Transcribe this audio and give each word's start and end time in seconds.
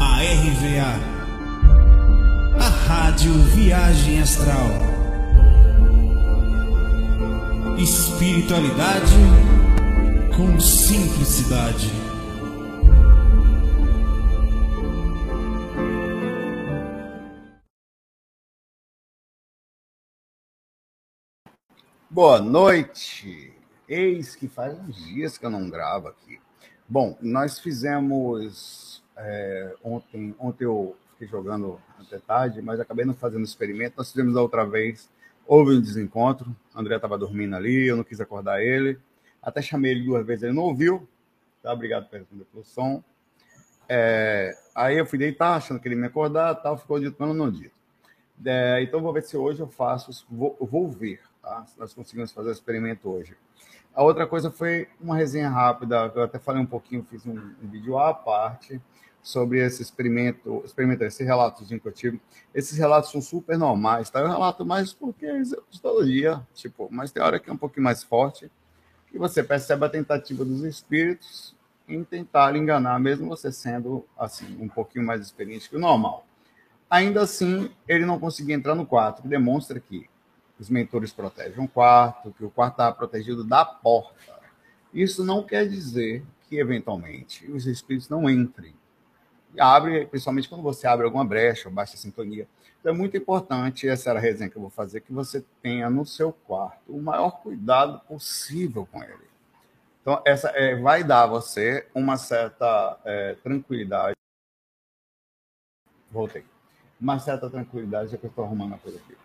à 0.00 0.20
RVA, 0.20 0.98
a 2.58 2.68
Rádio 2.68 3.32
Viagem 3.54 4.20
Astral. 4.20 4.68
Espiritualidade 7.78 9.16
com 10.36 10.58
simplicidade. 10.58 11.90
Boa 22.10 22.40
noite. 22.40 23.52
Eis 23.88 24.34
que 24.34 24.48
faz 24.48 24.78
uns 24.78 24.96
dias 25.04 25.36
que 25.36 25.44
eu 25.44 25.50
não 25.50 25.68
gravo 25.68 26.08
aqui. 26.08 26.40
Bom, 26.88 27.18
nós 27.20 27.58
fizemos 27.58 29.03
é, 29.16 29.74
ontem, 29.82 30.34
ontem 30.38 30.64
eu 30.64 30.96
fiquei 31.12 31.28
jogando 31.28 31.80
até 31.98 32.18
tarde, 32.18 32.60
mas 32.60 32.80
acabei 32.80 33.04
não 33.04 33.14
fazendo 33.14 33.44
experimento. 33.44 33.94
Nós 33.96 34.10
fizemos 34.10 34.36
a 34.36 34.42
outra 34.42 34.64
vez, 34.64 35.08
houve 35.46 35.76
um 35.76 35.80
desencontro. 35.80 36.54
O 36.74 36.80
André 36.80 36.96
estava 36.96 37.16
dormindo 37.16 37.54
ali, 37.54 37.86
eu 37.86 37.96
não 37.96 38.04
quis 38.04 38.20
acordar 38.20 38.62
ele. 38.62 38.98
Até 39.42 39.62
chamei 39.62 39.92
ele 39.92 40.04
duas 40.04 40.26
vezes, 40.26 40.44
ele 40.44 40.52
não 40.52 40.64
ouviu. 40.64 41.08
Tá? 41.62 41.72
Obrigado 41.72 42.08
pelo 42.08 42.64
som. 42.64 43.02
É, 43.88 44.56
aí 44.74 44.98
eu 44.98 45.06
fui 45.06 45.18
deitar, 45.18 45.56
achando 45.56 45.78
que 45.78 45.86
ele 45.86 45.94
me 45.94 46.06
acordar, 46.06 46.54
tal, 46.56 46.76
ficou 46.78 46.98
dito, 46.98 47.16
mas 47.18 47.34
não 47.34 47.50
dito. 47.50 47.74
É, 48.44 48.82
então 48.82 49.00
vou 49.00 49.12
ver 49.12 49.22
se 49.22 49.36
hoje 49.36 49.60
eu 49.60 49.68
faço, 49.68 50.26
vou, 50.28 50.56
vou 50.60 50.90
ver, 50.90 51.20
tá? 51.40 51.64
Se 51.66 51.78
nós 51.78 51.94
conseguimos 51.94 52.32
fazer 52.32 52.48
o 52.48 52.52
experimento 52.52 53.08
hoje. 53.08 53.36
A 53.94 54.02
outra 54.02 54.26
coisa 54.26 54.50
foi 54.50 54.88
uma 55.00 55.14
resenha 55.14 55.48
rápida, 55.48 56.10
eu 56.16 56.22
até 56.24 56.38
falei 56.38 56.60
um 56.60 56.66
pouquinho, 56.66 57.06
fiz 57.08 57.24
um, 57.24 57.38
um 57.62 57.68
vídeo 57.68 57.96
à 57.96 58.12
parte 58.12 58.80
sobre 59.24 59.64
esse 59.64 59.80
experimento, 59.80 60.62
experimento, 60.66 61.02
esse 61.02 61.24
relatozinho 61.24 61.80
que 61.80 61.88
eu 61.88 61.92
tive. 61.92 62.20
Esses 62.54 62.76
relatos 62.76 63.10
são 63.10 63.22
super 63.22 63.56
normais, 63.56 64.10
tá? 64.10 64.20
Eu 64.20 64.28
relato 64.28 64.66
mais 64.66 64.92
porque 64.92 65.24
é 65.24 65.40
histologia, 65.72 66.46
tipo, 66.54 66.88
mas 66.92 67.10
tem 67.10 67.22
hora 67.22 67.40
que 67.40 67.48
é 67.48 67.52
um 67.52 67.56
pouquinho 67.56 67.84
mais 67.84 68.04
forte, 68.04 68.50
e 69.12 69.18
você 69.18 69.42
percebe 69.42 69.86
a 69.86 69.88
tentativa 69.88 70.44
dos 70.44 70.62
espíritos 70.62 71.56
em 71.88 72.04
tentar 72.04 72.54
enganar, 72.54 73.00
mesmo 73.00 73.26
você 73.26 73.50
sendo, 73.50 74.04
assim, 74.18 74.58
um 74.60 74.68
pouquinho 74.68 75.06
mais 75.06 75.22
experiente 75.22 75.70
que 75.70 75.76
o 75.76 75.80
normal. 75.80 76.26
Ainda 76.90 77.22
assim, 77.22 77.70
ele 77.88 78.04
não 78.04 78.20
conseguia 78.20 78.54
entrar 78.54 78.74
no 78.74 78.84
quarto, 78.84 79.22
que 79.22 79.28
demonstra 79.28 79.80
que 79.80 80.06
os 80.58 80.68
mentores 80.68 81.12
protegem 81.12 81.60
um 81.60 81.66
quarto, 81.66 82.30
que 82.32 82.44
o 82.44 82.50
quarto 82.50 82.74
está 82.74 82.92
protegido 82.92 83.42
da 83.42 83.64
porta. 83.64 84.14
Isso 84.92 85.24
não 85.24 85.42
quer 85.42 85.66
dizer 85.66 86.22
que, 86.46 86.58
eventualmente, 86.58 87.50
os 87.50 87.66
espíritos 87.66 88.08
não 88.08 88.28
entrem. 88.28 88.74
Abre, 89.58 90.06
principalmente 90.06 90.48
quando 90.48 90.62
você 90.62 90.86
abre 90.86 91.04
alguma 91.04 91.24
brecha 91.24 91.68
ou 91.68 91.74
baixa 91.74 91.96
sintonia. 91.96 92.46
Então 92.80 92.92
é 92.92 92.96
muito 92.96 93.16
importante, 93.16 93.88
essa 93.88 94.10
era 94.10 94.18
a 94.18 94.22
resenha 94.22 94.50
que 94.50 94.56
eu 94.56 94.62
vou 94.62 94.70
fazer, 94.70 95.00
que 95.00 95.12
você 95.12 95.44
tenha 95.62 95.88
no 95.88 96.04
seu 96.04 96.32
quarto 96.32 96.92
o 96.92 97.00
maior 97.00 97.30
cuidado 97.42 98.00
possível 98.06 98.86
com 98.90 99.02
ele. 99.02 99.34
Então, 100.02 100.20
essa 100.26 100.48
é, 100.50 100.76
vai 100.76 101.02
dar 101.02 101.22
a 101.22 101.26
você 101.26 101.86
uma 101.94 102.18
certa 102.18 102.98
é, 103.06 103.36
tranquilidade. 103.42 104.14
Voltei. 106.10 106.44
Uma 107.00 107.18
certa 107.18 107.48
tranquilidade, 107.48 108.10
já 108.10 108.18
que 108.18 108.26
eu 108.26 108.28
estou 108.28 108.44
arrumando 108.44 108.74
a 108.74 108.78
coisa 108.78 108.98
aqui 108.98 109.16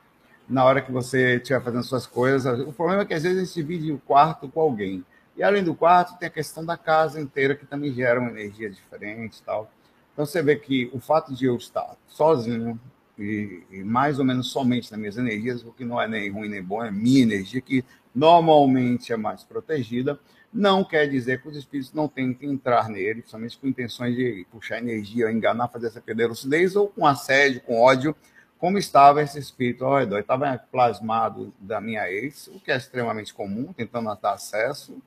na 0.50 0.66
hora 0.66 0.82
que 0.82 0.92
você 0.92 1.36
estiver 1.36 1.62
fazendo 1.62 1.84
suas 1.84 2.08
coisas. 2.08 2.60
O 2.62 2.74
problema 2.74 3.04
é 3.04 3.06
que 3.06 3.14
às 3.14 3.24
vezes 3.24 3.38
a 3.38 3.46
gente 3.46 3.54
divide 3.54 3.92
o 3.92 4.00
quarto 4.00 4.50
com 4.50 4.60
alguém. 4.60 5.06
E 5.38 5.44
além 5.44 5.64
do 5.64 5.76
quarto, 5.76 6.18
tem 6.18 6.28
a 6.28 6.32
questão 6.32 6.66
da 6.66 6.76
casa 6.76 7.22
inteira, 7.22 7.56
que 7.56 7.66
também 7.66 7.94
gera 7.94 8.20
uma 8.20 8.32
energia 8.32 8.70
diferente 8.70 9.38
e 9.38 9.44
tal. 9.44 9.72
Então 10.20 10.26
você 10.26 10.44
vê 10.44 10.58
que 10.58 10.90
o 10.92 11.00
fato 11.00 11.34
de 11.34 11.46
eu 11.46 11.56
estar 11.56 11.96
sozinho, 12.06 12.78
e, 13.18 13.64
e, 13.72 13.84
mais 13.86 14.20
ou 14.20 14.26
menos 14.26 14.52
somente 14.52 14.92
nas 14.92 15.00
minhas 15.00 15.18
energias, 15.18 15.64
o 15.64 15.72
que 15.72 15.86
não 15.86 16.02
é 16.02 16.10
nem 16.10 16.30
ruim 16.30 16.50
nem 16.50 16.62
bom, 16.62 16.84
é 16.84 16.92
minha 16.92 17.22
energia, 17.22 17.62
que 17.62 17.86
normalmente 18.14 19.14
é 19.14 19.16
mais 19.16 19.46
protegida, 19.46 20.20
não 20.52 20.84
quer 20.84 21.08
dizer 21.08 21.42
que 21.42 21.48
os 21.48 21.56
espíritos 21.56 21.94
não 21.94 22.10
que 22.10 22.22
entrar 22.42 22.90
nele, 22.90 23.24
somente 23.26 23.58
com 23.58 23.66
intenções 23.66 24.14
de 24.14 24.46
puxar 24.52 24.80
energia, 24.80 25.32
enganar, 25.32 25.70
fazer 25.70 25.88
essa 25.88 26.02
perder 26.02 26.28
lucidez, 26.28 26.76
ou 26.76 26.90
com 26.90 27.08
assédio, 27.08 27.62
com 27.62 27.80
ódio, 27.80 28.14
como 28.58 28.78
estava 28.78 29.22
esse 29.22 29.40
espírito 29.40 29.86
ao 29.86 30.00
redor. 30.00 30.20
Estava 30.20 30.58
plasmado 30.70 31.54
da 31.58 31.80
minha 31.80 32.12
ex, 32.12 32.48
o 32.48 32.60
que 32.60 32.74
é 32.74 32.76
extremamente 32.76 33.34
comum, 33.34 33.72
tentando 33.72 34.14
dar 34.22 34.34
acesso. 34.34 35.02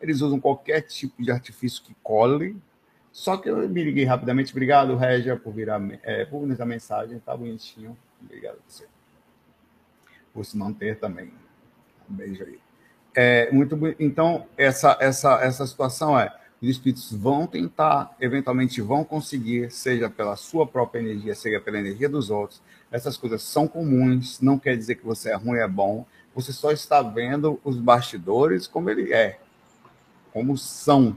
Eles 0.00 0.20
usam 0.20 0.38
qualquer 0.38 0.82
tipo 0.82 1.20
de 1.20 1.32
artifício 1.32 1.82
que 1.82 1.96
cole. 2.00 2.56
Só 3.12 3.36
que 3.36 3.48
eu 3.48 3.68
me 3.68 3.84
liguei 3.84 4.04
rapidamente. 4.04 4.52
Obrigado, 4.52 4.96
Régia, 4.96 5.36
por, 5.36 5.52
virar, 5.52 5.80
é, 6.02 6.24
por 6.24 6.42
a 6.58 6.66
mensagem. 6.66 7.18
Tá 7.18 7.36
bonitinho. 7.36 7.96
Obrigado 8.22 8.56
a 8.56 8.62
você. 8.66 8.86
Por 10.32 10.44
se 10.44 10.56
manter 10.56 10.98
também. 10.98 11.30
Um 12.10 12.14
beijo 12.14 12.42
aí. 12.42 12.58
É, 13.14 13.52
muito 13.52 13.78
Então, 14.00 14.46
essa, 14.56 14.96
essa, 14.98 15.34
essa 15.42 15.66
situação 15.66 16.18
é 16.18 16.34
os 16.62 16.68
espíritos 16.68 17.12
vão 17.12 17.44
tentar, 17.44 18.14
eventualmente 18.20 18.80
vão 18.80 19.02
conseguir, 19.02 19.70
seja 19.72 20.08
pela 20.08 20.36
sua 20.36 20.64
própria 20.64 21.00
energia, 21.00 21.34
seja 21.34 21.60
pela 21.60 21.78
energia 21.78 22.08
dos 22.08 22.30
outros. 22.30 22.62
Essas 22.90 23.16
coisas 23.16 23.42
são 23.42 23.66
comuns, 23.66 24.40
não 24.40 24.58
quer 24.60 24.76
dizer 24.76 24.94
que 24.94 25.04
você 25.04 25.30
é 25.30 25.34
ruim, 25.34 25.58
é 25.58 25.66
bom. 25.66 26.06
Você 26.36 26.52
só 26.52 26.70
está 26.70 27.02
vendo 27.02 27.60
os 27.64 27.76
bastidores 27.76 28.68
como 28.68 28.88
ele 28.88 29.12
é, 29.12 29.40
como 30.32 30.56
são 30.56 31.16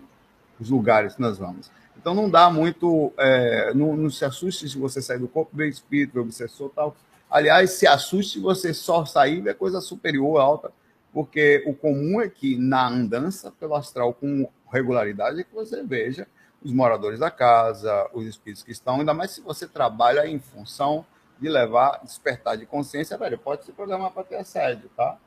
os 0.59 0.71
lugares 0.71 1.13
que 1.13 1.21
nós 1.21 1.37
vamos. 1.37 1.69
Então 2.05 2.13
não 2.13 2.29
dá 2.29 2.51
muito, 2.51 3.11
é, 3.17 3.73
não, 3.73 3.97
não, 3.97 4.11
se 4.11 4.23
assuste 4.23 4.69
se 4.69 4.77
você 4.77 5.01
sair 5.01 5.17
do 5.17 5.27
corpo 5.27 5.55
do 5.55 5.63
espírito, 5.63 6.13
do 6.13 6.21
obsessor 6.21 6.69
tal. 6.69 6.95
Aliás, 7.27 7.71
se 7.71 7.87
assuste 7.87 8.33
se 8.33 8.39
você 8.39 8.75
só 8.75 9.03
sair 9.05 9.41
da 9.41 9.55
coisa 9.55 9.81
superior, 9.81 10.39
alta, 10.39 10.71
porque 11.11 11.63
o 11.65 11.73
comum 11.73 12.21
é 12.21 12.29
que 12.29 12.57
na 12.57 12.87
andança 12.87 13.51
pelo 13.59 13.73
astral 13.73 14.13
com 14.13 14.47
regularidade 14.71 15.39
é 15.39 15.43
que 15.43 15.51
você 15.51 15.81
veja 15.81 16.27
os 16.63 16.71
moradores 16.71 17.21
da 17.21 17.31
casa, 17.31 18.07
os 18.13 18.27
espíritos 18.27 18.61
que 18.61 18.71
estão, 18.71 18.99
ainda 18.99 19.11
mais 19.11 19.31
se 19.31 19.41
você 19.41 19.67
trabalha 19.67 20.27
em 20.27 20.37
função 20.37 21.03
de 21.39 21.49
levar, 21.49 22.01
despertar 22.03 22.55
de 22.55 22.67
consciência, 22.67 23.17
velho, 23.17 23.39
pode 23.39 23.65
se 23.65 23.71
programar 23.71 24.11
para 24.11 24.25
ter 24.25 24.35
assédio, 24.35 24.91
tá? 24.95 25.17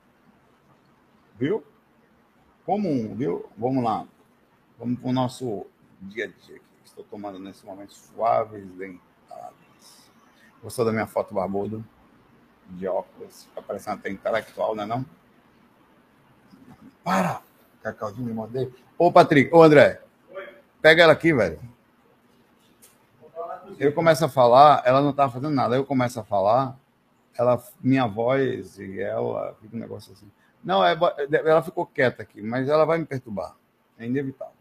Viu? 1.37 1.65
Comum, 2.65 3.17
viu? 3.17 3.47
Vamos 3.57 3.83
lá. 3.83 4.07
Vamos 4.79 5.01
para 5.01 5.11
o 5.11 5.13
nosso 5.13 5.67
dia 6.01 6.27
a 6.27 6.29
dia 6.29 6.55
aqui. 6.55 6.68
Estou 6.99 7.05
tomando 7.17 7.39
nesse 7.39 7.65
momento 7.65 7.95
suaves 7.95 8.67
dentadas. 8.73 9.55
Gostou 10.61 10.85
da 10.85 10.91
minha 10.91 11.07
foto 11.07 11.33
barbudo? 11.33 11.85
De 12.71 12.89
óculos. 12.89 13.45
Fica 13.45 13.63
parecendo 13.63 13.99
até 13.99 14.11
intelectual, 14.11 14.75
não 14.75 14.83
é 14.83 14.87
não? 14.87 15.07
Para! 17.05 17.41
Cacauzinho 17.85 18.27
me 18.27 18.35
mandei. 18.35 18.75
Ô, 18.99 19.13
Patrick, 19.13 19.55
ô, 19.55 19.63
André. 19.63 20.03
Oi. 20.35 20.49
Pega 20.83 21.05
ela 21.05 21.13
aqui, 21.13 21.33
velho. 21.33 21.61
Eu 23.79 23.93
começo 23.93 24.25
a 24.25 24.29
falar, 24.29 24.83
ela 24.85 25.01
não 25.01 25.13
tá 25.13 25.31
fazendo 25.31 25.51
nada. 25.51 25.77
Eu 25.77 25.87
começo 25.87 26.19
a 26.19 26.25
falar, 26.25 26.77
ela, 27.39 27.63
minha 27.81 28.09
voz 28.09 28.77
e 28.77 29.01
ela, 29.01 29.55
fica 29.61 29.77
um 29.77 29.79
negócio 29.79 30.13
assim. 30.13 30.29
Não, 30.65 30.85
é, 30.85 30.99
ela 31.31 31.63
ficou 31.63 31.87
quieta 31.87 32.25
aqui, 32.25 32.43
mas 32.43 32.69
ela 32.69 32.85
vai 32.85 32.99
me 32.99 33.07
perturbar. 33.07 33.55
É 33.97 34.05
inevitável. 34.05 34.58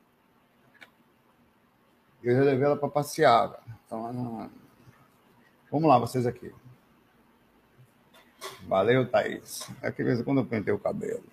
Eu 2.24 2.36
já 2.36 2.42
levei 2.42 2.66
ela 2.66 2.78
para 2.78 2.90
passear. 2.90 3.64
Então. 3.86 4.50
Vamos 5.72 5.90
lá, 5.90 6.00
vocês 6.00 6.26
aqui. 6.26 6.54
Valeu, 8.68 9.10
Thaís. 9.10 9.70
É 9.82 9.92
que 9.92 10.04
vez 10.04 10.22
quando 10.22 10.42
eu 10.42 10.46
pentei 10.46 10.74
o 10.74 10.80
cabelo. 10.80 11.24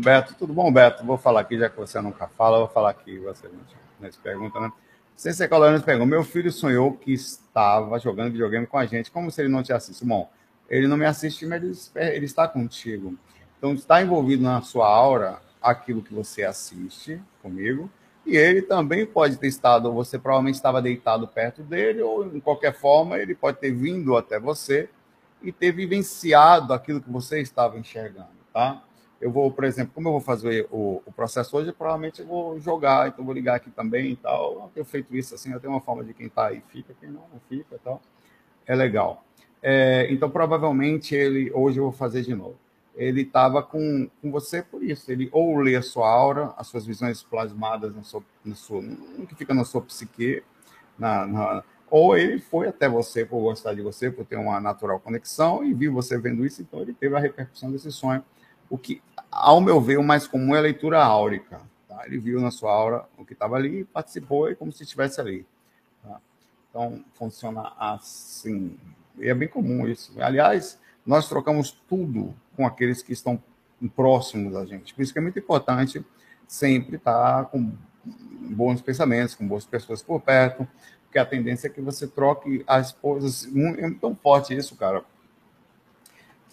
Humberto, 0.00 0.34
tudo 0.34 0.54
bom, 0.54 0.66
Humberto? 0.66 1.04
Vou 1.04 1.18
falar 1.18 1.40
aqui, 1.40 1.58
já 1.58 1.68
que 1.68 1.76
você 1.76 2.00
nunca 2.00 2.26
fala, 2.26 2.56
vou 2.56 2.68
falar 2.68 2.88
aqui, 2.88 3.18
você 3.18 3.50
não 4.00 4.10
se 4.10 4.18
pergunta, 4.18 4.58
né? 4.58 4.72
César 5.14 5.46
Colônia 5.46 5.78
pergunta: 5.78 6.08
Meu 6.08 6.24
filho 6.24 6.50
sonhou 6.50 6.94
que 6.94 7.12
estava 7.12 7.98
jogando 7.98 8.32
videogame 8.32 8.66
com 8.66 8.78
a 8.78 8.86
gente, 8.86 9.10
como 9.10 9.30
se 9.30 9.42
ele 9.42 9.50
não 9.50 9.62
te 9.62 9.74
assiste? 9.74 10.02
Bom, 10.02 10.30
ele 10.70 10.88
não 10.88 10.96
me 10.96 11.04
assiste, 11.04 11.44
mas 11.44 11.92
ele, 11.94 12.08
ele 12.16 12.24
está 12.24 12.48
contigo. 12.48 13.14
Então, 13.58 13.74
está 13.74 14.00
envolvido 14.00 14.42
na 14.42 14.62
sua 14.62 14.88
aura 14.88 15.38
aquilo 15.60 16.00
que 16.00 16.14
você 16.14 16.44
assiste 16.44 17.20
comigo, 17.42 17.90
e 18.24 18.38
ele 18.38 18.62
também 18.62 19.04
pode 19.04 19.36
ter 19.36 19.48
estado, 19.48 19.92
você 19.92 20.18
provavelmente 20.18 20.54
estava 20.54 20.80
deitado 20.80 21.28
perto 21.28 21.62
dele, 21.62 22.00
ou 22.00 22.26
de 22.26 22.40
qualquer 22.40 22.72
forma, 22.72 23.18
ele 23.18 23.34
pode 23.34 23.58
ter 23.58 23.70
vindo 23.70 24.16
até 24.16 24.40
você 24.40 24.88
e 25.42 25.52
ter 25.52 25.72
vivenciado 25.72 26.72
aquilo 26.72 27.02
que 27.02 27.10
você 27.10 27.42
estava 27.42 27.78
enxergando, 27.78 28.30
tá? 28.50 28.82
Eu 29.20 29.30
vou, 29.30 29.50
por 29.50 29.64
exemplo, 29.64 29.92
como 29.94 30.08
eu 30.08 30.12
vou 30.12 30.20
fazer 30.20 30.66
o, 30.70 31.02
o 31.04 31.12
processo 31.12 31.56
hoje, 31.56 31.72
provavelmente 31.72 32.20
eu 32.20 32.26
vou 32.26 32.58
jogar, 32.58 33.08
então 33.08 33.24
vou 33.24 33.34
ligar 33.34 33.56
aqui 33.56 33.70
também 33.70 34.12
e 34.12 34.16
tal. 34.16 34.54
Eu 34.54 34.70
tenho 34.74 34.86
feito 34.86 35.14
isso 35.14 35.34
assim, 35.34 35.52
eu 35.52 35.60
tenho 35.60 35.72
uma 35.72 35.80
forma 35.80 36.02
de 36.02 36.14
quem 36.14 36.26
está 36.26 36.46
aí 36.46 36.62
fica, 36.68 36.94
quem 36.98 37.10
não, 37.10 37.22
não 37.32 37.40
fica 37.48 37.74
e 37.74 37.78
tal. 37.78 38.00
É 38.66 38.74
legal. 38.74 39.24
É, 39.62 40.06
então, 40.10 40.30
provavelmente, 40.30 41.14
ele 41.14 41.50
hoje 41.52 41.78
eu 41.78 41.84
vou 41.84 41.92
fazer 41.92 42.22
de 42.22 42.34
novo. 42.34 42.56
Ele 42.96 43.22
estava 43.22 43.62
com, 43.62 44.08
com 44.20 44.30
você 44.30 44.62
por 44.62 44.82
isso. 44.82 45.12
Ele 45.12 45.28
ou 45.32 45.58
lê 45.58 45.76
a 45.76 45.82
sua 45.82 46.08
aura, 46.08 46.54
as 46.56 46.66
suas 46.66 46.86
visões 46.86 47.22
plasmadas 47.22 47.94
na 47.94 48.02
sua, 48.02 48.22
no 48.42 49.26
que 49.26 49.34
fica 49.34 49.52
na 49.52 49.64
sua 49.64 49.82
psique, 49.82 50.42
na, 50.98 51.26
na, 51.26 51.64
ou 51.90 52.16
ele 52.16 52.38
foi 52.38 52.68
até 52.68 52.88
você 52.88 53.24
por 53.24 53.40
gostar 53.40 53.74
de 53.74 53.82
você, 53.82 54.10
por 54.10 54.24
ter 54.24 54.36
uma 54.36 54.60
natural 54.60 55.00
conexão 55.00 55.64
e 55.64 55.74
viu 55.74 55.92
você 55.92 56.16
vendo 56.18 56.46
isso, 56.46 56.62
então 56.62 56.80
ele 56.80 56.94
teve 56.94 57.16
a 57.16 57.18
repercussão 57.18 57.70
desse 57.72 57.90
sonho. 57.90 58.24
O 58.70 58.78
que, 58.78 59.02
ao 59.30 59.60
meu 59.60 59.80
ver, 59.80 59.98
o 59.98 60.02
mais 60.02 60.26
comum 60.26 60.54
é 60.54 60.58
a 60.58 60.62
leitura 60.62 61.02
áurica. 61.02 61.60
Tá? 61.88 62.06
Ele 62.06 62.18
viu 62.18 62.40
na 62.40 62.50
sua 62.50 62.72
aura 62.72 63.04
o 63.18 63.24
que 63.24 63.32
estava 63.32 63.56
ali, 63.56 63.84
participou 63.84 64.48
e 64.48 64.54
como 64.54 64.72
se 64.72 64.84
estivesse 64.84 65.20
ali. 65.20 65.44
Tá? 66.02 66.20
Então, 66.70 67.04
funciona 67.14 67.72
assim. 67.78 68.78
E 69.18 69.28
é 69.28 69.34
bem 69.34 69.48
comum 69.48 69.86
isso. 69.88 70.12
Aliás, 70.22 70.78
nós 71.04 71.28
trocamos 71.28 71.72
tudo 71.88 72.34
com 72.56 72.64
aqueles 72.64 73.02
que 73.02 73.12
estão 73.12 73.42
próximos 73.94 74.52
da 74.52 74.64
gente. 74.64 74.94
Por 74.94 75.02
isso 75.02 75.12
que 75.12 75.18
é 75.18 75.22
muito 75.22 75.38
importante 75.38 76.04
sempre 76.46 76.96
estar 76.96 77.46
com 77.46 77.72
bons 78.50 78.80
pensamentos, 78.80 79.34
com 79.34 79.46
boas 79.46 79.64
pessoas 79.64 80.02
por 80.02 80.20
perto, 80.20 80.66
porque 81.04 81.18
a 81.18 81.26
tendência 81.26 81.66
é 81.66 81.70
que 81.70 81.80
você 81.80 82.06
troque 82.06 82.62
as 82.66 82.92
coisas. 82.92 83.48
É 83.78 83.90
tão 84.00 84.14
forte 84.14 84.54
isso, 84.54 84.76
cara, 84.76 85.04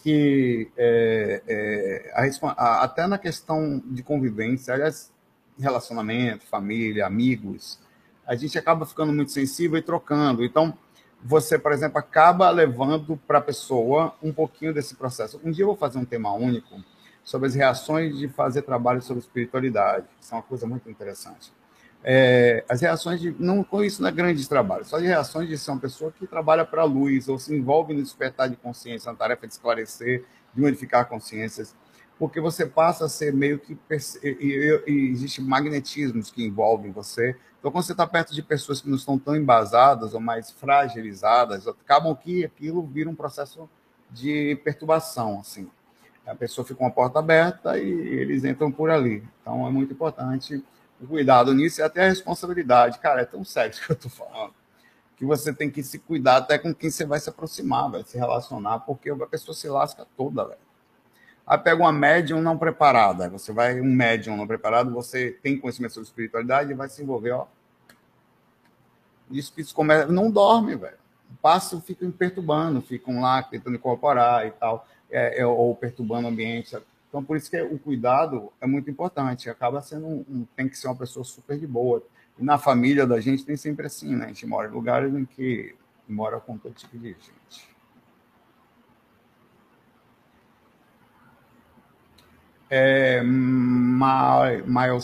que 0.08 0.72
é, 0.78 1.42
é, 1.46 2.12
a, 2.56 2.82
até 2.82 3.06
na 3.08 3.18
questão 3.18 3.84
de 3.86 4.02
convivência, 4.02 4.74
aliás, 4.74 5.12
relacionamento, 5.60 6.46
família, 6.46 7.06
amigos, 7.06 7.78
a 8.26 8.34
gente 8.34 8.58
acaba 8.58 8.86
ficando 8.86 9.12
muito 9.12 9.34
sensível 9.34 9.78
e 9.78 9.82
trocando. 9.82 10.46
Então, 10.46 10.78
você, 11.22 11.60
por 11.60 11.74
exemplo, 11.74 11.98
acaba 11.98 12.50
levando 12.50 13.18
para 13.28 13.40
a 13.40 13.42
pessoa 13.42 14.16
um 14.24 14.32
pouquinho 14.32 14.74
desse 14.74 14.96
processo. 14.96 15.42
Um 15.44 15.52
dia 15.52 15.64
eu 15.64 15.68
vou 15.68 15.76
fazer 15.76 15.98
um 15.98 16.06
tema 16.06 16.32
único 16.32 16.82
sobre 17.22 17.50
as 17.50 17.56
reações 17.56 18.18
de 18.18 18.30
fazer 18.30 18.62
trabalho 18.62 19.02
sobre 19.02 19.20
espiritualidade. 19.20 20.06
Isso 20.22 20.34
é 20.34 20.38
uma 20.38 20.44
coisa 20.44 20.66
muito 20.66 20.90
interessante. 20.90 21.52
É, 22.04 22.64
as 22.70 22.82
reações 22.82 23.20
de. 23.20 23.36
Não 23.40 23.66
isso 23.84 24.02
não 24.02 24.10
é 24.10 24.12
grande 24.12 24.48
trabalho, 24.48 24.86
só 24.86 25.00
de 25.00 25.06
reações 25.06 25.50
de 25.50 25.58
ser 25.58 25.72
uma 25.72 25.80
pessoa 25.80 26.12
que 26.12 26.26
trabalha 26.26 26.64
para 26.64 26.84
a 26.84 26.86
luz 26.86 27.28
ou 27.28 27.38
se 27.38 27.54
envolve 27.54 27.94
no 27.94 28.02
despertar 28.02 28.50
de 28.50 28.56
consciência, 28.56 29.12
na 29.12 29.18
tarefa 29.18 29.48
de 29.48 29.54
esclarecer, 29.54 30.24
de 30.54 30.62
modificar 30.62 31.08
consciências, 31.08 31.76
porque 32.18 32.40
você 32.40 32.66
passa 32.66 33.06
a 33.06 33.10
ser 33.10 33.34
meio 33.34 33.60
que. 33.60 33.78
E, 34.24 34.82
e 34.88 35.12
existe 35.12 35.42
magnetismos 35.42 36.32
que 36.32 36.46
envolvem 36.46 36.92
você. 36.92 37.36
Então, 37.60 37.72
quando 37.72 37.84
você 37.84 37.92
está 37.92 38.06
perto 38.06 38.34
de 38.34 38.42
pessoas 38.42 38.80
que 38.80 38.88
não 38.88 38.96
estão 38.96 39.18
tão 39.18 39.36
embasadas 39.36 40.14
ou 40.14 40.20
mais 40.20 40.52
fragilizadas, 40.52 41.68
acabam 41.68 42.16
que 42.16 42.46
aquilo 42.46 42.84
vira 42.84 43.10
um 43.10 43.16
processo 43.16 43.68
de 44.12 44.56
perturbação, 44.64 45.40
assim. 45.40 45.70
A 46.26 46.36
pessoa 46.36 46.66
fica 46.66 46.80
com 46.80 46.86
a 46.86 46.92
porta 46.92 47.20
aberta 47.20 47.78
e 47.78 47.90
eles 47.90 48.44
entram 48.44 48.72
por 48.72 48.90
ali. 48.90 49.24
Então, 49.42 49.68
é 49.68 49.72
muito 49.72 49.94
importante 49.94 50.64
o 51.00 51.08
cuidado 51.08 51.54
nisso 51.54 51.82
e 51.82 51.84
até 51.84 52.06
a 52.06 52.10
responsabilidade. 52.10 53.00
Cara, 53.00 53.22
é 53.22 53.26
tão 53.26 53.44
sério 53.44 53.72
isso 53.72 53.84
que 53.86 53.92
eu 53.92 53.96
tô 53.96 54.10
falando. 54.10 54.54
Que 55.16 55.26
você 55.26 55.52
tem 55.52 55.70
que 55.70 55.82
se 55.84 56.00
cuidar 56.00 56.38
até 56.38 56.58
com 56.58 56.74
quem 56.74 56.90
você 56.90 57.06
vai 57.06 57.20
se 57.20 57.30
aproximar, 57.30 57.90
vai 57.90 58.04
se 58.04 58.18
relacionar, 58.18 58.80
porque 58.80 59.10
a 59.10 59.28
pessoa 59.28 59.56
se 59.56 59.68
lasca 59.68 60.06
toda, 60.16 60.46
velho. 60.46 60.68
Aí 61.46 61.58
pega 61.58 61.82
uma 61.82 61.94
médium 61.94 62.42
não 62.42 62.58
preparada. 62.58 63.30
Você 63.30 63.54
vai, 63.54 63.80
um 63.80 63.86
médium 63.86 64.36
não 64.36 64.46
preparado, 64.46 64.92
você 64.92 65.32
tem 65.42 65.58
conhecimento 65.58 65.94
sobre 65.94 66.08
espiritualidade 66.08 66.72
e 66.72 66.76
vai 66.76 66.90
se 66.90 67.02
envolver, 67.02 67.32
ó. 67.32 67.48
E 69.32 69.42
começam, 69.74 70.12
não 70.12 70.30
dorme, 70.30 70.76
velho. 70.76 70.98
Passam, 71.42 71.82
ficam 71.82 72.12
perturbando, 72.12 72.82
ficam 72.82 73.22
lá 73.22 73.42
tentando 73.44 73.76
incorporar 73.76 74.46
e 74.46 74.52
tal, 74.52 74.88
é, 75.10 75.42
é, 75.42 75.46
ou 75.46 75.74
perturbando 75.74 76.28
o 76.28 76.32
ambiente. 76.32 76.78
Então, 77.18 77.26
por 77.26 77.36
isso 77.36 77.50
que 77.50 77.60
o 77.60 77.80
cuidado 77.80 78.54
é 78.62 78.68
muito 78.68 78.92
importante. 78.92 79.50
Acaba 79.50 79.82
sendo 79.82 80.06
um, 80.06 80.24
um, 80.30 80.46
tem 80.56 80.70
que 80.70 80.78
ser 80.78 80.86
uma 80.86 80.96
pessoa 80.96 81.24
super 81.24 81.58
de 81.58 81.66
boa. 81.66 82.04
E 82.38 82.44
na 82.44 82.60
família 82.60 83.08
da 83.08 83.20
gente 83.20 83.44
tem 83.44 83.58
sempre 83.58 83.88
assim, 83.88 84.16
né? 84.16 84.26
A 84.26 84.28
gente 84.28 84.46
mora 84.46 84.68
em 84.68 84.72
lugares 84.72 85.12
em 85.12 85.26
que 85.26 85.74
mora 86.08 86.40
com 86.40 86.60
todo 86.60 86.76
tipo 86.76 86.96
de 86.96 87.08
gente. 87.08 87.76
É, 92.70 93.24
Mileside. 93.24 94.96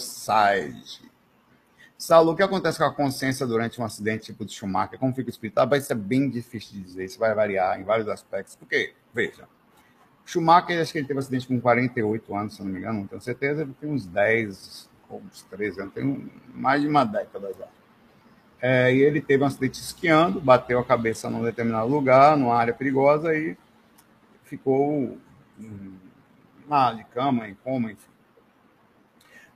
Saulo, 1.98 2.34
o 2.34 2.36
que 2.36 2.44
acontece 2.44 2.78
com 2.78 2.84
a 2.84 2.94
consciência 2.94 3.48
durante 3.48 3.82
um 3.82 3.84
acidente 3.84 4.26
tipo 4.26 4.46
de 4.46 4.54
Schumacher? 4.54 5.00
Como 5.00 5.16
fica 5.16 5.32
explicado? 5.32 5.72
Vai 5.72 5.82
ser 5.82 5.96
bem 5.96 6.30
difícil 6.30 6.74
de 6.74 6.82
dizer. 6.84 7.06
Isso 7.06 7.18
vai 7.18 7.34
variar 7.34 7.82
em 7.82 7.84
vários 7.84 8.08
aspectos. 8.08 8.56
Porque, 8.56 8.94
veja, 9.12 9.48
Schumacher, 10.26 10.82
acho 10.82 10.92
que 10.92 11.00
ele 11.00 11.08
teve 11.08 11.18
um 11.18 11.22
acidente 11.22 11.48
com 11.48 11.60
48 11.60 12.36
anos, 12.36 12.56
se 12.56 12.64
não 12.64 12.72
me 12.72 12.80
engano, 12.80 13.00
não 13.00 13.08
tenho 13.08 13.22
certeza, 13.22 13.62
ele 13.62 13.76
tem 13.80 13.90
uns 13.90 14.06
10 14.06 14.90
ou 15.10 15.22
uns 15.22 15.44
13 15.44 15.82
anos, 15.82 15.94
tem 15.94 16.32
mais 16.54 16.82
de 16.82 16.88
uma 16.88 17.04
década 17.04 17.54
já. 17.58 17.68
É, 18.62 18.94
e 18.94 19.02
ele 19.02 19.20
teve 19.22 19.44
um 19.44 19.48
acidente 19.48 19.80
esquiando, 19.80 20.40
bateu 20.40 20.80
a 20.80 20.86
cabeça 20.86 21.30
num 21.30 21.44
determinado 21.44 21.88
lugar, 21.88 22.38
numa 22.38 22.56
área 22.56 22.74
perigosa, 22.74 23.36
e 23.36 23.58
ficou 24.44 25.18
lá 26.68 26.94
de 26.94 27.04
cama, 27.06 27.48
em 27.48 27.56
coma, 27.56 27.92
enfim. 27.92 28.10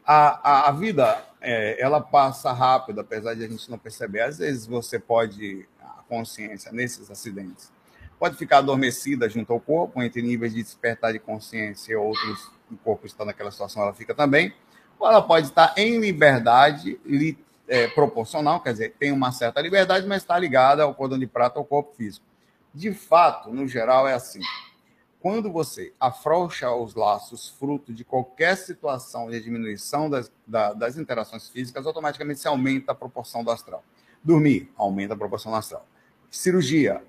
A, 0.06 0.50
a, 0.52 0.70
a 0.70 0.72
vida, 0.72 1.24
é, 1.40 1.82
ela 1.82 2.02
passa 2.02 2.52
rápido, 2.52 3.00
apesar 3.00 3.34
de 3.34 3.44
a 3.44 3.48
gente 3.48 3.70
não 3.70 3.78
perceber. 3.78 4.22
Às 4.22 4.38
vezes 4.40 4.66
você 4.66 5.00
pode, 5.00 5.68
a 5.82 6.04
consciência 6.08 6.72
nesses 6.72 7.10
acidentes, 7.10 7.72
pode 8.20 8.36
ficar 8.36 8.60
adormecida 8.60 9.30
junto 9.30 9.54
ao 9.54 9.60
corpo, 9.60 10.02
entre 10.02 10.22
níveis 10.22 10.54
de 10.54 10.64
despertar 10.64 11.14
de 11.14 11.20
consciência 11.20 11.94
e 11.94 11.96
outros, 11.96 12.52
o 12.72 12.78
corpo 12.78 13.06
está 13.06 13.24
naquela 13.24 13.52
situação, 13.52 13.84
ela 13.84 13.94
fica 13.94 14.14
também, 14.14 14.54
ou 15.00 15.08
ela 15.08 15.22
pode 15.22 15.48
estar 15.48 15.74
em 15.78 16.00
liberdade 16.00 17.00
li, 17.06 17.38
é, 17.68 17.88
proporcional, 17.88 18.62
quer 18.62 18.72
dizer, 18.72 18.96
tem 18.98 19.12
uma 19.12 19.32
certa 19.32 19.62
liberdade, 19.62 20.08
mas 20.08 20.24
está 20.24 20.38
ligada 20.38 20.84
ao 20.84 20.96
cordão 20.96 21.20
de 21.20 21.28
prata 21.28 21.60
ao 21.60 21.66
corpo 21.66 21.94
físico. 21.96 22.26
De 22.74 22.94
fato, 22.94 23.52
no 23.52 23.68
geral, 23.68 24.08
é 24.08 24.14
assim. 24.14 24.40
Quando 25.20 25.52
você 25.52 25.94
afrouxa 26.00 26.72
os 26.72 26.96
laços 26.96 27.50
fruto 27.50 27.94
de 27.94 28.04
qualquer 28.04 28.56
situação 28.56 29.30
de 29.30 29.42
diminuição 29.42 30.10
das, 30.10 30.32
da, 30.46 30.74
das 30.74 30.98
interações 30.98 31.50
físicas, 31.50 31.86
automaticamente 31.86 32.40
se 32.40 32.48
aumenta 32.48 32.92
a 32.92 32.96
proporção 32.96 33.44
do 33.44 33.52
astral. 33.52 33.84
Dormir 34.24 34.72
aumenta 34.78 35.16
a 35.16 35.18
proporção 35.18 35.52
do 35.52 35.58
astral. 35.58 35.86
Cirurgia 36.30 37.04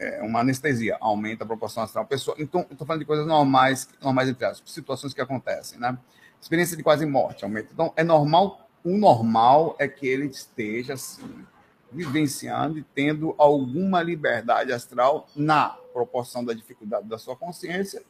é, 0.00 0.22
uma 0.22 0.40
anestesia, 0.40 0.96
aumenta 0.98 1.44
a 1.44 1.46
proporção 1.46 1.82
astral. 1.82 2.06
Pessoa, 2.06 2.34
então, 2.38 2.62
estou 2.70 2.86
falando 2.86 3.00
de 3.00 3.06
coisas 3.06 3.26
normais, 3.26 3.86
normais 4.02 4.30
entre 4.30 4.46
aspas, 4.46 4.72
situações 4.72 5.12
que 5.12 5.20
acontecem, 5.20 5.78
né? 5.78 5.96
Experiência 6.40 6.74
de 6.74 6.82
quase 6.82 7.04
morte 7.04 7.44
aumenta. 7.44 7.68
Então, 7.70 7.92
é 7.94 8.02
normal, 8.02 8.66
o 8.82 8.96
normal 8.96 9.76
é 9.78 9.86
que 9.86 10.06
ele 10.06 10.26
esteja 10.26 10.94
assim, 10.94 11.44
vivenciando 11.92 12.78
e 12.78 12.82
tendo 12.82 13.34
alguma 13.36 14.02
liberdade 14.02 14.72
astral 14.72 15.28
na 15.36 15.76
proporção 15.92 16.42
da 16.42 16.54
dificuldade 16.54 17.06
da 17.06 17.18
sua 17.18 17.36
consciência, 17.36 18.02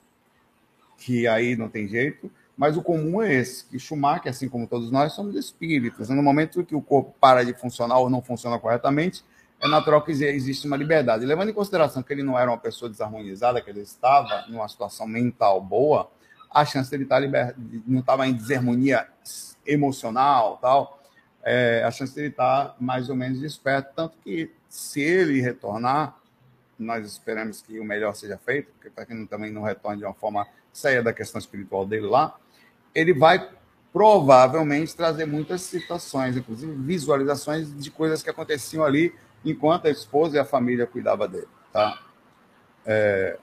que 0.97 1.27
aí 1.27 1.57
não 1.57 1.69
tem 1.69 1.89
jeito, 1.89 2.31
mas 2.57 2.77
o 2.77 2.83
comum 2.83 3.21
é 3.21 3.35
esse, 3.35 3.65
que 3.65 3.81
Schumacher, 3.81 4.31
assim 4.31 4.49
como 4.49 4.67
todos 4.67 4.93
nós, 4.93 5.15
somos 5.15 5.35
espíritos. 5.35 6.09
No 6.09 6.23
momento 6.23 6.63
que 6.63 6.75
o 6.77 6.83
corpo 6.83 7.13
para 7.19 7.45
de 7.45 7.55
funcionar 7.55 7.99
ou 7.99 8.11
não 8.11 8.23
funciona 8.23 8.59
corretamente, 8.59 9.25
é 9.61 9.69
natural 9.69 10.03
que 10.03 10.11
existe 10.11 10.67
uma 10.67 10.77
liberdade. 10.77 11.27
Levando 11.27 11.51
em 11.51 11.55
consideração 11.55 12.03
que 12.03 12.13
ele 12.13 12.23
não 12.23 12.39
era 12.39 12.51
uma 12.51 12.59
pessoa 12.59 12.89
desarmonizada, 12.89 13.61
que 13.61 13.69
ele 13.69 13.81
estava 13.81 14.47
numa 14.49 14.67
situação 14.67 15.07
mental 15.07 15.61
boa, 15.61 16.11
a 16.51 16.65
chance 16.65 16.91
dele 16.91 17.05
estar 17.05 17.21
liber... 17.21 17.55
não 17.87 18.01
estava 18.01 18.27
em 18.27 18.33
desarmonia 18.33 19.07
emocional, 19.67 20.59
tal, 20.61 21.01
é, 21.43 21.85
a 21.85 21.91
chance 21.91 22.15
dele 22.15 22.29
estar 22.29 22.75
mais 22.81 23.09
ou 23.11 23.15
menos 23.15 23.39
desperto, 23.39 23.93
tanto 23.95 24.17
que 24.25 24.51
se 24.69 25.01
ele 25.01 25.41
retornar, 25.41 26.17
nós 26.79 27.07
esperamos 27.07 27.61
que 27.61 27.79
o 27.79 27.85
melhor 27.85 28.15
seja 28.15 28.39
feito, 28.39 28.73
porque 28.73 28.89
para 28.89 29.05
que 29.05 29.27
também 29.27 29.53
não 29.53 29.63
retorne 29.63 29.99
de 29.99 30.05
uma 30.05 30.15
forma 30.15 30.47
saia 30.73 31.03
da 31.03 31.13
questão 31.13 31.39
espiritual 31.39 31.85
dele 31.85 32.07
lá, 32.07 32.37
ele 32.95 33.13
vai 33.13 33.51
provavelmente 33.93 34.97
trazer 34.97 35.27
muitas 35.27 35.63
situações, 35.63 36.37
inclusive 36.37 36.73
visualizações 36.73 37.75
de 37.77 37.91
coisas 37.91 38.23
que 38.23 38.31
aconteciam 38.31 38.85
ali 38.85 39.13
enquanto 39.45 39.87
a 39.87 39.91
esposa 39.91 40.37
e 40.37 40.41
a 40.41 40.45
família 40.45 40.87
cuidavam 40.87 41.29
dele, 41.29 41.49
tá? 41.73 41.99
É... 42.85 43.39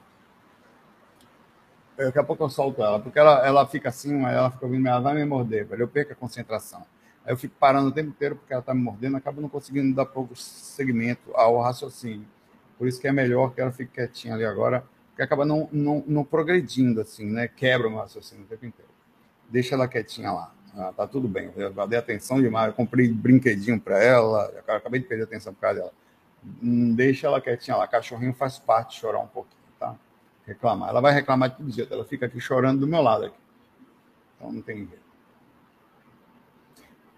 Daqui 1.98 2.20
a 2.20 2.24
pouco 2.24 2.44
eu 2.44 2.50
solto 2.50 2.84
ela, 2.84 3.00
porque 3.00 3.18
ela, 3.18 3.46
ela 3.46 3.66
fica 3.66 3.90
assim, 3.90 4.24
ela 4.24 4.52
fica 4.52 4.66
ouvindo, 4.66 4.88
ela 4.88 5.00
vai 5.00 5.16
me 5.16 5.26
morder, 5.26 5.66
velho. 5.66 5.84
Eu 5.84 5.88
perco 5.88 6.14
a 6.14 6.16
concentração. 6.16 6.86
Aí 7.26 7.34
eu 7.34 7.38
fico 7.38 7.56
parando 7.60 7.90
o 7.90 7.92
tempo 7.92 8.10
inteiro 8.10 8.36
porque 8.36 8.54
ela 8.54 8.60
está 8.60 8.74
me 8.74 8.82
mordendo, 8.82 9.18
acabo 9.18 9.42
não 9.42 9.50
conseguindo 9.50 9.96
dar 9.96 10.06
pouco 10.06 10.36
segmento 10.36 11.32
ao 11.34 11.60
raciocínio. 11.60 12.28
Por 12.78 12.88
isso 12.88 13.02
que 13.02 13.08
é 13.08 13.12
melhor 13.12 13.54
que 13.54 13.60
ela 13.60 13.72
fique 13.72 13.94
quietinha 13.94 14.36
ali 14.36 14.46
agora, 14.46 14.86
porque 15.10 15.24
acaba 15.24 15.44
não, 15.44 15.68
não, 15.72 16.04
não 16.06 16.24
progredindo, 16.24 17.02
assim, 17.02 17.26
né? 17.26 17.48
Quebra 17.48 17.88
o 17.88 17.90
meu 17.90 18.00
raciocínio 18.00 18.46
o 18.46 18.48
tempo 18.48 18.66
inteiro. 18.66 18.92
Deixa 19.50 19.74
ela 19.74 19.88
quietinha 19.88 20.32
lá. 20.32 20.54
Ah, 20.78 20.94
tá 20.96 21.08
tudo 21.08 21.28
bem. 21.28 21.52
Eu 21.56 21.74
dei 21.88 21.98
atenção 21.98 22.40
demais. 22.40 22.68
Eu 22.68 22.74
comprei 22.74 23.12
brinquedinho 23.12 23.80
para 23.80 24.02
ela. 24.02 24.54
Eu 24.68 24.76
acabei 24.76 25.00
de 25.00 25.08
perder 25.08 25.24
atenção 25.24 25.54
por 25.54 25.62
causa 25.62 25.80
dela. 25.80 25.94
Hum, 26.62 26.94
deixa 26.94 27.26
ela 27.26 27.42
quietinha 27.42 27.76
lá. 27.76 27.88
Cachorrinho 27.88 28.34
faz 28.34 28.60
parte 28.60 28.92
de 28.92 29.02
chorar 29.02 29.20
um 29.20 29.28
pouquinho, 29.28 29.58
tá? 29.80 29.96
Reclamar. 30.46 30.90
Ela 30.90 31.02
vai 31.02 31.14
reclamar 31.14 31.50
de 31.50 31.58
todo 31.58 31.72
jeito. 31.72 31.92
Ela 31.92 32.06
fica 32.06 32.28
aqui 32.28 32.40
chorando 32.40 32.82
do 32.82 32.88
meu 32.88 33.02
lado 33.02 33.26
aqui. 33.26 33.38
Então 34.36 34.52
não 34.52 34.62
tem 34.62 34.78
jeito. 34.78 35.08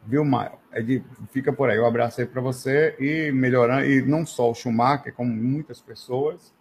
Viu, 0.06 0.24
Maio? 0.24 0.54
É 0.72 0.82
de, 0.82 1.04
fica 1.32 1.52
por 1.52 1.70
aí. 1.70 1.78
Um 1.78 1.86
abraço 1.86 2.22
aí 2.22 2.28
para 2.28 2.42
você 2.42 2.96
e 2.98 3.30
melhorando. 3.34 3.86
E 3.86 4.02
não 4.02 4.26
só 4.26 4.50
o 4.50 4.56
Schumacher, 4.56 5.14
como 5.14 5.32
muitas 5.34 5.82
pessoas 5.82 6.54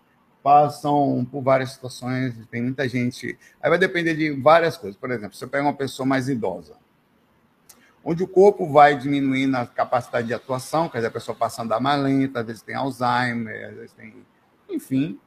passam 0.43 1.27
por 1.31 1.43
várias 1.43 1.73
situações, 1.73 2.35
tem 2.51 2.63
muita 2.63 2.89
gente. 2.89 3.39
Aí 3.61 3.71
vai 3.71 3.79
depender 3.79 4.15
de 4.15 4.31
várias 4.31 4.77
coisas. 4.77 4.99
Por 4.99 5.11
exemplo, 5.11 5.37
você 5.37 5.47
pega 5.47 5.65
uma 5.65 5.75
pessoa 5.75 6.07
mais 6.07 6.29
idosa, 6.29 6.77
onde 8.11 8.23
o 8.23 8.27
corpo 8.27 8.67
vai 8.67 8.97
diminuindo 8.97 9.55
a 9.59 9.67
capacidade 9.67 10.29
de 10.29 10.33
atuação, 10.33 10.89
quer 10.89 10.97
dizer, 10.97 11.09
a 11.09 11.11
pessoa 11.11 11.37
passa 11.37 11.61
a 11.61 11.65
andar 11.67 11.79
mais 11.79 12.03
lenta, 12.03 12.41
às 12.41 12.47
vezes 12.47 12.63
tem 12.63 12.75
Alzheimer, 12.75 13.69
às 13.69 13.75
vezes 13.75 13.93
tem. 13.93 14.25
Enfim, 14.67 15.21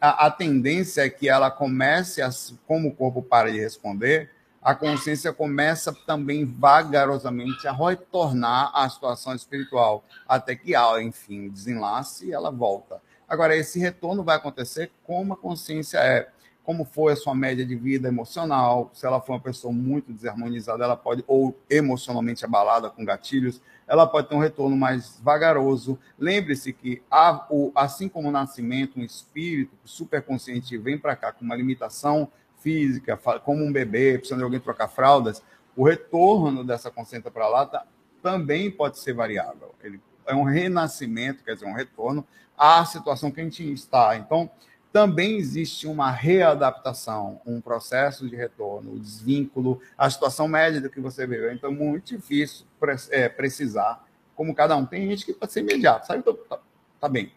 a, 0.00 0.24
a 0.24 0.30
tendência 0.30 1.02
é 1.04 1.10
que 1.10 1.28
ela 1.28 1.50
comece, 1.50 2.22
a, 2.22 2.30
como 2.66 2.88
o 2.88 2.94
corpo 2.94 3.22
para 3.22 3.52
de 3.52 3.60
responder, 3.60 4.30
a 4.62 4.74
consciência 4.74 5.34
começa 5.34 5.92
também 6.06 6.46
vagarosamente 6.46 7.68
a 7.68 7.72
retornar 7.72 8.70
à 8.74 8.88
situação 8.88 9.34
espiritual, 9.34 10.02
até 10.26 10.56
que, 10.56 10.72
enfim, 11.02 11.50
desenlace 11.50 12.28
e 12.28 12.32
ela 12.32 12.50
volta. 12.50 13.02
Agora, 13.28 13.54
esse 13.54 13.78
retorno 13.78 14.24
vai 14.24 14.36
acontecer 14.36 14.90
como 15.02 15.34
a 15.34 15.36
consciência 15.36 15.98
é, 15.98 16.30
como 16.64 16.84
foi 16.84 17.12
a 17.12 17.16
sua 17.16 17.34
média 17.34 17.64
de 17.64 17.76
vida 17.76 18.08
emocional, 18.08 18.90
se 18.94 19.06
ela 19.06 19.20
for 19.20 19.34
uma 19.34 19.40
pessoa 19.40 19.72
muito 19.72 20.10
desarmonizada, 20.12 20.82
ela 20.82 20.96
pode, 20.96 21.22
ou 21.26 21.54
emocionalmente 21.68 22.44
abalada 22.44 22.88
com 22.88 23.04
gatilhos, 23.04 23.60
ela 23.86 24.06
pode 24.06 24.28
ter 24.28 24.34
um 24.34 24.38
retorno 24.40 24.74
mais 24.74 25.20
vagaroso. 25.22 25.98
Lembre-se 26.18 26.72
que, 26.72 27.02
há, 27.10 27.46
o, 27.50 27.70
assim 27.74 28.08
como 28.08 28.30
o 28.30 28.32
nascimento, 28.32 28.98
um 28.98 29.02
espírito 29.02 29.76
superconsciente 29.84 30.76
vem 30.78 30.98
para 30.98 31.14
cá 31.14 31.32
com 31.32 31.44
uma 31.44 31.54
limitação 31.54 32.28
física, 32.60 33.16
como 33.44 33.62
um 33.62 33.70
bebê, 33.70 34.16
precisando 34.16 34.38
de 34.38 34.44
alguém 34.44 34.58
trocar 34.58 34.88
fraldas, 34.88 35.42
o 35.76 35.84
retorno 35.84 36.64
dessa 36.64 36.90
consciência 36.90 37.30
para 37.30 37.46
lá 37.46 37.66
tá, 37.66 37.86
também 38.22 38.70
pode 38.70 38.98
ser 38.98 39.12
variável. 39.12 39.74
Ele 39.82 40.00
é 40.26 40.34
um 40.34 40.44
renascimento, 40.44 41.44
quer 41.44 41.54
dizer, 41.54 41.66
um 41.66 41.74
retorno, 41.74 42.26
à 42.56 42.84
situação 42.86 43.30
que 43.30 43.40
a 43.40 43.44
gente 43.44 43.70
está. 43.70 44.16
Então, 44.16 44.50
também 44.94 45.38
existe 45.38 45.88
uma 45.88 46.08
readaptação, 46.08 47.40
um 47.44 47.60
processo 47.60 48.28
de 48.30 48.36
retorno, 48.36 48.92
o 48.92 49.00
desvínculo, 49.00 49.82
a 49.98 50.08
situação 50.08 50.46
média 50.46 50.80
do 50.80 50.88
que 50.88 51.00
você 51.00 51.26
viveu. 51.26 51.52
Então, 51.52 51.68
é 51.68 51.74
muito 51.74 52.16
difícil 52.16 52.64
é, 53.10 53.28
precisar, 53.28 54.06
como 54.36 54.54
cada 54.54 54.76
um. 54.76 54.86
Tem 54.86 55.08
gente 55.08 55.26
que 55.26 55.32
pode 55.32 55.52
ser 55.52 55.62
imediato, 55.62 56.06
sabe? 56.06 56.20
Então, 56.20 56.36
tá, 56.48 56.60
tá 57.00 57.08
bem. 57.08 57.32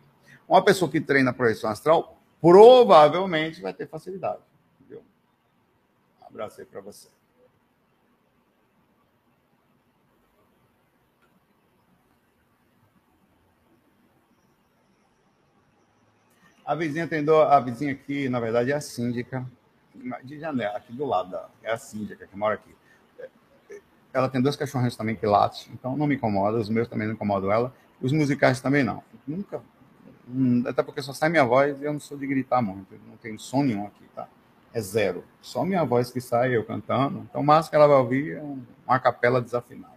Uma 0.47 0.63
pessoa 0.63 0.91
que 0.91 1.01
treina 1.01 1.33
projeção 1.33 1.71
astral 1.71 2.21
provavelmente 2.39 3.59
vai 3.59 3.73
ter 3.73 3.87
facilidade. 3.87 4.43
Entendeu? 4.79 5.03
Um 6.21 6.27
abraço 6.27 6.61
aí 6.61 6.65
para 6.67 6.81
você. 6.81 7.07
A 16.67 16.75
vizinha 16.75 17.07
tem 17.07 17.23
a 17.29 17.59
vizinha 17.61 17.93
aqui, 17.93 18.27
na 18.27 18.41
verdade, 18.41 18.73
é 18.73 18.75
a 18.75 18.81
síndica 18.81 19.49
de 20.21 20.37
janela, 20.37 20.77
aqui 20.77 20.91
do 20.91 21.05
lado, 21.05 21.31
da, 21.31 21.47
é 21.63 21.71
a 21.71 21.77
síndica 21.77 22.27
que 22.27 22.35
mora 22.35 22.55
aqui. 22.55 22.75
Ela 24.13 24.27
tem 24.27 24.41
dois 24.41 24.57
cachorrinhos 24.57 24.97
também 24.97 25.15
que 25.15 25.25
latem, 25.25 25.67
então 25.71 25.95
não 25.95 26.05
me 26.05 26.15
incomoda, 26.15 26.57
os 26.57 26.67
meus 26.67 26.89
também 26.89 27.07
não 27.07 27.13
incomodam 27.13 27.49
ela, 27.49 27.73
os 28.01 28.11
musicais 28.11 28.59
também 28.59 28.83
não. 28.83 29.01
Nunca, 29.25 29.61
hum, 30.27 30.61
até 30.67 30.83
porque 30.83 31.01
só 31.01 31.13
sai 31.13 31.29
minha 31.29 31.45
voz 31.45 31.79
e 31.79 31.85
eu 31.85 31.93
não 31.93 32.01
sou 32.01 32.17
de 32.17 32.27
gritar 32.27 32.61
muito, 32.61 32.99
não 33.07 33.15
tenho 33.15 33.39
som 33.39 33.63
nenhum 33.63 33.87
aqui, 33.87 34.03
tá? 34.13 34.27
É 34.73 34.81
zero. 34.81 35.23
Só 35.41 35.63
minha 35.63 35.85
voz 35.85 36.11
que 36.11 36.19
sai, 36.19 36.53
eu 36.53 36.65
cantando. 36.65 37.25
Então, 37.29 37.39
o 37.39 37.45
máximo 37.45 37.69
que 37.69 37.75
ela 37.77 37.87
vai 37.87 37.97
ouvir 37.97 38.35
é 38.35 38.43
uma 38.85 38.99
capela 38.99 39.41
desafinada. 39.41 39.96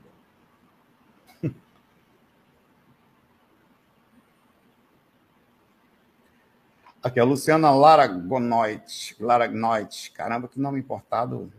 Aqui, 7.03 7.19
a 7.19 7.25
Luciana 7.25 7.71
Laragonoit. 7.71 9.17
Laragnoit. 9.19 10.13
Caramba, 10.13 10.49
que 10.49 10.61
nome 10.61 10.81
importado. 10.81 11.51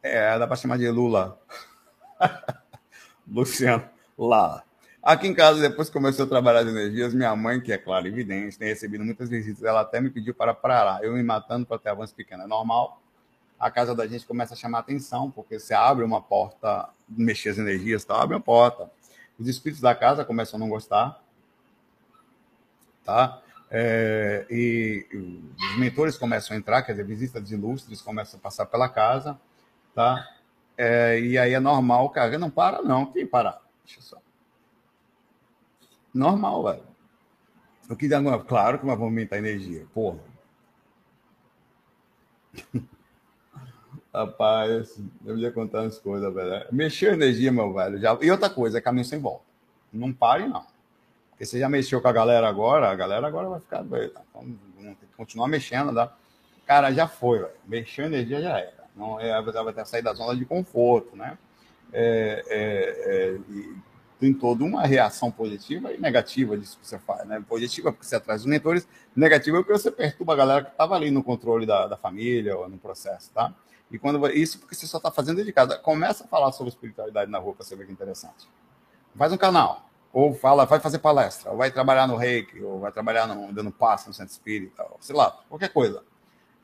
É, 0.00 0.38
dá 0.38 0.46
para 0.46 0.54
chamar 0.54 0.78
de 0.78 0.88
Lula. 0.88 1.40
Luciana 3.26 3.90
lá. 4.16 4.62
Aqui 5.02 5.26
em 5.26 5.34
casa, 5.34 5.60
depois 5.60 5.88
que 5.88 5.94
comecei 5.94 6.24
a 6.24 6.28
trabalhar 6.28 6.62
de 6.62 6.68
energias, 6.68 7.12
minha 7.12 7.34
mãe, 7.34 7.60
que 7.60 7.72
é 7.72 7.78
claro, 7.78 8.06
evidente, 8.06 8.56
tem 8.56 8.68
recebido 8.68 9.04
muitas 9.04 9.28
visitas, 9.28 9.64
ela 9.64 9.80
até 9.80 10.00
me 10.00 10.10
pediu 10.10 10.34
para 10.34 10.54
parar. 10.54 11.02
Eu 11.02 11.14
me 11.14 11.22
matando 11.24 11.66
para 11.66 11.78
ter 11.78 11.88
avanço 11.88 12.14
pequeno. 12.14 12.44
É 12.44 12.46
normal. 12.46 13.02
A 13.58 13.72
casa 13.72 13.92
da 13.92 14.06
gente 14.06 14.24
começa 14.24 14.54
a 14.54 14.56
chamar 14.56 14.80
atenção, 14.80 15.32
porque 15.32 15.58
você 15.58 15.74
abre 15.74 16.04
uma 16.04 16.22
porta, 16.22 16.88
mexer 17.08 17.48
as 17.48 17.58
energias, 17.58 18.04
tá? 18.04 18.22
abre 18.22 18.36
uma 18.36 18.42
porta. 18.42 18.88
Os 19.36 19.48
espíritos 19.48 19.82
da 19.82 19.96
casa 19.96 20.24
começam 20.24 20.58
a 20.58 20.60
não 20.60 20.68
gostar. 20.68 21.20
Tá? 23.04 23.42
É, 23.70 24.46
e, 24.50 25.06
os 25.56 25.78
mentores 25.78 26.18
começam 26.18 26.56
a 26.56 26.58
entrar, 26.58 26.82
quer 26.82 26.92
dizer, 26.92 27.04
visitas 27.04 27.50
ilustres 27.50 28.02
começam 28.02 28.38
a 28.38 28.42
passar 28.42 28.66
pela 28.66 28.88
casa, 28.88 29.40
tá? 29.94 30.28
É, 30.76 31.20
e 31.20 31.38
aí 31.38 31.54
é 31.54 31.60
normal, 31.60 32.10
cara, 32.10 32.36
não 32.38 32.50
para 32.50 32.82
não, 32.82 33.06
quem 33.06 33.26
parar? 33.26 33.62
Deixa 33.84 34.00
só. 34.00 34.18
Normal, 36.12 36.64
velho. 36.64 36.90
Que 37.96 38.08
dá, 38.08 38.20
claro 38.40 38.78
que 38.78 38.86
vai 38.86 38.96
movimentar 38.96 39.38
energia, 39.38 39.86
porra. 39.92 40.18
Rapaz, 44.12 45.00
eu 45.24 45.38
ia 45.38 45.52
contar 45.52 45.82
umas 45.82 45.98
coisas, 45.98 46.32
velho. 46.34 46.66
Mexeu 46.72 47.12
energia, 47.12 47.52
meu 47.52 47.72
velho. 47.72 47.98
Já... 47.98 48.18
E 48.20 48.30
outra 48.30 48.50
coisa, 48.50 48.78
é 48.78 48.80
caminho 48.80 49.04
sem 49.04 49.20
volta. 49.20 49.44
Não 49.92 50.12
pare, 50.12 50.48
não. 50.48 50.66
Porque 51.40 51.46
você 51.46 51.58
já 51.58 51.70
mexeu 51.70 52.02
com 52.02 52.08
a 52.08 52.12
galera 52.12 52.46
agora, 52.46 52.90
a 52.90 52.94
galera 52.94 53.26
agora 53.26 53.48
vai 53.48 53.60
ficar 53.60 53.80
doida. 53.80 54.12
Então, 54.28 54.58
vamos 54.76 54.98
que 54.98 55.06
continuar 55.16 55.48
mexendo. 55.48 55.94
Tá? 55.94 56.14
Cara, 56.66 56.92
já 56.92 57.08
foi, 57.08 57.38
velho. 57.38 57.50
Mexeu 57.66 58.04
energia 58.04 58.42
já 58.42 58.58
era. 58.58 58.84
Não 58.94 59.18
é, 59.18 59.40
vai 59.40 59.72
que 59.72 59.84
sair 59.86 60.02
da 60.02 60.12
zona 60.12 60.36
de 60.36 60.44
conforto, 60.44 61.16
né? 61.16 61.38
É, 61.94 62.44
é, 62.46 63.06
é, 63.06 63.38
tem 64.20 64.34
toda 64.34 64.62
uma 64.62 64.82
reação 64.82 65.30
positiva 65.30 65.90
e 65.94 65.98
negativa 65.98 66.58
disso 66.58 66.78
que 66.78 66.86
você 66.86 66.98
faz, 66.98 67.26
né? 67.26 67.42
Positiva 67.48 67.90
porque 67.90 68.04
você 68.04 68.16
atrás 68.16 68.42
dos 68.42 68.50
mentores, 68.50 68.86
negativa 69.16 69.56
porque 69.64 69.72
você 69.72 69.90
perturba 69.90 70.34
a 70.34 70.36
galera 70.36 70.64
que 70.66 70.72
estava 70.72 70.94
ali 70.94 71.10
no 71.10 71.22
controle 71.22 71.64
da, 71.64 71.86
da 71.86 71.96
família 71.96 72.54
ou 72.54 72.68
no 72.68 72.76
processo, 72.76 73.30
tá? 73.32 73.54
E 73.90 73.98
quando 73.98 74.28
isso 74.28 74.58
porque 74.58 74.74
você 74.74 74.86
só 74.86 74.98
está 74.98 75.10
fazendo 75.10 75.42
de 75.42 75.54
casa. 75.54 75.78
Começa 75.78 76.22
a 76.22 76.26
falar 76.26 76.52
sobre 76.52 76.68
espiritualidade 76.68 77.30
na 77.30 77.38
rua 77.38 77.54
para 77.54 77.64
você 77.64 77.74
ver 77.74 77.86
que 77.86 77.92
é 77.92 77.94
interessante. 77.94 78.46
Faz 79.16 79.32
um 79.32 79.38
canal, 79.38 79.89
ou 80.12 80.34
fala, 80.34 80.64
vai 80.64 80.80
fazer 80.80 80.98
palestra, 80.98 81.50
ou 81.50 81.56
vai 81.56 81.70
trabalhar 81.70 82.06
no 82.06 82.16
reiki, 82.16 82.60
ou 82.60 82.80
vai 82.80 82.90
trabalhar 82.90 83.26
no, 83.26 83.52
dando 83.52 83.70
passo 83.70 84.08
no 84.08 84.14
centro 84.14 84.32
espírita, 84.32 84.82
ou 84.90 84.96
sei 85.00 85.14
lá, 85.14 85.30
qualquer 85.48 85.72
coisa. 85.72 86.02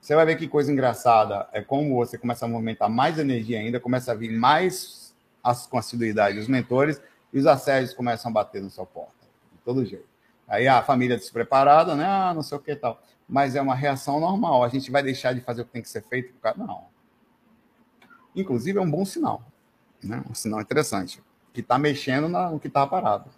Você 0.01 0.15
vai 0.15 0.27
ver 0.27 0.37
que 0.37 0.49
coisa 0.49 0.71
engraçada 0.71 1.49
é 1.53 1.61
como 1.61 1.97
você 1.97 2.19
começa 2.19 2.45
a 2.45 2.49
movimentar 2.49 2.89
mais 2.89 3.19
energia 3.19 3.59
ainda, 3.59 3.81
começa 3.81 4.13
a 4.13 4.15
vir 4.15 4.33
mais 4.33 5.15
as, 5.43 5.67
com 5.67 5.79
assiduidade 5.79 6.39
os 6.39 6.49
mentores 6.49 7.01
e 7.33 7.39
os 7.39 7.47
assédios 7.47 7.95
começam 7.95 8.31
a 8.31 8.35
bater 8.35 8.63
no 8.63 8.71
seu 8.71 8.87
porta, 8.87 9.27
de 9.53 9.59
todo 9.65 9.85
jeito. 9.85 10.07
Aí 10.49 10.69
a 10.69 10.83
família 10.83 11.17
despreparada, 11.17 11.95
né? 11.95 12.05
Ah, 12.05 12.33
não 12.33 12.43
sei 12.43 12.57
o 12.57 12.61
que 12.61 12.75
tal. 12.77 13.03
Mas 13.29 13.57
é 13.57 13.61
uma 13.61 13.75
reação 13.75 14.21
normal. 14.21 14.63
A 14.63 14.69
gente 14.69 14.91
vai 14.91 15.03
deixar 15.03 15.33
de 15.33 15.41
fazer 15.41 15.63
o 15.63 15.65
que 15.65 15.73
tem 15.73 15.83
que 15.83 15.89
ser 15.89 16.03
feito? 16.03 16.33
Não. 16.57 16.85
Inclusive 18.35 18.79
é 18.79 18.81
um 18.81 18.91
bom 18.91 19.05
sinal. 19.05 19.43
Né? 20.03 20.23
Um 20.31 20.35
sinal 20.35 20.61
interessante 20.61 21.21
que 21.53 21.61
está 21.61 21.79
mexendo 21.79 22.29
no 22.29 22.61
que 22.61 22.69
está 22.69 22.87
parado. 22.87 23.31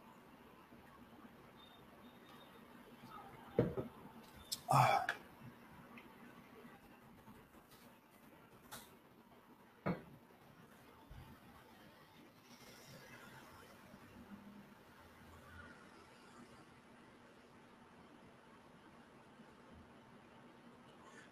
Ah. 4.71 5.07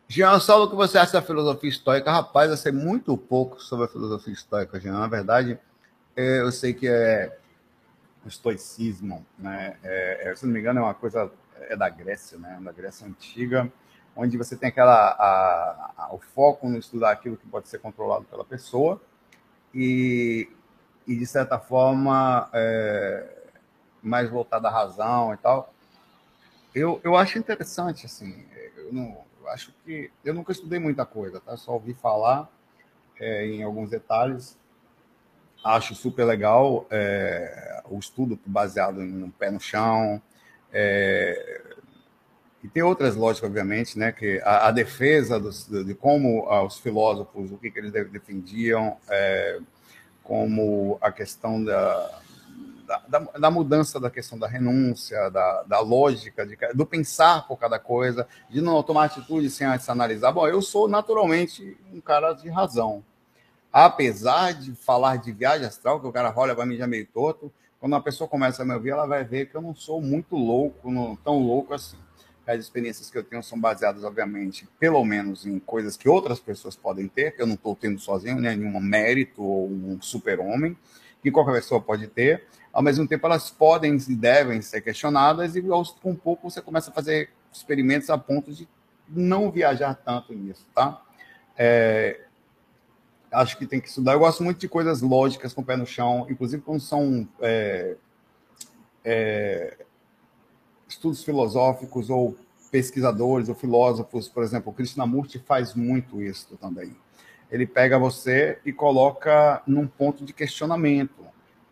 Jean, 0.09 0.39
só 0.41 0.63
o 0.63 0.71
que 0.71 0.77
você 0.77 0.99
acha 0.99 1.13
da 1.13 1.23
filosofia 1.23 1.69
estoica? 1.69 2.11
Rapaz, 2.11 2.51
eu 2.51 2.57
sei 2.57 2.73
muito 2.73 3.17
pouco 3.19 3.61
sobre 3.61 3.87
a 3.87 3.89
filosofia 3.89 4.33
estoica, 4.33 4.81
Jean. 4.81 4.93
Na 4.99 5.09
verdade, 5.09 5.59
é, 6.17 6.41
eu 6.41 6.51
sei 6.53 6.73
que 6.73 6.89
é 6.89 7.37
o 8.25 8.29
estoicismo, 8.29 9.27
né? 9.39 9.77
É, 9.83 10.31
é, 10.31 10.37
se 10.37 10.47
não 10.47 10.53
me 10.53 10.61
engano, 10.61 10.81
é 10.81 10.83
uma 10.83 10.95
coisa 10.95 11.31
é 11.61 11.77
da 11.77 11.89
Grécia, 11.89 12.39
né? 12.39 12.59
Da 12.63 12.73
Grécia 12.73 13.07
antiga, 13.07 13.71
onde 14.15 14.37
você 14.37 14.57
tem 14.57 14.69
aquela 14.69 15.11
a, 15.11 15.93
a, 15.97 16.15
o 16.15 16.19
foco 16.19 16.69
no 16.69 16.79
estudar 16.79 17.11
aquilo 17.13 17.37
que 17.37 17.47
pode 17.47 17.69
ser 17.69 17.79
controlado 17.79 18.25
pela 18.25 18.45
pessoa 18.45 19.01
e, 19.75 20.49
e 21.07 21.17
de 21.17 21.27
certa 21.27 21.59
forma 21.59 22.49
é, 22.53 23.29
mais 24.03 24.31
voltada 24.31 24.69
à 24.69 24.71
razão 24.71 25.35
e 25.35 25.37
tal. 25.37 25.73
Eu, 26.75 27.01
eu 27.03 27.17
acho 27.17 27.39
interessante 27.39 28.07
assim. 28.07 28.45
Eu 28.77 28.93
não 28.93 29.27
eu 29.47 29.53
acho 29.53 29.73
que 29.85 30.11
eu 30.25 30.35
nunca 30.35 30.51
estudei 30.51 30.81
muita 30.81 31.07
coisa, 31.07 31.41
tá? 31.41 31.57
Só 31.57 31.75
ouvi 31.75 31.95
falar 31.95 32.51
é, 33.19 33.47
em 33.47 33.63
alguns 33.63 33.91
detalhes. 33.91 34.59
Acho 35.65 35.95
super 35.95 36.25
legal 36.25 36.85
é, 36.91 37.81
o 37.89 37.97
estudo 37.99 38.39
baseado 38.45 39.01
no 39.01 39.31
pé 39.31 39.51
no 39.51 39.61
chão. 39.61 40.21
É, 40.79 41.63
e 42.63 42.69
tem 42.69 42.83
outras 42.83 43.17
lógicas, 43.17 43.49
obviamente, 43.49 43.99
né? 43.99 44.13
Que 44.13 44.43
a, 44.45 44.69
a 44.69 44.71
defesa 44.71 45.41
dos, 45.41 45.67
de 45.67 45.95
como 45.95 46.47
ah, 46.51 46.63
os 46.63 46.79
filósofos, 46.79 47.51
o 47.51 47.57
que, 47.57 47.71
que 47.71 47.79
eles 47.79 47.93
defendiam, 48.11 48.99
é, 49.09 49.59
como 50.23 50.99
a 51.01 51.11
questão 51.11 51.65
da, 51.65 52.21
da, 53.09 53.19
da, 53.39 53.51
mudança 53.51 53.99
da 53.99 54.11
questão 54.11 54.39
da 54.39 54.47
renúncia, 54.47 55.31
da, 55.31 55.63
da 55.63 55.81
lógica, 55.81 56.47
de, 56.47 56.59
do 56.75 56.85
pensar 56.85 57.49
por 57.49 57.57
cada 57.57 57.79
coisa, 57.79 58.29
de 58.51 58.61
não 58.61 58.83
tomar 58.83 59.07
atitude 59.07 59.49
sem 59.49 59.67
antes 59.67 59.89
analisar. 59.89 60.31
Bom, 60.31 60.47
eu 60.47 60.61
sou 60.61 60.87
naturalmente 60.87 61.75
um 61.91 62.03
cara 62.03 62.35
de 62.35 62.51
razão. 62.51 63.03
Apesar 63.73 64.53
de 64.53 64.75
falar 64.75 65.17
de 65.17 65.33
viagem 65.33 65.67
astral, 65.67 66.01
que 66.01 66.07
o 66.07 66.13
cara 66.13 66.35
olha 66.37 66.55
para 66.55 66.67
mim 66.67 66.77
já 66.77 66.87
meio 66.87 67.07
torto, 67.07 67.51
quando 67.81 67.95
a 67.95 68.01
pessoa 68.01 68.29
começa 68.29 68.63
a 68.63 68.65
me 68.65 68.75
ouvir, 68.75 68.91
ela 68.91 69.07
vai 69.07 69.25
ver 69.25 69.47
que 69.47 69.55
eu 69.55 69.63
não 69.63 69.75
sou 69.75 70.01
muito 70.01 70.37
louco, 70.37 70.91
não 70.91 71.17
tão 71.17 71.39
louco 71.39 71.75
assim. 71.75 71.97
As 72.47 72.61
experiências 72.61 73.11
que 73.11 73.19
eu 73.19 73.25
tenho 73.25 73.43
são 73.43 73.61
baseadas, 73.61 74.05
obviamente, 74.05 74.69
pelo 74.79 75.05
menos 75.05 75.45
em 75.45 75.59
coisas 75.59 75.97
que 75.97 76.09
outras 76.09 76.39
pessoas 76.39 76.77
podem 76.77 77.09
ter, 77.09 77.35
que 77.35 77.43
eu 77.43 77.47
não 77.47 77.55
estou 77.55 77.75
tendo 77.75 77.99
sozinho, 77.99 78.41
né, 78.41 78.55
nenhum 78.55 78.79
mérito 78.79 79.43
ou 79.43 79.69
um 79.69 80.01
super-homem, 80.01 80.77
que 81.21 81.31
qualquer 81.31 81.53
pessoa 81.55 81.81
pode 81.81 82.07
ter. 82.07 82.45
Ao 82.73 82.83
mesmo 82.83 83.07
tempo, 83.09 83.27
elas 83.27 83.51
podem 83.51 83.97
e 83.97 84.15
devem 84.15 84.63
ser 84.63 84.81
questionadas, 84.81 85.57
e 85.57 85.63
com 85.63 86.11
um 86.11 86.15
pouco 86.15 86.49
você 86.49 86.63
começa 86.63 86.91
a 86.91 86.95
fazer 86.95 87.31
experimentos 87.53 88.11
a 88.11 88.19
ponto 88.19 88.53
de 88.53 88.69
não 89.09 89.51
viajar 89.51 89.95
tanto 89.95 90.33
nisso, 90.33 90.65
tá? 90.73 91.03
É, 91.59 92.26
acho 93.37 93.59
que 93.59 93.67
tem 93.67 93.81
que 93.81 93.89
estudar. 93.89 94.15
Eu 94.15 94.21
gosto 94.21 94.43
muito 94.43 94.59
de 94.59 94.69
coisas 94.69 95.03
lógicas 95.03 95.53
com 95.53 95.61
o 95.61 95.65
pé 95.65 95.77
no 95.77 95.87
chão, 95.87 96.27
inclusive 96.31 96.63
quando 96.63 96.81
são 96.81 97.29
é, 97.41 97.97
é, 99.05 99.77
estudos 100.89 101.23
filosóficos 101.23 102.09
ou 102.09 102.37
pesquisadores 102.71 103.49
ou 103.49 103.55
filósofos, 103.55 104.29
por 104.29 104.43
exemplo, 104.43 104.73
o 104.73 104.75
Krishnamurti 104.75 105.39
faz 105.39 105.75
muito 105.75 106.21
isso 106.21 106.57
também. 106.57 106.97
Ele 107.51 107.67
pega 107.67 107.99
você 107.99 108.59
e 108.65 108.73
coloca 108.73 109.63
num 109.67 109.87
ponto 109.87 110.25
de 110.25 110.33
questionamento, 110.33 111.25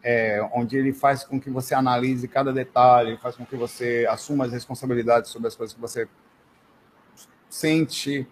é, 0.02 0.46
onde 0.52 0.76
ele 0.76 0.92
faz 0.92 1.24
com 1.24 1.40
que 1.40 1.50
você 1.50 1.74
analise 1.74 2.28
cada 2.28 2.52
detalhe, 2.52 3.16
faz 3.16 3.36
com 3.36 3.44
que 3.44 3.56
você 3.56 4.06
assuma 4.08 4.44
as 4.44 4.52
responsabilidades 4.52 5.30
sobre 5.30 5.48
as 5.48 5.56
coisas 5.56 5.74
que 5.74 5.80
você 5.80 6.06
sente, 7.48 8.26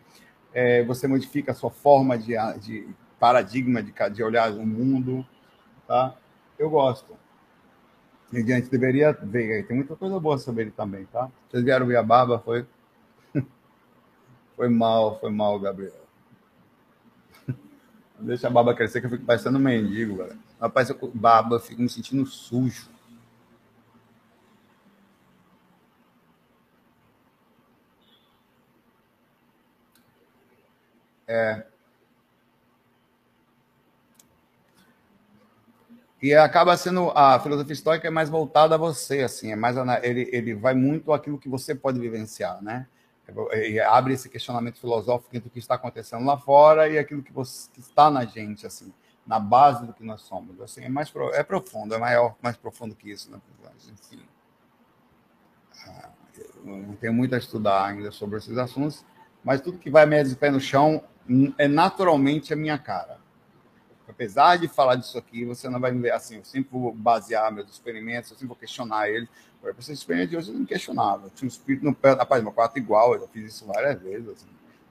é, 0.53 0.85
você 0.85 1.09
modifica 1.09 1.53
a 1.53 1.55
sua 1.55 1.71
forma 1.71 2.19
de, 2.19 2.35
de 2.61 2.89
paradigma 3.23 3.81
de, 3.81 3.95
de 4.13 4.21
olhar 4.25 4.51
o 4.51 4.67
mundo, 4.67 5.25
tá? 5.87 6.13
Eu 6.59 6.69
gosto. 6.69 7.17
E 8.33 8.39
a 8.39 8.57
gente 8.57 8.69
deveria 8.69 9.13
ver, 9.13 9.65
tem 9.65 9.77
muita 9.77 9.95
coisa 9.95 10.19
boa 10.19 10.37
sobre 10.39 10.63
ele 10.63 10.71
também, 10.73 11.05
tá? 11.05 11.31
Vocês 11.49 11.63
vieram 11.63 11.87
ver 11.87 11.99
a 11.99 12.03
barba, 12.03 12.41
foi... 12.41 12.67
foi 14.57 14.69
mal, 14.69 15.21
foi 15.21 15.31
mal, 15.31 15.57
Gabriel. 15.61 16.05
Deixa 18.19 18.49
a 18.49 18.51
barba 18.51 18.75
crescer 18.75 19.01
que 19.01 19.07
eu 19.07 19.11
fico 19.11 19.25
parecendo 19.25 19.57
um 19.57 19.63
mendigo, 19.63 20.17
galera. 20.17 20.39
Rapaz, 20.61 20.91
eu 20.91 20.99
barba, 21.15 21.55
eu 21.55 21.61
fico 21.61 21.81
me 21.81 21.89
sentindo 21.89 22.27
sujo. 22.27 22.91
É. 31.29 31.72
E 36.23 36.33
acaba 36.35 36.77
sendo 36.77 37.11
a 37.17 37.41
filosofia 37.41 37.73
estoica 37.73 38.07
é 38.07 38.11
mais 38.11 38.31
voltada 38.31 38.77
a 38.77 38.79
você, 38.79 39.23
assim, 39.23 39.51
é 39.51 39.57
mais 39.57 39.77
ele, 40.05 40.31
ele 40.33 40.55
vai 40.55 40.73
muito 40.73 41.13
aquilo 41.13 41.37
que 41.37 41.49
você 41.49 41.75
pode 41.75 41.99
vivenciar, 41.99 42.63
né? 42.63 42.87
E 43.53 43.81
abre 43.81 44.15
esse 44.15 44.29
questionamento 44.29 44.79
filosófico 44.79 45.35
entre 45.35 45.49
o 45.49 45.51
que 45.51 45.59
está 45.59 45.75
acontecendo 45.75 46.25
lá 46.25 46.39
fora 46.39 46.89
e 46.89 46.97
aquilo 46.97 47.25
que, 47.25 47.33
você, 47.33 47.69
que 47.73 47.81
está 47.81 48.09
na 48.09 48.25
gente, 48.25 48.65
assim, 48.65 48.95
na 49.27 49.41
base 49.41 49.85
do 49.85 49.93
que 49.93 50.05
nós 50.05 50.21
somos. 50.21 50.61
Assim, 50.61 50.85
é 50.85 50.89
mais 50.89 51.13
é 51.33 51.43
profundo, 51.43 51.93
é 51.93 51.99
maior, 51.99 52.37
mais 52.41 52.57
profundo 52.57 52.95
que 52.95 53.11
isso, 53.11 53.29
né? 53.29 53.41
Enfim, 53.93 54.23
ah, 55.89 56.11
não 56.63 56.95
tenho 56.95 57.13
muito 57.13 57.35
a 57.35 57.39
estudar 57.39 57.87
ainda 57.87 58.13
sobre 58.13 58.39
esses 58.39 58.57
assuntos, 58.57 59.05
mas 59.43 59.61
tudo 59.61 59.77
que 59.77 59.91
vai 59.91 60.07
de 60.23 60.37
pé 60.37 60.53
no 60.53 60.61
chão 60.61 61.03
é 61.59 61.67
naturalmente 61.67 62.53
a 62.53 62.57
minha 62.57 62.79
cara 62.79 63.22
apesar 64.13 64.57
de 64.57 64.69
falar 64.69 64.95
disso 64.95 65.19
aqui, 65.19 65.45
você 65.45 65.69
não 65.69 65.81
vai 65.81 65.91
me 65.91 66.01
ver 66.01 66.13
assim. 66.13 66.37
Eu 66.37 66.45
sempre 66.45 66.69
vou 66.71 66.93
basear 66.93 67.51
meus 67.51 67.69
experimentos, 67.71 68.31
eu 68.31 68.37
sempre 68.37 68.49
vou 68.49 68.57
questionar 68.57 69.09
ele. 69.09 69.29
Por 69.61 69.75
esse 69.79 69.93
experimento 69.93 70.31
de 70.31 70.37
hoje 70.37 70.51
eu 70.51 70.59
não 70.59 70.67
questionava. 70.67 71.27
Eu 71.27 71.31
tinha 71.31 71.47
um 71.47 71.49
espírito 71.49 71.85
no 71.85 71.95
pé, 71.95 72.13
rapaz, 72.13 72.43
meu 72.43 72.53
quarto 72.53 72.79
igual, 72.79 73.15
eu 73.15 73.21
já 73.21 73.29
fiz 73.29 73.55
isso 73.55 73.67
várias 73.67 74.01
vezes. 74.01 74.29
Assim. 74.29 74.47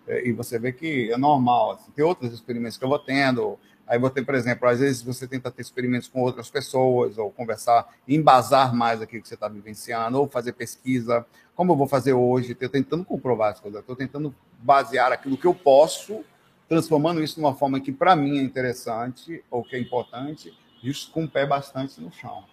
É, 0.07 0.27
e 0.27 0.31
você 0.31 0.57
vê 0.57 0.71
que 0.71 1.11
é 1.11 1.17
normal. 1.17 1.71
Assim. 1.71 1.91
Tem 1.91 2.03
outros 2.03 2.33
experimentos 2.33 2.77
que 2.77 2.83
eu 2.83 2.89
vou 2.89 2.99
tendo. 2.99 3.57
Aí 3.87 3.99
vou 3.99 4.09
ter, 4.09 4.25
por 4.25 4.35
exemplo, 4.35 4.67
às 4.67 4.79
vezes 4.79 5.01
você 5.01 5.27
tenta 5.27 5.51
ter 5.51 5.61
experimentos 5.61 6.07
com 6.07 6.21
outras 6.21 6.49
pessoas, 6.49 7.17
ou 7.17 7.29
conversar, 7.31 7.93
embasar 8.07 8.73
mais 8.73 9.01
aquilo 9.01 9.21
que 9.21 9.27
você 9.27 9.33
está 9.33 9.49
vivenciando, 9.49 10.19
ou 10.19 10.27
fazer 10.27 10.53
pesquisa, 10.53 11.25
como 11.55 11.73
eu 11.73 11.75
vou 11.75 11.87
fazer 11.87 12.13
hoje. 12.13 12.53
Estou 12.53 12.69
tentando 12.69 13.03
comprovar 13.03 13.51
as 13.51 13.59
coisas, 13.59 13.81
estou 13.81 13.95
tentando 13.95 14.33
basear 14.61 15.11
aquilo 15.11 15.37
que 15.37 15.45
eu 15.45 15.53
posso 15.53 16.23
transformando 16.71 17.21
isso 17.21 17.37
numa 17.37 17.53
forma 17.53 17.81
que 17.81 17.91
para 17.91 18.15
mim 18.15 18.37
é 18.37 18.41
interessante 18.41 19.43
ou 19.51 19.61
que 19.61 19.75
é 19.75 19.79
importante, 19.79 20.57
isso 20.81 21.11
com 21.11 21.25
o 21.25 21.29
pé 21.29 21.45
bastante 21.45 21.99
no 21.99 22.09
chão. 22.13 22.45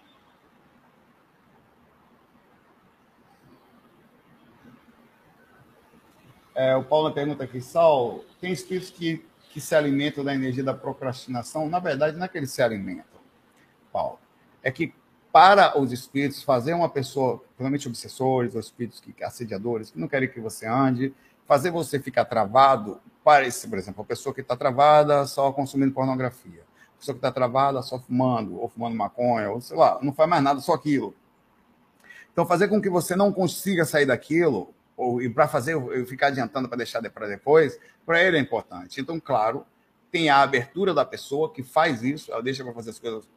É, 6.53 6.75
o 6.75 6.83
Paulo 6.83 7.13
pergunta 7.13 7.45
aqui, 7.45 7.61
Sal, 7.61 8.25
tem 8.41 8.51
espíritos 8.51 8.91
que, 8.91 9.25
que 9.51 9.61
se 9.61 9.77
alimentam 9.77 10.25
da 10.25 10.35
energia 10.35 10.65
da 10.65 10.75
procrastinação? 10.75 11.69
Na 11.69 11.79
verdade, 11.79 12.17
não 12.17 12.25
é 12.25 12.29
que 12.29 12.37
eles 12.37 12.51
se 12.51 12.61
alimentam, 12.61 13.21
Paulo. 13.93 14.19
É 14.65 14.73
que 14.73 14.93
para 15.33 15.79
os 15.79 15.93
espíritos, 15.93 16.43
fazer 16.43 16.75
uma 16.75 16.89
pessoa, 16.89 17.39
principalmente 17.39 17.87
obsessores, 17.87 18.57
ou 18.57 18.61
espíritos 18.61 18.99
que, 18.99 19.15
assediadores, 19.23 19.93
que 19.93 20.01
não 20.01 20.09
querem 20.09 20.29
que 20.29 20.41
você 20.41 20.67
ande, 20.67 21.15
fazer 21.47 21.71
você 21.71 22.01
ficar 22.01 22.25
travado, 22.25 23.01
parece, 23.29 23.69
por 23.69 23.77
exemplo, 23.77 24.01
a 24.01 24.07
pessoa 24.07 24.35
que 24.35 24.41
está 24.41 24.57
travada 24.57 25.27
só 25.27 25.53
consumindo 25.53 25.93
pornografia, 25.93 26.63
a 26.95 26.99
pessoa 26.99 27.15
que 27.15 27.19
está 27.19 27.31
travada 27.31 27.83
só 27.83 27.99
fumando, 27.99 28.59
ou 28.59 28.71
fumando 28.71 28.97
maconha, 28.97 29.51
ou 29.51 29.61
sei 29.61 29.77
lá, 29.77 29.99
não 30.01 30.15
faz 30.15 30.31
mais 30.31 30.43
nada, 30.43 30.61
só 30.61 30.73
aquilo. 30.73 31.15
Então, 32.33 32.47
fazer 32.47 32.69
com 32.69 32.81
que 32.81 32.89
você 32.89 33.15
não 33.15 33.31
consiga 33.31 33.85
sair 33.85 34.07
daquilo, 34.07 34.73
ou, 34.97 35.21
e 35.21 35.29
para 35.29 35.47
fazer 35.47 35.75
eu 35.75 36.07
ficar 36.07 36.29
adiantando 36.29 36.71
para 36.71 36.79
deixar 36.79 37.03
para 37.11 37.27
depois, 37.27 37.79
para 38.07 38.25
ele 38.25 38.39
é 38.39 38.41
importante. 38.41 38.99
Então, 38.99 39.21
claro, 39.21 39.67
tem 40.11 40.31
a 40.31 40.41
abertura 40.41 40.95
da 40.95 41.05
pessoa 41.05 41.53
que 41.53 41.63
faz 41.63 42.03
isso, 42.03 42.33
ela 42.33 42.43
deixa 42.43 42.65
para 42.65 42.73
fazer 42.73 42.89
as 42.89 42.99
coisas. 42.99 43.29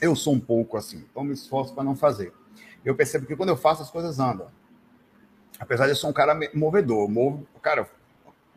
Eu 0.00 0.16
sou 0.16 0.32
um 0.32 0.40
pouco 0.40 0.78
assim, 0.78 1.04
então 1.10 1.22
me 1.22 1.34
esforço 1.34 1.74
para 1.74 1.84
não 1.84 1.94
fazer. 1.94 2.32
Eu 2.82 2.94
percebo 2.94 3.26
que 3.26 3.36
quando 3.36 3.50
eu 3.50 3.58
faço, 3.58 3.82
as 3.82 3.90
coisas 3.90 4.18
andam 4.18 4.48
apesar 5.62 5.84
de 5.84 5.92
eu 5.92 5.96
ser 5.96 6.06
um 6.06 6.12
cara 6.12 6.38
movedor, 6.52 7.08
movo, 7.08 7.46
cara, 7.60 7.88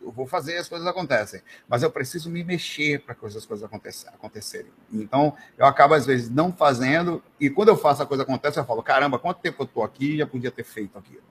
eu 0.05 0.11
vou 0.11 0.27
fazer 0.27 0.57
as 0.57 0.69
coisas 0.69 0.87
acontecem, 0.87 1.41
mas 1.67 1.81
eu 1.81 1.89
preciso 1.89 2.29
me 2.29 2.43
mexer 2.43 2.99
para 2.99 3.15
que 3.15 3.25
as 3.25 3.45
coisas 3.45 3.67
acontecerem. 4.13 4.71
Então, 4.93 5.35
eu 5.57 5.65
acabo 5.65 5.95
às 5.95 6.05
vezes 6.05 6.29
não 6.29 6.53
fazendo 6.53 7.23
e 7.39 7.49
quando 7.49 7.69
eu 7.69 7.77
faço 7.77 8.03
a 8.03 8.05
coisa 8.05 8.23
acontecer, 8.23 8.59
eu 8.59 8.65
falo, 8.65 8.83
caramba, 8.83 9.17
quanto 9.17 9.39
tempo 9.41 9.63
eu 9.63 9.65
estou 9.65 9.83
aqui, 9.83 10.17
já 10.17 10.27
podia 10.27 10.51
ter 10.51 10.63
feito 10.63 10.97
aquilo. 10.97 11.23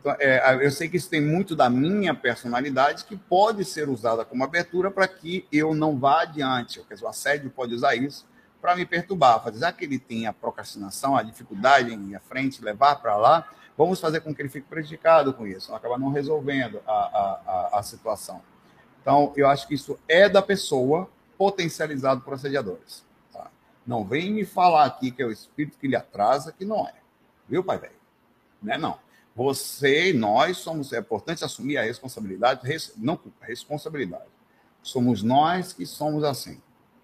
Então, 0.00 0.16
é, 0.18 0.58
eu 0.60 0.70
sei 0.70 0.88
que 0.88 0.96
isso 0.96 1.08
tem 1.08 1.20
muito 1.20 1.54
da 1.54 1.70
minha 1.70 2.12
personalidade 2.12 3.04
que 3.04 3.16
pode 3.16 3.64
ser 3.64 3.88
usada 3.88 4.24
como 4.24 4.42
abertura 4.42 4.90
para 4.90 5.06
que 5.06 5.46
eu 5.52 5.74
não 5.74 5.96
vá 5.96 6.22
adiante. 6.22 6.82
Dizer, 6.90 7.04
o 7.04 7.08
assédio 7.08 7.50
pode 7.50 7.74
usar 7.74 7.94
isso 7.94 8.26
para 8.60 8.74
me 8.74 8.86
perturbar, 8.86 9.42
fazer 9.42 9.58
já 9.58 9.72
que 9.72 9.84
ele 9.84 9.98
tem 9.98 10.26
a 10.26 10.32
procrastinação, 10.32 11.16
a 11.16 11.22
dificuldade 11.22 11.92
em 11.92 12.10
ir 12.10 12.16
à 12.16 12.20
frente, 12.20 12.64
levar 12.64 12.96
para 12.96 13.16
lá, 13.16 13.48
vamos 13.82 14.00
fazer 14.00 14.20
com 14.20 14.34
que 14.34 14.40
ele 14.40 14.48
fique 14.48 14.68
prejudicado 14.68 15.34
com 15.34 15.46
isso, 15.46 15.74
acaba 15.74 15.98
não 15.98 16.10
resolvendo 16.10 16.80
a, 16.86 16.92
a, 16.92 17.40
a, 17.46 17.78
a 17.78 17.82
situação. 17.82 18.40
Então, 19.00 19.32
eu 19.36 19.48
acho 19.48 19.66
que 19.66 19.74
isso 19.74 19.98
é 20.08 20.28
da 20.28 20.40
pessoa 20.40 21.10
potencializado 21.36 22.20
por 22.20 22.34
assediadores. 22.34 23.04
Tá? 23.32 23.50
Não 23.84 24.04
vem 24.04 24.32
me 24.32 24.44
falar 24.44 24.84
aqui 24.84 25.10
que 25.10 25.20
é 25.20 25.26
o 25.26 25.32
espírito 25.32 25.76
que 25.78 25.88
lhe 25.88 25.96
atrasa, 25.96 26.52
que 26.52 26.64
não 26.64 26.86
é. 26.86 26.94
Viu, 27.48 27.64
pai 27.64 27.78
velho? 27.78 27.94
Não 28.62 28.72
é 28.72 28.78
não. 28.78 28.98
Você 29.34 30.12
nós 30.12 30.58
somos, 30.58 30.92
é 30.92 30.98
importante 30.98 31.44
assumir 31.44 31.78
a 31.78 31.82
responsabilidade, 31.82 32.60
não 32.96 33.16
culpa, 33.16 33.44
responsabilidade. 33.44 34.30
Somos 34.82 35.22
nós 35.22 35.72
que 35.72 35.86
somos 35.86 36.22
assim. 36.22 36.60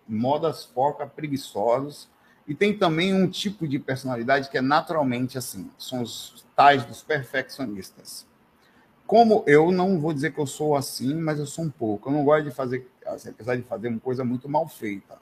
Modas 0.07 0.65
foca, 0.65 1.07
preguiçosos. 1.07 2.09
E 2.49 2.55
tem 2.55 2.77
também 2.77 3.13
um 3.13 3.29
tipo 3.29 3.69
de 3.69 3.79
personalidade 3.79 4.49
que 4.49 4.57
é 4.57 4.63
naturalmente 4.63 5.37
assim. 5.37 5.71
São 5.77 6.01
os 6.01 6.47
tais 6.57 6.83
dos 6.87 7.03
perfeccionistas. 7.03 8.27
Como 9.07 9.45
eu 9.47 9.71
não 9.71 10.01
vou 10.01 10.15
dizer 10.15 10.33
que 10.33 10.41
eu 10.41 10.47
sou 10.47 10.75
assim, 10.75 11.15
mas 11.15 11.39
eu 11.39 11.47
sou 11.47 11.67
um 11.67 11.71
pouco. 11.71 12.09
Eu 12.09 12.15
não 12.15 12.25
gosto 12.25 12.45
de 12.45 12.51
fazer, 12.51 12.91
assim, 13.07 13.29
apesar 13.29 13.55
de 13.57 13.63
fazer 13.63 13.89
uma 13.89 14.01
coisa 14.01 14.25
muito 14.25 14.49
mal 14.49 14.67
feita. 14.67 15.19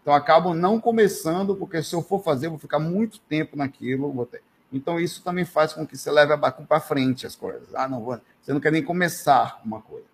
Então 0.00 0.14
acabo 0.14 0.54
não 0.54 0.80
começando, 0.80 1.54
porque 1.54 1.82
se 1.82 1.94
eu 1.94 2.02
for 2.02 2.22
fazer, 2.22 2.46
eu 2.46 2.50
vou 2.50 2.58
ficar 2.58 2.78
muito 2.78 3.20
tempo 3.20 3.54
naquilo. 3.54 4.26
Então 4.72 4.98
isso 4.98 5.22
também 5.22 5.44
faz 5.44 5.74
com 5.74 5.86
que 5.86 5.96
você 5.96 6.10
leve 6.10 6.32
a 6.32 6.38
para 6.38 6.80
frente 6.80 7.26
as 7.26 7.36
coisas. 7.36 7.74
Ah, 7.74 7.86
não 7.86 8.02
vou. 8.02 8.18
Você 8.40 8.52
não 8.52 8.60
quer 8.60 8.72
nem 8.72 8.82
começar 8.82 9.60
uma 9.62 9.82
coisa. 9.82 10.06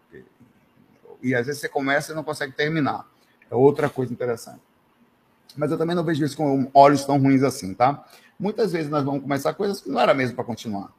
E 1.23 1.37
às 1.37 1.47
vezes 1.47 1.61
você 1.61 1.69
começa 1.69 2.11
e 2.11 2.17
não 2.17 2.25
consegue 2.25 2.53
terminar. 2.53 3.07
É 3.49 3.55
outra 3.55 3.89
coisa 3.89 4.13
interessante. 4.13 4.72
Mas 5.57 5.71
eu 5.71 5.79
também 5.79 5.95
não 5.95 6.05
vejo 6.05 6.25
isso 6.25 6.37
com 6.37 6.71
olhos 6.73 7.05
tão 7.05 7.19
ruins 7.19 7.43
assim, 7.43 7.75
tá? 7.75 8.05
Muitas 8.38 8.73
vezes 8.73 8.91
nós 8.91 9.05
vamos 9.05 9.23
começar 9.23 9.55
coisas 9.55 9.81
que 9.81 9.91
não 9.91 10.01
era 10.01 10.15
mesmo 10.15 10.35
para 10.35 10.45
continuar. 10.45 10.93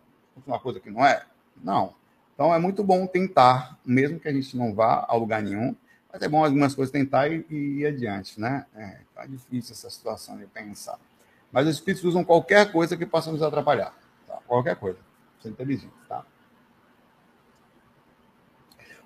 Uma 0.45 0.59
coisa 0.59 0.79
que 0.79 0.89
não 0.89 1.05
é? 1.05 1.23
Não. 1.63 1.93
Então 2.33 2.53
é 2.53 2.59
muito 2.59 2.83
bom 2.83 3.05
tentar, 3.05 3.77
mesmo 3.85 4.19
que 4.19 4.27
a 4.27 4.33
gente 4.33 4.55
não 4.57 4.73
vá 4.73 5.05
a 5.07 5.15
lugar 5.15 5.41
nenhum, 5.41 5.75
mas 6.11 6.21
é 6.21 6.27
bom 6.27 6.43
algumas 6.43 6.73
coisas 6.75 6.91
tentar 6.91 7.27
e, 7.27 7.45
e 7.49 7.79
ir 7.79 7.87
adiante, 7.87 8.39
né? 8.39 8.65
É, 8.75 8.99
tá 9.13 9.25
difícil 9.25 9.73
essa 9.73 9.89
situação 9.89 10.37
de 10.37 10.45
pensar. 10.45 10.99
Mas 11.51 11.67
os 11.67 11.75
espíritos 11.75 12.03
usam 12.03 12.23
qualquer 12.23 12.71
coisa 12.71 12.97
que 12.97 13.05
possa 13.05 13.31
nos 13.31 13.41
atrapalhar. 13.41 13.93
Tá? 14.27 14.39
Qualquer 14.47 14.75
coisa. 14.75 14.99
Ser 15.41 15.49
inteligente, 15.49 15.93
tá? 16.07 16.25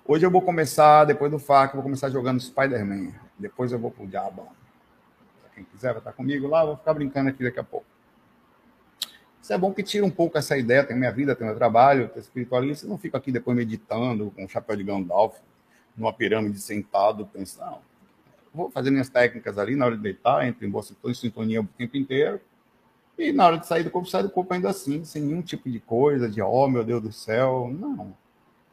Hoje 0.06 0.24
eu 0.24 0.30
vou 0.30 0.40
começar, 0.40 1.04
depois 1.04 1.30
do 1.30 1.38
FAC, 1.38 1.70
eu 1.70 1.74
vou 1.76 1.82
começar 1.82 2.08
jogando 2.08 2.40
Spider-Man. 2.40 3.12
Depois 3.38 3.72
eu 3.72 3.78
vou 3.78 3.90
pro 3.90 4.06
Diabo. 4.06 4.48
Quem 5.58 5.64
quiser 5.64 5.88
vai 5.88 5.98
estar 5.98 6.12
comigo 6.12 6.46
lá, 6.46 6.64
vou 6.64 6.76
ficar 6.76 6.94
brincando 6.94 7.30
aqui 7.30 7.42
daqui 7.42 7.58
a 7.58 7.64
pouco. 7.64 7.86
Isso 9.42 9.52
é 9.52 9.58
bom 9.58 9.72
que 9.72 9.82
tira 9.82 10.06
um 10.06 10.10
pouco 10.10 10.38
essa 10.38 10.56
ideia, 10.56 10.84
tem 10.84 10.96
minha 10.96 11.10
vida, 11.10 11.34
tem 11.34 11.44
meu 11.44 11.56
trabalho, 11.56 12.08
tem 12.08 12.20
espiritualista, 12.20 12.86
não 12.86 12.96
fico 12.96 13.16
aqui 13.16 13.32
depois 13.32 13.56
meditando 13.56 14.30
com 14.30 14.44
o 14.44 14.48
chapéu 14.48 14.76
de 14.76 14.84
Gandalf, 14.84 15.36
numa 15.96 16.12
pirâmide 16.12 16.60
sentado, 16.60 17.26
pensando, 17.26 17.70
não, 17.70 17.80
vou 18.54 18.70
fazer 18.70 18.90
minhas 18.90 19.08
técnicas 19.08 19.58
ali 19.58 19.74
na 19.74 19.86
hora 19.86 19.96
de 19.96 20.02
deitar, 20.02 20.46
entre 20.46 20.64
em 20.64 20.70
boa 20.70 20.84
sintonia 21.12 21.60
o 21.60 21.66
tempo 21.66 21.96
inteiro, 21.96 22.40
e 23.18 23.32
na 23.32 23.46
hora 23.46 23.58
de 23.58 23.66
sair 23.66 23.82
do 23.82 23.90
corpo, 23.90 24.08
sai 24.08 24.22
do 24.22 24.30
corpo 24.30 24.54
ainda 24.54 24.70
assim, 24.70 25.04
sem 25.04 25.22
nenhum 25.22 25.42
tipo 25.42 25.68
de 25.68 25.80
coisa, 25.80 26.28
de, 26.28 26.40
oh 26.40 26.68
meu 26.68 26.84
Deus 26.84 27.02
do 27.02 27.12
céu, 27.12 27.68
não. 27.68 28.14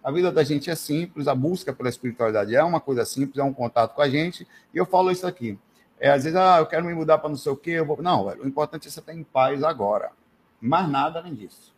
A 0.03 0.11
vida 0.11 0.31
da 0.31 0.43
gente 0.43 0.69
é 0.69 0.75
simples, 0.75 1.27
a 1.27 1.33
busca 1.33 1.73
pela 1.73 1.89
espiritualidade 1.89 2.55
é 2.55 2.63
uma 2.63 2.79
coisa 2.79 3.03
simples, 3.05 3.39
é 3.39 3.43
um 3.43 3.51
contato 3.51 3.95
com 3.95 4.03
a 4.03 4.07
gente. 4.07 4.47
E 4.71 4.77
eu 4.77 4.85
falo 4.85 5.09
isso 5.09 5.25
aqui. 5.25 5.57
É, 5.99 6.09
às 6.09 6.23
vezes, 6.23 6.37
ah, 6.37 6.57
eu 6.59 6.65
quero 6.65 6.85
me 6.85 6.93
mudar 6.93 7.17
para 7.17 7.29
não 7.29 7.37
sei 7.37 7.51
o 7.51 7.55
quê. 7.55 7.71
Eu 7.71 7.85
vou... 7.85 8.01
Não, 8.01 8.27
o 8.27 8.47
importante 8.47 8.87
é 8.87 8.91
você 8.91 8.99
estar 8.99 9.13
em 9.13 9.23
paz 9.23 9.63
agora. 9.63 10.11
Mais 10.59 10.89
nada 10.89 11.19
além 11.19 11.33
disso. 11.33 11.73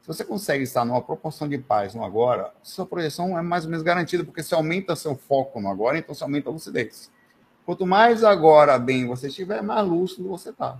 Se 0.00 0.06
você 0.08 0.24
consegue 0.24 0.64
estar 0.64 0.84
numa 0.84 1.00
proporção 1.00 1.48
de 1.48 1.58
paz 1.58 1.94
no 1.94 2.04
agora, 2.04 2.52
sua 2.62 2.84
projeção 2.84 3.38
é 3.38 3.42
mais 3.42 3.64
ou 3.64 3.70
menos 3.70 3.84
garantida, 3.84 4.24
porque 4.24 4.42
você 4.42 4.54
aumenta 4.54 4.96
seu 4.96 5.14
foco 5.14 5.60
no 5.60 5.68
agora, 5.68 5.96
então 5.96 6.12
você 6.12 6.24
aumenta 6.24 6.48
a 6.48 6.52
lucidez. 6.52 7.08
Quanto 7.64 7.86
mais 7.86 8.24
agora 8.24 8.76
bem 8.80 9.06
você 9.06 9.28
estiver, 9.28 9.62
mais 9.62 9.86
lúcido 9.86 10.28
você 10.28 10.50
está. 10.50 10.76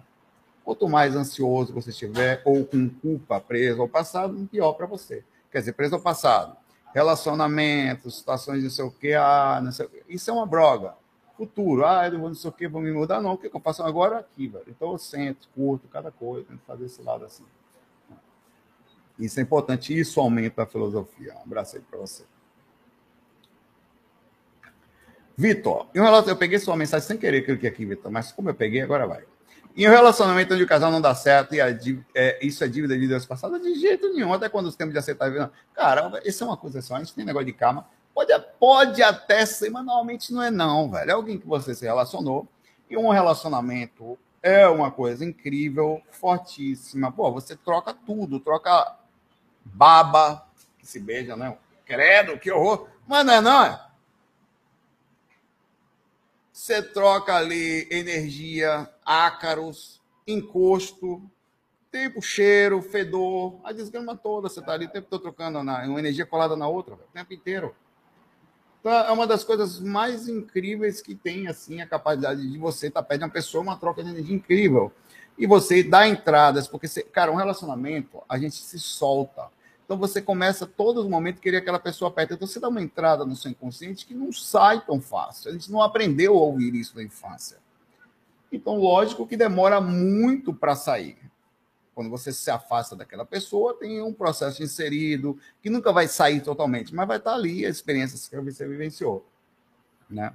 Quanto 0.64 0.88
mais 0.88 1.14
ansioso 1.14 1.72
você 1.72 1.90
estiver, 1.90 2.42
ou 2.44 2.64
com 2.64 2.88
culpa 2.88 3.40
preso 3.40 3.80
ao 3.80 3.88
passado, 3.88 4.48
pior 4.50 4.72
para 4.72 4.86
você. 4.86 5.24
Quer 5.52 5.60
dizer, 5.60 5.72
preso 5.74 5.94
ao 5.94 6.00
passado 6.00 6.56
relacionamentos, 6.92 8.18
situações 8.18 8.62
não 8.62 8.70
sei 8.70 8.84
o 8.84 8.90
quê, 8.90 9.14
ah, 9.14 9.60
não 9.62 9.72
sei 9.72 9.86
o 9.86 9.88
quê. 9.88 10.02
Isso 10.08 10.30
é 10.30 10.32
uma 10.32 10.46
droga. 10.46 10.94
Futuro, 11.36 11.84
ah, 11.84 12.06
eu 12.06 12.18
não 12.18 12.34
sei 12.34 12.50
o 12.50 12.52
quê, 12.52 12.68
vou 12.68 12.80
me 12.80 12.92
mudar, 12.92 13.20
não. 13.20 13.32
O 13.32 13.38
que 13.38 13.46
eu 13.46 13.60
faço 13.60 13.82
agora 13.82 14.18
aqui, 14.18 14.48
velho? 14.48 14.64
Então 14.68 14.92
eu 14.92 14.98
sento, 14.98 15.48
curto 15.54 15.88
cada 15.88 16.10
coisa, 16.10 16.46
tento 16.46 16.60
fazer 16.66 16.84
esse 16.84 17.02
lado 17.02 17.24
assim. 17.24 17.44
Isso 19.18 19.40
é 19.40 19.42
importante, 19.42 19.98
isso 19.98 20.20
aumenta 20.20 20.62
a 20.62 20.66
filosofia. 20.66 21.34
Um 21.36 21.42
abraço 21.42 21.76
aí 21.76 21.82
para 21.82 21.98
você. 21.98 22.24
Vitor, 25.36 25.86
eu 25.94 26.36
peguei 26.36 26.58
sua 26.58 26.76
mensagem 26.76 27.06
sem 27.06 27.16
querer 27.16 27.42
cliquei 27.42 27.68
aqui, 27.68 27.86
Vitor, 27.86 28.12
mas 28.12 28.30
como 28.32 28.50
eu 28.50 28.54
peguei, 28.54 28.82
agora 28.82 29.06
vai. 29.06 29.24
Em 29.74 29.88
um 29.88 29.90
relacionamento 29.90 30.52
onde 30.52 30.62
o 30.62 30.66
casal 30.66 30.90
não 30.90 31.00
dá 31.00 31.14
certo 31.14 31.54
e 31.54 31.60
a, 31.60 31.68
é, 32.14 32.46
isso 32.46 32.62
é 32.62 32.68
dívida 32.68 32.98
de 32.98 33.08
Deus 33.08 33.24
passada, 33.24 33.58
de 33.58 33.74
jeito 33.74 34.12
nenhum. 34.12 34.32
Até 34.32 34.48
quando 34.48 34.66
os 34.66 34.76
tempos 34.76 34.92
de 34.92 34.98
aceitar 34.98 35.30
vida. 35.30 35.50
Cara, 35.74 36.20
isso 36.26 36.44
é 36.44 36.46
uma 36.46 36.58
coisa 36.58 36.82
só. 36.82 36.96
A 36.96 36.98
gente 36.98 37.14
tem 37.14 37.24
negócio 37.24 37.46
de 37.46 37.54
karma. 37.54 37.86
Pode, 38.14 38.32
pode 38.58 39.02
até 39.02 39.46
ser, 39.46 39.70
mas 39.70 39.84
normalmente 39.84 40.32
não 40.32 40.42
é, 40.42 40.50
não, 40.50 40.90
velho. 40.90 41.10
É 41.10 41.14
alguém 41.14 41.38
que 41.38 41.46
você 41.46 41.74
se 41.74 41.84
relacionou. 41.84 42.46
E 42.88 42.96
um 42.96 43.08
relacionamento 43.08 44.18
é 44.42 44.68
uma 44.68 44.90
coisa 44.90 45.24
incrível, 45.24 46.02
fortíssima. 46.10 47.10
Pô, 47.10 47.32
você 47.32 47.56
troca 47.56 47.94
tudo, 47.94 48.40
troca 48.40 48.98
baba, 49.64 50.46
que 50.78 50.86
se 50.86 51.00
beija, 51.00 51.36
né? 51.36 51.56
Credo, 51.86 52.38
que 52.38 52.50
horror. 52.50 52.88
Mas 53.06 53.24
não 53.24 53.32
é, 53.32 53.40
não 53.40 53.64
é? 53.64 53.86
Você 56.52 56.82
troca 56.82 57.34
ali 57.34 57.88
energia, 57.90 58.88
ácaros, 59.04 60.00
encosto, 60.26 61.22
tempo, 61.90 62.22
cheiro, 62.22 62.80
fedor, 62.82 63.60
a 63.64 63.72
desgrama 63.72 64.16
toda. 64.16 64.48
Você 64.48 64.60
está 64.60 64.72
ali 64.72 64.86
o 64.86 64.90
tempo 64.90 65.08
todo 65.08 65.22
trocando 65.22 65.62
na, 65.62 65.84
uma 65.84 65.98
energia 65.98 66.26
colada 66.26 66.56
na 66.56 66.68
outra, 66.68 66.94
o 66.94 67.12
tempo 67.12 67.32
inteiro. 67.32 67.74
Então, 68.82 68.92
é 68.92 69.12
uma 69.12 69.28
das 69.28 69.44
coisas 69.44 69.78
mais 69.78 70.26
incríveis 70.28 71.00
que 71.00 71.14
tem, 71.14 71.46
assim, 71.46 71.80
a 71.80 71.86
capacidade 71.86 72.50
de 72.50 72.58
você 72.58 72.88
estar 72.88 73.00
tá 73.00 73.08
perto 73.08 73.20
de 73.20 73.24
uma 73.26 73.30
pessoa, 73.30 73.62
uma 73.62 73.76
troca 73.76 74.02
de 74.02 74.10
energia 74.10 74.34
incrível. 74.34 74.90
E 75.38 75.46
você 75.46 75.84
dá 75.84 76.08
entradas, 76.08 76.66
porque, 76.66 76.88
você, 76.88 77.00
cara, 77.04 77.30
um 77.30 77.36
relacionamento, 77.36 78.20
a 78.28 78.36
gente 78.38 78.56
se 78.56 78.80
solta. 78.80 79.46
Então 79.84 79.96
você 79.96 80.20
começa 80.20 80.68
momentos 81.08 81.38
a 81.38 81.42
querer 81.42 81.58
aquela 81.58 81.78
pessoa 81.78 82.10
perto. 82.10 82.34
Então 82.34 82.48
você 82.48 82.58
dá 82.58 82.68
uma 82.68 82.82
entrada 82.82 83.24
no 83.24 83.36
seu 83.36 83.52
inconsciente 83.52 84.04
que 84.04 84.14
não 84.14 84.32
sai 84.32 84.84
tão 84.84 85.00
fácil. 85.00 85.50
A 85.50 85.52
gente 85.52 85.70
não 85.70 85.80
aprendeu 85.80 86.34
a 86.36 86.40
ouvir 86.40 86.74
isso 86.74 86.96
na 86.96 87.04
infância. 87.04 87.58
Então, 88.50 88.76
lógico 88.76 89.26
que 89.26 89.36
demora 89.36 89.80
muito 89.80 90.52
para 90.52 90.74
sair. 90.74 91.16
Quando 91.94 92.10
você 92.10 92.32
se 92.32 92.50
afasta 92.50 92.96
daquela 92.96 93.24
pessoa, 93.24 93.74
tem 93.74 94.02
um 94.02 94.12
processo 94.12 94.62
inserido 94.62 95.38
que 95.60 95.68
nunca 95.68 95.92
vai 95.92 96.08
sair 96.08 96.40
totalmente, 96.40 96.94
mas 96.94 97.06
vai 97.06 97.18
estar 97.18 97.34
ali 97.34 97.66
as 97.66 97.76
experiências 97.76 98.28
que 98.28 98.40
você 98.40 98.66
vivenciou. 98.66 99.26
Né? 100.08 100.32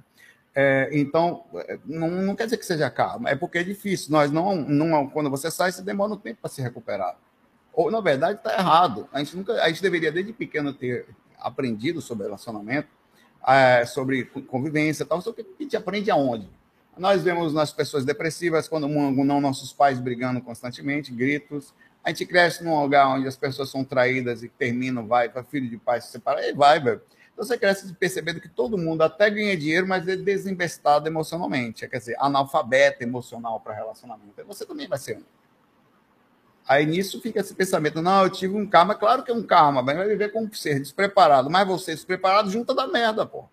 É, 0.54 0.88
então, 0.92 1.44
é, 1.54 1.78
não, 1.84 2.08
não, 2.10 2.36
quer 2.36 2.44
dizer 2.44 2.58
que 2.58 2.66
seja 2.66 2.88
calma, 2.90 3.30
é 3.30 3.34
porque 3.34 3.58
é 3.58 3.64
difícil. 3.64 4.12
Nós 4.12 4.30
não, 4.30 4.56
não 4.56 5.08
quando 5.08 5.30
você 5.30 5.50
sai, 5.50 5.72
você 5.72 5.82
demora 5.82 6.12
um 6.12 6.16
tempo 6.16 6.40
para 6.40 6.50
se 6.50 6.62
recuperar 6.62 7.16
ou 7.78 7.92
na 7.92 8.00
verdade 8.00 8.38
está 8.38 8.54
errado. 8.54 9.08
A 9.12 9.20
gente 9.20 9.36
nunca, 9.36 9.52
a 9.62 9.68
gente 9.68 9.80
deveria 9.80 10.10
desde 10.10 10.32
pequeno 10.32 10.72
ter 10.72 11.06
aprendido 11.38 12.00
sobre 12.00 12.24
relacionamento, 12.24 12.88
é, 13.46 13.86
sobre 13.86 14.24
convivência, 14.24 15.06
tal. 15.06 15.20
Só 15.20 15.32
que 15.32 15.42
a 15.42 15.62
gente 15.62 15.76
aprende 15.76 16.10
aonde? 16.10 16.50
Nós 16.98 17.22
vemos 17.22 17.54
nas 17.54 17.72
pessoas 17.72 18.04
depressivas 18.04 18.68
quando 18.68 18.88
não 18.88 19.40
nossos 19.40 19.72
pais 19.72 20.00
brigando 20.00 20.40
constantemente, 20.40 21.12
gritos. 21.12 21.72
A 22.02 22.10
gente 22.10 22.26
cresce 22.26 22.64
num 22.64 22.80
lugar 22.80 23.08
onde 23.08 23.26
as 23.26 23.36
pessoas 23.36 23.70
são 23.70 23.84
traídas 23.84 24.42
e 24.42 24.48
terminam, 24.48 25.06
vai 25.06 25.28
para 25.28 25.44
filho 25.44 25.68
de 25.68 25.76
pai 25.76 26.00
se 26.00 26.08
separar, 26.08 26.46
e 26.48 26.52
vai, 26.52 26.80
velho. 26.80 27.00
Então 27.32 27.46
você 27.46 27.56
cresce 27.56 27.92
percebendo 27.94 28.40
que 28.40 28.48
todo 28.48 28.76
mundo 28.76 29.02
até 29.02 29.30
ganha 29.30 29.56
dinheiro, 29.56 29.86
mas 29.86 30.08
é 30.08 30.16
desinvestado 30.16 31.06
emocionalmente. 31.06 31.86
Quer 31.86 31.98
dizer, 31.98 32.16
analfabeto 32.18 33.02
emocional 33.02 33.60
para 33.60 33.74
relacionamento. 33.74 34.32
Você 34.46 34.66
também 34.66 34.88
vai 34.88 34.98
ser 34.98 35.18
um. 35.18 35.22
Aí 36.66 36.84
nisso 36.84 37.20
fica 37.20 37.40
esse 37.40 37.54
pensamento: 37.54 38.02
não, 38.02 38.24
eu 38.24 38.30
tive 38.30 38.56
um 38.56 38.66
karma, 38.66 38.94
claro 38.94 39.22
que 39.22 39.30
é 39.30 39.34
um 39.34 39.42
karma, 39.42 39.82
mas 39.82 39.96
vai 39.96 40.08
viver 40.08 40.32
como 40.32 40.52
ser 40.54 40.80
despreparado. 40.80 41.48
Mas 41.48 41.66
você 41.66 41.94
despreparado 41.94 42.50
junta 42.50 42.74
da 42.74 42.86
merda, 42.86 43.24
pô. 43.24 43.44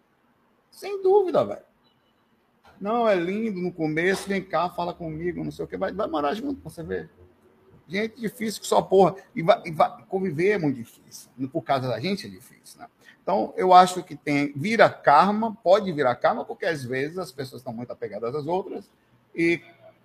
Sem 0.72 1.02
dúvida, 1.02 1.46
velho. 1.46 1.65
Não, 2.80 3.08
é 3.08 3.16
lindo 3.16 3.60
no 3.62 3.72
começo, 3.72 4.28
vem 4.28 4.44
cá, 4.44 4.70
fala 4.70 4.94
comigo, 4.94 5.44
não 5.44 5.52
sei 5.52 5.66
o 5.66 5.68
que, 5.68 5.78
vai, 5.78 5.92
vai 5.94 6.08
morar 6.08 6.34
junto, 6.34 6.62
você 6.64 6.84
vê. 6.84 7.08
Gente 7.88 8.20
difícil 8.20 8.62
que 8.62 8.68
só 8.68 8.82
porra. 8.82 9.16
E, 9.36 9.44
vai, 9.44 9.62
e 9.66 9.72
vai, 9.72 10.04
conviver 10.08 10.52
é 10.52 10.58
muito 10.58 10.78
difícil. 10.78 11.30
Por 11.52 11.62
causa 11.62 11.88
da 11.88 12.00
gente 12.00 12.26
é 12.26 12.30
difícil, 12.30 12.80
né? 12.80 12.88
Então, 13.22 13.54
eu 13.58 13.74
acho 13.74 14.04
que 14.04 14.16
tem 14.16 14.54
vira 14.56 14.88
karma, 14.88 15.56
pode 15.64 15.92
virar 15.92 16.16
karma, 16.16 16.46
porque 16.46 16.66
às 16.66 16.84
vezes 16.84 17.18
as 17.18 17.32
pessoas 17.32 17.62
estão 17.62 17.74
muito 17.74 17.92
apegadas 17.92 18.36
às 18.36 18.46
outras 18.46 18.90
e 19.34 19.62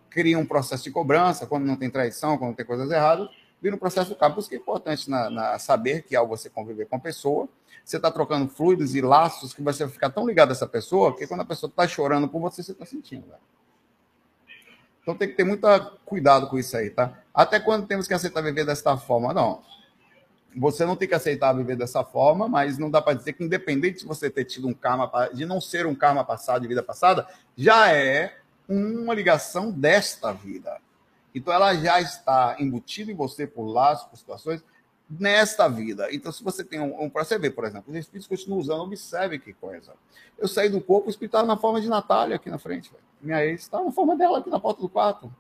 cria 0.08 0.38
um 0.38 0.46
processo 0.46 0.84
de 0.84 0.90
cobrança, 0.90 1.46
quando 1.46 1.64
não 1.64 1.76
tem 1.76 1.90
traição, 1.90 2.38
quando 2.38 2.56
tem 2.56 2.64
coisas 2.64 2.90
erradas, 2.90 3.28
vira 3.60 3.76
um 3.76 3.78
processo 3.78 4.08
do 4.10 4.16
cabo. 4.16 4.34
Por 4.34 4.40
isso 4.40 4.48
que 4.48 4.56
é 4.56 4.58
importante 4.58 5.08
na, 5.08 5.30
na, 5.30 5.58
saber 5.58 6.02
que 6.02 6.16
ao 6.16 6.26
você 6.26 6.48
conviver 6.48 6.86
com 6.86 6.96
a 6.96 7.00
pessoa, 7.00 7.48
você 7.90 7.96
está 7.96 8.10
trocando 8.10 8.48
fluidos 8.48 8.94
e 8.94 9.00
laços 9.00 9.52
que 9.52 9.62
você 9.62 9.84
vai 9.84 9.92
ficar 9.92 10.10
tão 10.10 10.26
ligado 10.26 10.50
a 10.50 10.52
essa 10.52 10.66
pessoa 10.66 11.16
que 11.16 11.26
quando 11.26 11.40
a 11.40 11.44
pessoa 11.44 11.68
está 11.68 11.86
chorando 11.88 12.28
por 12.28 12.40
você, 12.40 12.62
você 12.62 12.72
está 12.72 12.86
sentindo. 12.86 13.26
Velho. 13.26 13.40
Então 15.02 15.14
tem 15.14 15.28
que 15.28 15.34
ter 15.34 15.44
muito 15.44 15.66
cuidado 16.04 16.46
com 16.46 16.58
isso 16.58 16.76
aí, 16.76 16.90
tá? 16.90 17.18
Até 17.34 17.58
quando 17.58 17.86
temos 17.86 18.06
que 18.06 18.14
aceitar 18.14 18.42
viver 18.42 18.64
desta 18.64 18.96
forma? 18.96 19.32
Não. 19.32 19.62
você 20.56 20.84
não 20.84 20.96
tem 20.96 21.08
que 21.08 21.14
aceitar 21.14 21.52
viver 21.52 21.76
dessa 21.76 22.04
forma, 22.04 22.48
mas 22.48 22.78
não 22.78 22.90
dá 22.90 23.00
para 23.00 23.14
dizer 23.14 23.32
que, 23.32 23.42
independente 23.42 24.00
de 24.00 24.06
você 24.06 24.28
ter 24.30 24.44
tido 24.44 24.68
um 24.68 24.74
karma, 24.74 25.10
de 25.32 25.44
não 25.46 25.60
ser 25.60 25.86
um 25.86 25.94
karma 25.94 26.24
passado, 26.24 26.62
de 26.62 26.68
vida 26.68 26.82
passada, 26.82 27.26
já 27.56 27.92
é 27.92 28.38
uma 28.68 29.14
ligação 29.14 29.70
desta 29.70 30.32
vida. 30.32 30.80
Então, 31.34 31.52
ela 31.52 31.74
já 31.74 32.00
está 32.00 32.56
embutida 32.58 33.10
em 33.10 33.14
você 33.14 33.46
por 33.46 33.64
laços, 33.64 34.08
por 34.08 34.16
situações, 34.16 34.62
nesta 35.10 35.68
vida. 35.68 36.08
Então, 36.12 36.30
se 36.30 36.42
você 36.44 36.62
tem 36.62 36.80
um. 36.80 37.04
um 37.04 37.10
para 37.10 37.24
por 37.50 37.64
exemplo, 37.64 37.84
os 37.88 37.96
espíritos 37.96 38.28
continuam 38.28 38.60
usando, 38.60 38.82
observe 38.82 39.38
que 39.38 39.52
coisa. 39.52 39.92
Eu 40.38 40.46
saí 40.46 40.68
do 40.68 40.80
corpo, 40.80 41.08
o 41.08 41.10
espírito 41.10 41.36
estava 41.36 41.46
na 41.46 41.56
forma 41.56 41.80
de 41.80 41.88
Natália 41.88 42.36
aqui 42.36 42.48
na 42.48 42.58
frente. 42.58 42.90
Véio. 42.90 43.02
Minha 43.20 43.44
ex 43.44 43.62
estava 43.62 43.84
na 43.84 43.92
forma 43.92 44.16
dela 44.16 44.38
aqui 44.38 44.48
na 44.48 44.60
porta 44.60 44.80
do 44.80 44.88
quarto. 44.88 45.32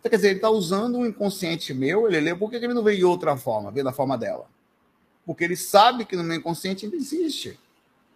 Então, 0.00 0.10
quer 0.10 0.16
dizer, 0.16 0.28
ele 0.28 0.36
está 0.36 0.48
usando 0.48 0.98
o 0.98 1.06
inconsciente 1.06 1.74
meu, 1.74 2.06
ele 2.06 2.20
lê, 2.20 2.34
por 2.34 2.48
que 2.48 2.56
ele 2.56 2.68
não 2.68 2.82
veio 2.82 2.98
de 2.98 3.04
outra 3.04 3.36
forma, 3.36 3.70
veio 3.70 3.84
da 3.84 3.92
forma 3.92 4.16
dela? 4.16 4.46
Porque 5.26 5.44
ele 5.44 5.56
sabe 5.56 6.04
que 6.04 6.16
no 6.16 6.22
meu 6.22 6.36
inconsciente 6.36 6.84
ainda 6.84 6.96
existe. 6.96 7.58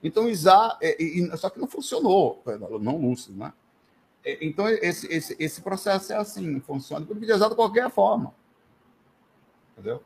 Então, 0.03 0.29
Isa, 0.29 0.79
é, 0.81 0.97
só 1.37 1.51
que 1.51 1.59
não 1.59 1.67
funcionou, 1.67 2.43
não 2.81 2.97
lúcido, 2.97 3.37
né? 3.37 3.53
É, 4.25 4.39
então, 4.45 4.69
esse, 4.69 5.07
esse, 5.13 5.37
esse 5.39 5.61
processo 5.61 6.13
é 6.13 6.17
assim, 6.17 6.61
funciona 6.61 7.05
por 7.05 7.17
vídeo 7.17 7.37
de 7.37 7.55
qualquer 7.55 7.91
forma. 7.91 8.33
Entendeu? 9.73 10.03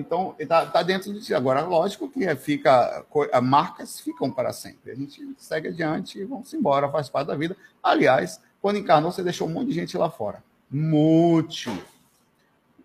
Então, 0.00 0.34
está 0.38 0.66
tá 0.66 0.82
dentro 0.82 1.12
de 1.12 1.20
ti. 1.20 1.34
Agora, 1.34 1.60
lógico 1.60 2.08
que 2.08 2.24
é, 2.24 2.34
fica, 2.34 3.04
marcas 3.42 4.00
ficam 4.00 4.30
para 4.30 4.52
sempre. 4.52 4.90
A 4.90 4.94
gente 4.94 5.34
segue 5.36 5.68
adiante 5.68 6.18
e 6.18 6.24
vamos 6.24 6.52
embora, 6.54 6.90
faz 6.90 7.08
parte 7.08 7.28
da 7.28 7.36
vida. 7.36 7.56
Aliás, 7.82 8.40
quando 8.60 8.78
encarnou, 8.78 9.12
você 9.12 9.22
deixou 9.22 9.46
um 9.46 9.52
monte 9.52 9.68
de 9.68 9.74
gente 9.74 9.96
lá 9.96 10.10
fora. 10.10 10.42
Muito. 10.70 11.70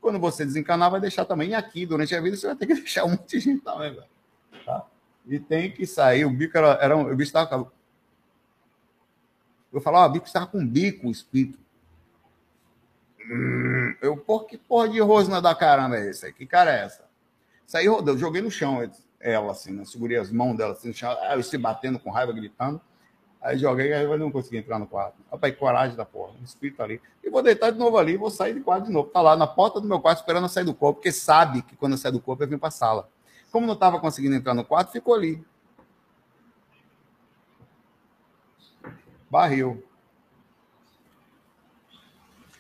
Quando 0.02 0.20
você 0.20 0.46
desencanar, 0.46 0.92
vai 0.92 1.00
deixar 1.00 1.26
também 1.26 1.56
aqui. 1.56 1.86
Durante 1.86 2.14
a 2.14 2.22
vida, 2.22 2.36
você 2.36 2.48
vai 2.48 2.56
ter 2.56 2.68
que 2.68 2.76
deixar 2.76 3.06
um 3.06 3.12
monte 3.12 3.38
de 3.38 3.40
gente 3.40 3.64
também. 3.64 3.98
Tá? 4.66 4.86
E 5.26 5.40
tem 5.40 5.72
que 5.72 5.88
sair. 5.88 6.26
O 6.26 6.30
bico 6.30 6.58
era. 6.58 6.74
era 6.82 6.98
um, 6.98 7.06
o 7.06 7.22
estava. 7.22 7.72
Eu 9.72 9.82
falava, 9.82 10.10
o 10.10 10.14
bico 10.14 10.28
estava 10.28 10.48
com 10.48 10.66
bico, 10.66 11.08
o 11.08 11.12
espírito. 11.12 11.60
Hum, 13.28 13.96
eu, 14.02 14.18
por 14.18 14.46
que 14.46 14.58
porra 14.58 14.88
de 14.88 15.00
rosna 15.00 15.42
da 15.42 15.56
caramba 15.56 15.98
é 15.98 16.10
esse 16.10 16.28
aí? 16.28 16.34
Que 16.34 16.46
cara 16.46 16.72
é 16.72 16.84
essa? 16.84 17.05
Saí 17.66 17.88
rodando, 17.88 18.18
joguei 18.18 18.42
no 18.42 18.52
chão 18.52 18.90
ela, 19.20 19.52
assim, 19.52 19.74
né? 19.74 19.86
segurei 19.86 20.18
as 20.18 20.32
mãos 20.32 20.56
dela 20.56 20.74
assim 20.74 20.90
no 20.90 20.94
chão, 20.94 21.12
eu 21.12 21.42
se 21.42 21.58
batendo 21.58 21.98
com 21.98 22.12
raiva, 22.12 22.32
gritando. 22.32 22.80
Aí 23.42 23.58
joguei, 23.58 23.94
aí 23.94 24.04
eu 24.04 24.18
não 24.18 24.32
consegui 24.32 24.58
entrar 24.58 24.80
no 24.80 24.88
quarto. 24.88 25.18
Rapaz, 25.32 25.56
coragem 25.56 25.96
da 25.96 26.04
porra, 26.04 26.34
um 26.40 26.44
espírito 26.44 26.82
ali. 26.82 27.00
E 27.24 27.30
vou 27.30 27.44
deitar 27.44 27.72
de 27.72 27.78
novo 27.78 27.96
ali, 27.98 28.18
vou 28.18 28.32
sair 28.32 28.56
de 28.56 28.60
quarto 28.60 28.86
de 28.86 28.92
novo. 28.92 29.10
Tá 29.10 29.22
lá 29.22 29.36
na 29.36 29.46
porta 29.46 29.80
do 29.80 29.88
meu 29.88 30.00
quarto 30.00 30.20
esperando 30.20 30.46
eu 30.46 30.50
sair 30.50 30.64
do 30.64 30.74
corpo, 30.74 31.00
porque 31.00 31.12
sabe 31.12 31.62
que 31.62 31.76
quando 31.76 31.92
eu 31.92 31.98
sair 31.98 32.12
do 32.12 32.20
corpo 32.20 32.44
eu 32.44 32.48
vim 32.48 32.58
pra 32.58 32.72
sala. 32.72 33.08
Como 33.52 33.68
não 33.68 33.76
estava 33.76 34.00
conseguindo 34.00 34.36
entrar 34.36 34.56
no 34.56 34.66
quarto, 34.66 34.92
ficou 34.92 35.14
ali. 35.14 35.46
Barril. 39.30 39.84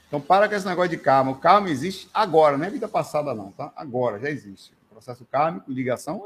Então 0.07 0.21
para 0.21 0.47
com 0.47 0.53
esse 0.53 0.67
negócio 0.67 0.91
de 0.91 0.97
karma. 0.97 1.31
O 1.31 1.39
karma 1.39 1.69
existe 1.69 2.07
agora, 2.13 2.59
não 2.59 2.65
é 2.65 2.69
vida 2.69 2.87
passada 2.87 3.33
não, 3.33 3.51
tá? 3.51 3.73
Agora, 3.75 4.19
já 4.19 4.29
existe. 4.29 4.74
Processo 4.95 5.25
kármico, 5.25 5.69
ligação, 5.69 6.23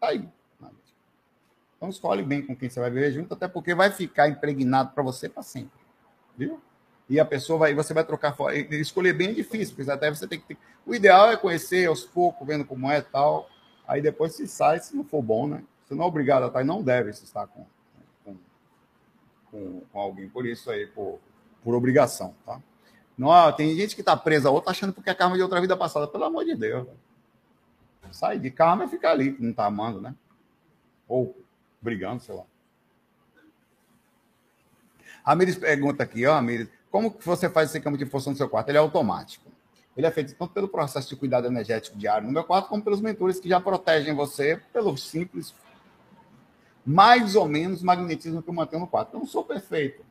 tá 0.00 0.08
aí. 0.08 0.26
Então 1.76 1.90
escolhe 1.90 2.22
bem 2.22 2.40
com 2.40 2.56
quem 2.56 2.70
você 2.70 2.80
vai 2.80 2.90
viver 2.90 3.12
junto, 3.12 3.34
até 3.34 3.46
porque 3.46 3.74
vai 3.74 3.90
ficar 3.90 4.26
impregnado 4.26 4.92
para 4.92 5.02
você 5.02 5.28
para 5.28 5.42
sempre. 5.42 5.78
Viu? 6.34 6.58
E 7.10 7.20
a 7.20 7.26
pessoa 7.26 7.58
vai, 7.58 7.74
você 7.74 7.92
vai 7.92 8.04
trocar 8.04 8.34
fora. 8.34 8.56
Escolher 8.56 9.12
bem 9.12 9.28
é 9.28 9.32
difícil, 9.34 9.76
porque 9.76 9.90
até 9.90 10.08
você 10.08 10.26
tem 10.26 10.40
que 10.40 10.46
ter. 10.46 10.58
O 10.86 10.94
ideal 10.94 11.30
é 11.30 11.36
conhecer 11.36 11.86
aos 11.86 12.04
poucos, 12.04 12.46
vendo 12.46 12.64
como 12.64 12.90
é 12.90 13.02
tal. 13.02 13.50
Aí 13.86 14.00
depois 14.00 14.34
se 14.34 14.48
sai, 14.48 14.80
se 14.80 14.96
não 14.96 15.04
for 15.04 15.20
bom, 15.20 15.46
né? 15.46 15.62
Você 15.84 15.94
não 15.94 16.04
é 16.04 16.08
obrigado 16.08 16.44
a 16.44 16.46
estar 16.46 16.62
e 16.62 16.64
não 16.64 16.82
deve 16.82 17.12
se 17.12 17.24
estar 17.24 17.46
com, 17.46 17.66
com, 18.24 18.36
com, 19.50 19.80
com 19.92 20.00
alguém 20.00 20.26
por 20.26 20.46
isso 20.46 20.70
aí, 20.70 20.86
por, 20.86 21.20
por 21.62 21.74
obrigação, 21.74 22.34
tá? 22.46 22.62
Não, 23.16 23.52
tem 23.52 23.76
gente 23.76 23.94
que 23.94 24.00
está 24.00 24.16
presa 24.16 24.48
a 24.48 24.52
outra 24.52 24.70
achando 24.70 24.94
porque 24.94 25.10
é 25.10 25.14
karma 25.14 25.36
de 25.36 25.42
outra 25.42 25.60
vida 25.60 25.76
passada. 25.76 26.08
Pelo 26.08 26.24
amor 26.24 26.46
de 26.46 26.54
Deus. 26.54 26.88
Sai 28.12 28.38
de 28.38 28.50
karma 28.50 28.84
e 28.84 28.88
fica 28.88 29.10
ali, 29.10 29.36
não 29.38 29.50
está 29.50 29.66
amando, 29.66 30.00
né? 30.00 30.14
Ou 31.08 31.36
brigando, 31.80 32.22
sei 32.22 32.34
lá. 32.34 32.44
A 35.24 35.34
Miris 35.34 35.56
pergunta 35.56 36.02
aqui, 36.02 36.24
ó, 36.24 36.36
Amires, 36.36 36.68
como 36.90 37.10
que 37.10 37.26
você 37.26 37.50
faz 37.50 37.70
esse 37.70 37.80
campo 37.80 37.98
de 37.98 38.06
função 38.06 38.32
no 38.32 38.36
seu 38.36 38.48
quarto? 38.48 38.68
Ele 38.68 38.78
é 38.78 38.80
automático. 38.80 39.50
Ele 39.96 40.06
é 40.06 40.10
feito 40.10 40.34
tanto 40.34 40.52
pelo 40.52 40.68
processo 40.68 41.08
de 41.08 41.16
cuidado 41.16 41.46
energético 41.46 41.96
diário 41.96 42.26
no 42.26 42.32
meu 42.32 42.44
quarto, 42.44 42.68
como 42.68 42.82
pelos 42.82 43.00
mentores 43.00 43.40
que 43.40 43.48
já 43.48 43.60
protegem 43.60 44.14
você 44.14 44.60
pelo 44.72 44.96
simples, 44.96 45.54
mais 46.84 47.34
ou 47.34 47.48
menos, 47.48 47.82
magnetismo 47.82 48.42
que 48.42 48.48
eu 48.48 48.54
mantenho 48.54 48.80
no 48.80 48.86
quarto. 48.86 49.14
Eu 49.14 49.20
não 49.20 49.26
sou 49.26 49.44
perfeito. 49.44 50.04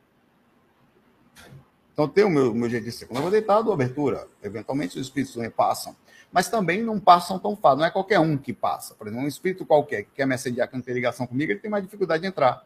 Então, 1.92 2.06
tem 2.06 2.24
o 2.24 2.28
meu, 2.28 2.52
meu 2.52 2.68
jeito 2.68 2.84
de 2.84 2.92
ser. 2.92 3.06
Quando 3.06 3.16
eu 3.16 3.22
vou 3.22 3.30
deitar, 3.30 3.62
dou 3.62 3.72
abertura. 3.72 4.28
Eventualmente, 4.42 4.98
os 4.98 5.06
espíritos 5.06 5.34
passam 5.54 5.96
mas 6.32 6.48
também 6.48 6.82
não 6.82 6.98
passam 6.98 7.38
tão 7.38 7.56
fácil. 7.56 7.78
Não 7.78 7.86
é 7.86 7.90
qualquer 7.90 8.18
um 8.20 8.36
que 8.36 8.52
passa. 8.52 8.94
Por 8.94 9.06
exemplo, 9.06 9.24
um 9.24 9.28
espírito 9.28 9.64
qualquer 9.64 10.02
que 10.02 10.10
quer 10.14 10.26
me 10.26 10.34
assediar, 10.34 10.68
que 10.68 10.74
não 10.74 10.82
tem 10.82 10.94
ligação 10.94 11.26
comigo, 11.26 11.52
ele 11.52 11.60
tem 11.60 11.70
mais 11.70 11.84
dificuldade 11.84 12.22
de 12.22 12.28
entrar. 12.28 12.64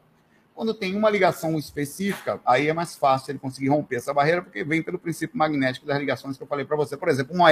Quando 0.54 0.74
tem 0.74 0.94
uma 0.94 1.08
ligação 1.08 1.58
específica, 1.58 2.40
aí 2.44 2.68
é 2.68 2.72
mais 2.72 2.94
fácil 2.94 3.32
ele 3.32 3.38
conseguir 3.38 3.68
romper 3.68 3.96
essa 3.96 4.12
barreira, 4.12 4.42
porque 4.42 4.62
vem 4.62 4.82
pelo 4.82 4.98
princípio 4.98 5.38
magnético 5.38 5.86
das 5.86 5.98
ligações 5.98 6.36
que 6.36 6.42
eu 6.42 6.46
falei 6.46 6.64
para 6.64 6.76
você. 6.76 6.96
Por 6.96 7.08
exemplo, 7.08 7.34
uma, 7.34 7.48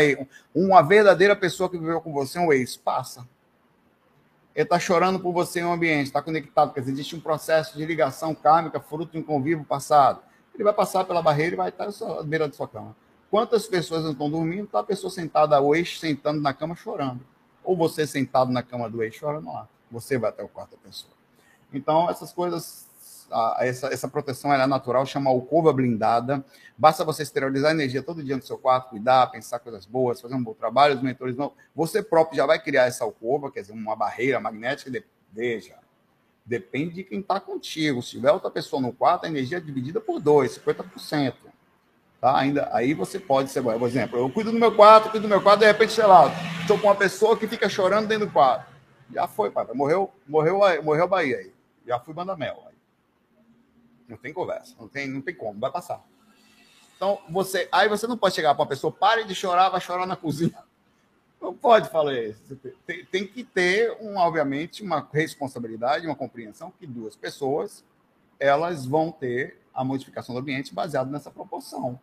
uma 0.54 0.82
verdadeira 0.82 1.34
pessoa 1.34 1.70
que 1.70 1.78
viveu 1.78 2.00
com 2.00 2.12
você, 2.12 2.38
um 2.38 2.52
ex, 2.52 2.76
passa. 2.76 3.26
Ele 4.54 4.64
está 4.64 4.78
chorando 4.78 5.20
por 5.20 5.32
você 5.32 5.60
em 5.60 5.64
um 5.64 5.72
ambiente, 5.72 6.06
está 6.08 6.20
conectado, 6.20 6.74
quer 6.74 6.80
dizer, 6.80 6.92
existe 6.92 7.14
um 7.14 7.20
processo 7.20 7.78
de 7.78 7.86
ligação 7.86 8.34
kármica, 8.34 8.80
fruto 8.80 9.12
de 9.12 9.18
um 9.18 9.22
convívio 9.22 9.64
passado. 9.64 10.20
Ele 10.52 10.64
vai 10.64 10.72
passar 10.72 11.04
pela 11.04 11.22
barreira 11.22 11.54
e 11.54 11.56
vai 11.56 11.68
estar 11.68 11.88
à 11.88 12.22
beira 12.24 12.48
da 12.48 12.52
sua 12.52 12.66
cama. 12.66 12.94
Quantas 13.30 13.66
pessoas 13.66 14.04
estão 14.04 14.30
dormindo, 14.30 14.64
está 14.64 14.80
a 14.80 14.84
pessoa 14.84 15.10
sentada 15.10 15.56
ao 15.56 15.74
eixo, 15.74 15.98
sentando 15.98 16.40
na 16.40 16.54
cama, 16.54 16.74
chorando. 16.74 17.20
Ou 17.62 17.76
você 17.76 18.06
sentado 18.06 18.50
na 18.50 18.62
cama 18.62 18.88
do 18.88 19.02
eixo, 19.02 19.18
chorando 19.18 19.52
lá. 19.52 19.68
Você 19.90 20.16
vai 20.16 20.30
até 20.30 20.42
o 20.42 20.48
quarto 20.48 20.72
da 20.72 20.76
pessoa. 20.78 21.12
Então, 21.72 22.08
essas 22.08 22.32
coisas, 22.32 22.88
essa, 23.58 23.88
essa 23.88 24.08
proteção 24.08 24.52
é 24.52 24.66
natural, 24.66 25.04
chama 25.04 25.28
alcova 25.28 25.72
blindada. 25.74 26.42
Basta 26.76 27.04
você 27.04 27.22
esterilizar 27.22 27.70
a 27.70 27.74
energia 27.74 28.02
todo 28.02 28.24
dia 28.24 28.36
no 28.36 28.42
seu 28.42 28.56
quarto, 28.56 28.90
cuidar, 28.90 29.26
pensar 29.26 29.58
coisas 29.58 29.84
boas, 29.84 30.20
fazer 30.20 30.34
um 30.34 30.42
bom 30.42 30.54
trabalho, 30.54 30.94
os 30.94 31.02
mentores 31.02 31.36
não. 31.36 31.52
Você 31.74 32.02
próprio 32.02 32.38
já 32.38 32.46
vai 32.46 32.58
criar 32.58 32.86
essa 32.86 33.04
alcova, 33.04 33.50
quer 33.50 33.60
dizer, 33.60 33.74
uma 33.74 33.94
barreira 33.94 34.40
magnética. 34.40 34.90
De... 34.90 35.04
Veja, 35.30 35.76
depende 36.46 36.94
de 36.94 37.04
quem 37.04 37.20
está 37.20 37.38
contigo. 37.38 38.02
Se 38.02 38.12
tiver 38.12 38.32
outra 38.32 38.50
pessoa 38.50 38.80
no 38.80 38.92
quarto, 38.92 39.26
a 39.26 39.28
energia 39.28 39.58
é 39.58 39.60
dividida 39.60 40.00
por 40.00 40.18
dois, 40.18 40.58
50%. 40.58 41.34
Tá? 42.20 42.36
Ainda, 42.36 42.68
aí 42.72 42.94
você 42.94 43.18
pode 43.18 43.50
ser, 43.50 43.62
por 43.62 43.86
exemplo, 43.86 44.18
eu 44.18 44.28
cuido 44.30 44.50
do 44.50 44.58
meu 44.58 44.74
quarto, 44.74 45.10
cuido 45.10 45.26
do 45.26 45.28
meu 45.28 45.40
quarto, 45.40 45.60
de 45.60 45.66
repente, 45.66 45.92
sei 45.92 46.06
lá, 46.06 46.30
estou 46.60 46.78
com 46.78 46.88
uma 46.88 46.96
pessoa 46.96 47.36
que 47.36 47.46
fica 47.46 47.68
chorando 47.68 48.08
dentro 48.08 48.26
do 48.26 48.32
quarto. 48.32 48.66
Já 49.12 49.26
foi, 49.26 49.50
pai. 49.50 49.66
Morreu, 49.72 50.12
morreu, 50.26 50.60
morreu 50.82 51.04
a 51.04 51.08
Bahia 51.08 51.38
aí. 51.38 51.52
Já 51.86 51.98
fui 51.98 52.14
mel 52.14 52.64
Aí. 52.68 52.74
Não 54.08 54.16
tem 54.16 54.32
conversa, 54.32 54.74
não 54.78 54.88
tem, 54.88 55.08
não 55.08 55.20
tem 55.20 55.34
como, 55.34 55.60
vai 55.60 55.70
passar. 55.70 56.02
Então, 56.96 57.18
você, 57.30 57.68
aí 57.70 57.88
você 57.88 58.06
não 58.06 58.16
pode 58.16 58.34
chegar 58.34 58.54
para 58.54 58.62
uma 58.62 58.68
pessoa, 58.68 58.92
pare 58.92 59.24
de 59.24 59.34
chorar, 59.34 59.68
vai 59.68 59.80
chorar 59.80 60.06
na 60.06 60.16
cozinha. 60.16 60.58
Não 61.40 61.54
pode 61.54 61.88
falar 61.88 62.14
isso. 62.14 62.56
Tem, 62.84 63.04
tem 63.04 63.26
que 63.26 63.44
ter, 63.44 63.96
um, 64.00 64.16
obviamente, 64.16 64.82
uma 64.82 65.06
responsabilidade, 65.12 66.06
uma 66.06 66.16
compreensão 66.16 66.72
que 66.78 66.86
duas 66.86 67.14
pessoas 67.14 67.84
elas 68.40 68.84
vão 68.84 69.10
ter 69.12 69.60
a 69.72 69.84
modificação 69.84 70.34
do 70.34 70.40
ambiente 70.40 70.74
baseado 70.74 71.10
nessa 71.10 71.30
proporção. 71.30 72.00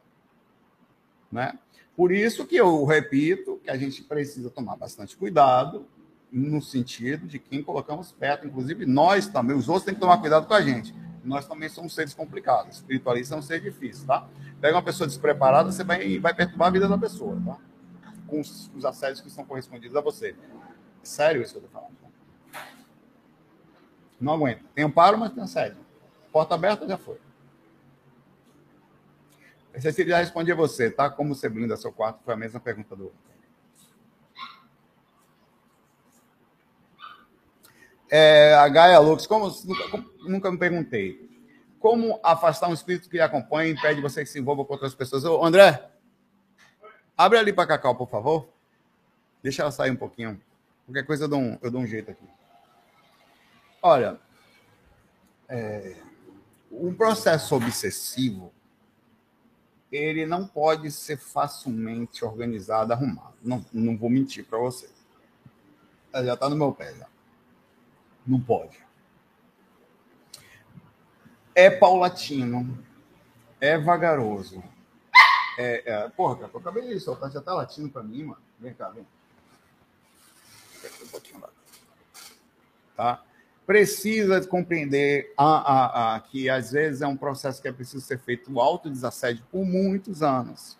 Né? 1.32 1.58
Por 1.96 2.12
isso 2.12 2.46
que 2.46 2.56
eu 2.56 2.84
repito 2.86 3.60
que 3.64 3.70
a 3.70 3.78
gente 3.78 4.04
precisa 4.04 4.50
tomar 4.50 4.76
bastante 4.76 5.16
cuidado 5.16 5.86
no 6.32 6.62
sentido 6.62 7.28
de 7.28 7.40
quem 7.40 7.64
colocamos 7.64 8.12
perto, 8.12 8.46
inclusive 8.46 8.86
nós 8.86 9.28
também, 9.28 9.56
os 9.56 9.70
outros 9.70 9.86
têm 9.86 9.94
que 9.94 10.02
tomar 10.02 10.18
cuidado 10.18 10.46
com 10.48 10.54
a 10.54 10.62
gente. 10.62 10.94
Nós 11.24 11.48
também 11.48 11.70
somos 11.70 11.96
seres 11.96 12.14
complicados, 12.14 12.78
espiritualistas 12.78 13.30
são 13.30 13.42
seres 13.42 13.64
difíceis, 13.64 14.04
tá? 14.04 14.28
Pega 14.60 14.76
uma 14.76 14.84
pessoa 14.84 15.08
despreparada, 15.08 15.72
você 15.72 15.84
vai, 15.84 16.20
vai 16.20 16.34
perturbar 16.34 16.68
a 16.68 16.72
vida 16.72 16.88
da 16.88 16.98
pessoa, 16.98 17.42
tá? 17.46 17.58
Com 18.28 18.42
os, 18.42 18.70
os 18.76 18.86
assédios 18.86 19.22
que 19.22 19.30
são 19.30 19.46
correspondidos 19.46 19.96
a 19.96 20.02
você. 20.02 20.36
Sério 21.02 21.42
isso 21.42 21.54
que 21.54 21.60
eu 21.60 21.64
tô 21.64 21.70
falando. 21.70 21.96
Não 24.20 24.34
aguenta. 24.34 24.62
Tem 24.74 24.84
amparo, 24.84 25.18
mas 25.18 25.32
tem 25.32 25.44
assédio. 25.44 25.78
Porta 26.32 26.56
aberta 26.56 26.88
já 26.88 26.98
foi. 26.98 27.18
Cecília 29.82 30.16
já 30.16 30.18
respondi 30.20 30.52
a 30.52 30.56
você, 30.56 30.90
tá? 30.90 31.10
Como 31.10 31.36
você 31.36 31.50
blinda 31.50 31.76
seu 31.76 31.92
quarto? 31.92 32.24
Foi 32.24 32.34
a 32.34 32.38
mesma 32.38 32.60
pergunta 32.60 32.96
do. 32.96 33.12
É, 38.10 38.54
a 38.54 38.68
Gaia 38.70 39.00
Lux, 39.00 39.26
como, 39.28 39.48
nunca, 39.66 40.06
nunca 40.22 40.52
me 40.52 40.58
perguntei. 40.58 41.30
Como 41.80 42.20
afastar 42.24 42.70
um 42.70 42.74
espírito 42.74 43.10
que 43.10 43.18
lhe 43.18 43.22
acompanha 43.22 43.70
e 43.70 43.74
impede 43.74 44.02
você 44.02 44.24
que 44.24 44.30
se 44.30 44.40
envolva 44.40 44.64
com 44.64 44.74
outras 44.74 44.96
pessoas? 44.96 45.26
Ô, 45.26 45.44
André, 45.44 45.90
abre 47.18 47.38
ali 47.38 47.52
para 47.52 47.68
Cacau, 47.68 47.96
por 47.96 48.10
favor. 48.10 48.48
Deixa 49.44 49.62
ela 49.62 49.72
sair 49.72 49.92
um 49.92 49.96
pouquinho. 49.96 50.42
Qualquer 50.86 51.06
coisa 51.06 51.26
eu 51.26 51.28
dou 51.28 51.40
um, 51.40 51.58
eu 51.62 51.70
dou 51.70 51.82
um 51.82 51.88
jeito 51.88 52.12
aqui. 52.12 52.26
Olha, 53.82 54.20
é, 55.50 55.96
um 56.72 56.94
processo 56.94 57.56
obsessivo 57.56 58.52
ele 59.96 60.26
não 60.26 60.46
pode 60.48 60.92
ser 60.92 61.18
facilmente 61.18 62.24
organizado, 62.26 62.94
arrumado. 62.94 63.36
Não, 63.42 63.66
não 63.72 63.98
vou 63.98 64.10
mentir 64.10 64.46
para 64.46 64.58
você. 64.58 64.90
Já 66.14 66.34
está 66.34 66.50
no 66.50 66.56
meu 66.56 66.72
pé 66.72 66.94
já. 66.94 67.08
Não 68.26 68.40
pode. 68.40 68.84
É 71.54 71.70
paulatino, 71.70 72.86
é 73.60 73.78
vagaroso. 73.78 74.64
É, 75.58 75.84
é, 75.86 76.10
porra, 76.10 76.36
cara, 76.36 76.52
eu 76.54 76.60
acabei 76.60 76.88
de 76.88 77.00
soltar, 77.00 77.32
já 77.32 77.42
tá 77.42 77.54
latindo 77.54 77.90
para 77.90 78.04
mim, 78.04 78.24
mano. 78.26 78.42
Vem 78.60 78.74
cá, 78.74 78.90
vem. 78.90 79.08
Um 81.02 81.08
pouquinho 81.08 81.40
lá. 81.40 81.50
Tá? 82.96 83.24
Precisa 83.66 84.46
compreender 84.46 85.34
a, 85.36 85.46
a, 85.46 86.16
a, 86.16 86.20
que 86.20 86.50
às 86.50 86.72
vezes 86.72 87.02
é 87.02 87.08
um 87.08 87.18
processo 87.18 87.62
que 87.62 87.68
é 87.68 87.72
preciso 87.72 88.06
ser 88.06 88.20
feito 88.20 88.52
o 88.52 88.60
autodesassédio 88.60 89.44
por 89.52 89.66
muitos 89.66 90.22
anos. 90.22 90.78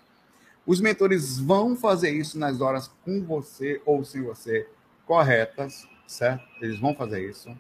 Os 0.66 0.80
mentores 0.80 1.40
vão 1.40 1.76
fazer 1.76 2.12
isso 2.12 2.38
nas 2.38 2.62
horas 2.62 2.90
com 3.04 3.24
você 3.24 3.82
ou 3.86 4.04
sem 4.04 4.22
você 4.22 4.68
corretas, 5.06 5.88
certo? 6.08 6.44
Eles 6.62 6.80
vão 6.80 6.96
fazer 6.96 7.28
isso 7.30 7.56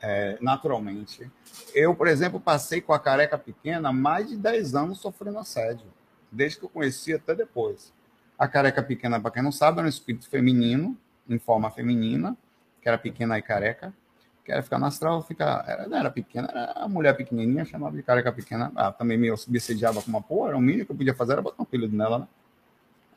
é, 0.00 0.36
naturalmente. 0.40 1.30
Eu, 1.72 1.94
por 1.94 2.08
exemplo, 2.08 2.40
passei 2.40 2.80
com 2.80 2.92
a 2.92 2.98
careca 2.98 3.38
pequena 3.38 3.92
mais 3.92 4.28
de 4.28 4.36
10 4.36 4.74
anos 4.74 4.98
sofrendo 4.98 5.38
assédio, 5.38 5.86
desde 6.30 6.58
que 6.58 6.64
eu 6.64 6.68
conheci 6.68 7.14
até 7.14 7.34
depois. 7.34 7.92
A 8.36 8.48
careca 8.48 8.82
pequena, 8.82 9.20
para 9.20 9.30
quem 9.30 9.42
não 9.42 9.52
sabe, 9.52 9.78
era 9.78 9.86
um 9.86 9.90
espírito 9.90 10.28
feminino, 10.28 10.98
em 11.28 11.38
forma 11.38 11.70
feminina, 11.70 12.36
que 12.80 12.88
era 12.88 12.98
pequena 12.98 13.38
e 13.38 13.42
careca 13.42 13.94
quer 14.44 14.62
ficar 14.62 14.78
no 14.78 14.86
astral, 14.86 15.22
fica, 15.22 15.64
era, 15.66 15.86
não 15.86 15.96
era 15.96 16.10
pequena, 16.10 16.48
era 16.50 16.72
a 16.72 16.88
mulher 16.88 17.16
pequenininha, 17.16 17.64
chamava 17.64 17.96
de 17.96 18.02
careca 18.02 18.32
pequena, 18.32 18.72
ah, 18.74 18.90
também 18.90 19.16
me 19.16 19.30
obsediava 19.30 20.02
com 20.02 20.08
uma 20.08 20.22
porra, 20.22 20.48
era 20.48 20.58
o 20.58 20.60
mínimo 20.60 20.84
que 20.86 20.92
eu 20.92 20.96
podia 20.96 21.14
fazer 21.14 21.32
era 21.32 21.42
botar 21.42 21.62
um 21.62 21.64
apelido 21.64 21.96
nela, 21.96 22.20
né? 22.20 22.28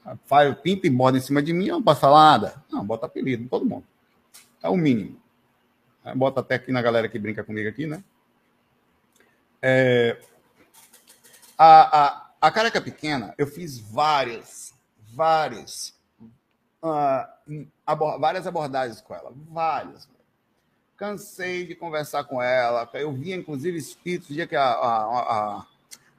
Ah, 0.06 0.16
faz, 0.26 0.56
pinta 0.60 0.86
e 0.86 0.90
borda 0.90 1.18
em 1.18 1.22
cima 1.22 1.42
de 1.42 1.52
mim, 1.52 1.68
eu 1.68 1.76
não 1.76 1.84
posso 1.84 2.02
falar 2.02 2.32
nada. 2.32 2.64
Não, 2.72 2.86
bota 2.86 3.08
apelido, 3.08 3.50
todo 3.50 3.66
mundo. 3.66 3.86
É 4.62 4.70
o 4.70 4.78
mínimo. 4.78 5.20
É, 6.04 6.14
bota 6.14 6.42
até 6.42 6.56
aqui 6.56 6.72
na 6.72 6.82
galera 6.82 7.10
que 7.10 7.18
brinca 7.18 7.44
comigo 7.44 7.68
aqui, 7.68 7.88
né? 7.88 8.04
É, 9.60 10.22
a, 11.58 12.06
a, 12.06 12.32
a 12.40 12.52
careca 12.52 12.80
pequena, 12.80 13.34
eu 13.38 13.48
fiz 13.48 13.80
várias, 13.80 14.76
várias, 15.12 15.98
uh, 16.84 17.68
abor 17.86 18.20
várias 18.20 18.46
abordagens 18.46 19.02
com 19.02 19.16
ela, 19.16 19.34
várias, 19.50 20.08
Cansei 20.98 21.66
de 21.66 21.76
conversar 21.76 22.24
com 22.24 22.42
ela. 22.42 22.90
Eu 22.94 23.12
via, 23.12 23.36
inclusive, 23.36 23.78
espíritos. 23.78 24.30
O 24.30 24.34
dia 24.34 24.48
que 24.48 24.56
a, 24.56 24.64
a, 24.64 25.00
a, 25.04 25.66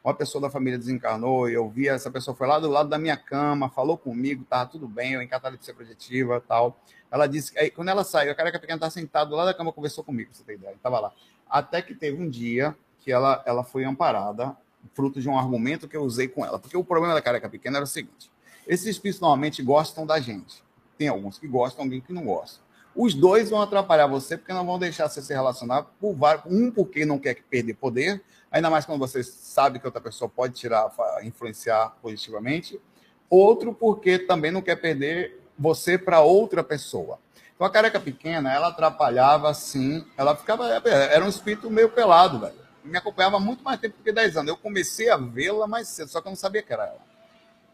uma 0.05 0.15
pessoa 0.15 0.43
da 0.43 0.51
família 0.51 0.79
desencarnou, 0.79 1.49
e 1.49 1.55
eu 1.55 1.69
via 1.69 1.93
essa 1.93 2.11
pessoa 2.11 2.37
foi 2.37 2.47
lá 2.47 2.59
do 2.59 2.69
lado 2.69 2.89
da 2.89 2.99
minha 2.99 3.17
cama, 3.17 3.69
falou 3.69 3.97
comigo, 3.99 4.43
estava 4.43 4.71
tudo 4.71 4.87
bem, 4.87 5.15
eu 5.15 5.23
em 5.23 5.27
catalepsia 5.27 5.75
projetiva 5.75 6.43
tal. 6.47 6.79
Ela 7.11 7.27
disse 7.27 7.53
que 7.53 7.71
quando 7.71 7.89
ela 7.89 8.05
saiu, 8.05 8.31
a 8.31 8.35
careca 8.35 8.61
pequena 8.61 8.77
estava 8.77 8.91
sentado 8.91 9.35
lá 9.35 9.45
da 9.45 9.55
cama, 9.55 9.73
conversou 9.73 10.05
comigo, 10.05 10.31
você 10.33 10.45
tem 10.45 10.57
ideia, 10.57 10.75
estava 10.75 11.01
lá. 11.01 11.13
Até 11.49 11.81
que 11.81 11.95
teve 11.95 12.23
um 12.23 12.29
dia 12.29 12.77
que 13.01 13.11
ela, 13.11 13.43
ela 13.47 13.65
foi 13.65 13.85
amparada, 13.85 14.57
fruto 14.95 15.21
de 15.21 15.29
um 15.29 15.39
argumento 15.39 15.89
que 15.89 15.97
eu 15.97 16.03
usei 16.03 16.29
com 16.29 16.45
ela. 16.45 16.59
Porque 16.59 16.77
o 16.77 16.85
problema 16.85 17.15
da 17.15 17.23
careca 17.23 17.49
pequena 17.49 17.79
era 17.79 17.85
o 17.85 17.89
seguinte: 17.89 18.31
esses 18.67 18.87
espíritos 18.87 19.21
normalmente 19.21 19.63
gostam 19.63 20.07
da 20.07 20.21
gente. 20.21 20.63
Tem 20.99 21.09
alguns 21.09 21.39
que 21.39 21.49
gostam, 21.49 21.85
alguém 21.85 22.01
que 22.01 22.13
não 22.13 22.25
gosta. 22.25 22.66
Os 22.97 23.13
dois 23.13 23.51
vão 23.51 23.61
atrapalhar 23.61 24.07
você 24.07 24.39
porque 24.39 24.55
não 24.55 24.65
vão 24.65 24.79
deixar 24.79 25.07
você 25.07 25.21
se 25.21 25.33
relacionar 25.35 25.83
por 26.01 26.15
vários. 26.15 26.47
Um, 26.47 26.71
porque 26.71 27.05
não 27.05 27.19
quer 27.19 27.35
perder 27.43 27.75
poder, 27.75 28.23
ainda 28.51 28.71
mais 28.71 28.87
quando 28.87 28.99
você 28.99 29.23
sabe 29.23 29.79
que 29.79 29.87
outra 29.87 30.01
pessoa 30.01 30.31
pode 30.31 30.55
tirar, 30.55 30.91
influenciar 31.23 31.93
positivamente. 32.01 32.81
Outro, 33.29 33.75
porque 33.75 34.19
também 34.19 34.51
não 34.51 34.63
quer 34.63 34.77
perder 34.77 35.43
você 35.59 35.99
para 35.99 36.23
outra 36.23 36.65
pessoa. 36.65 37.19
Então 37.55 37.67
a 37.67 37.71
careca 37.71 38.01
pequena, 38.01 38.51
ela 38.51 38.69
atrapalhava 38.69 39.51
assim, 39.51 40.03
ela 40.17 40.35
ficava. 40.35 40.67
Era 40.67 41.25
um 41.25 41.29
espírito 41.29 41.71
meio 41.71 41.91
pelado, 41.91 42.41
velho. 42.41 42.67
Me 42.83 42.97
acompanhava 42.97 43.39
muito 43.39 43.63
mais 43.63 43.79
tempo 43.79 43.99
do 43.99 44.05
que 44.05 44.13
10 44.13 44.39
anos. 44.39 44.49
Eu 44.49 44.57
comecei 44.57 45.11
a 45.11 45.19
vê-la 45.19 45.67
mais 45.67 45.89
cedo, 45.89 46.09
só 46.09 46.23
que 46.23 46.29
eu 46.29 46.31
não 46.31 46.37
sabia 46.37 46.63
que 46.63 46.73
era 46.73 46.85
ela. 46.85 47.05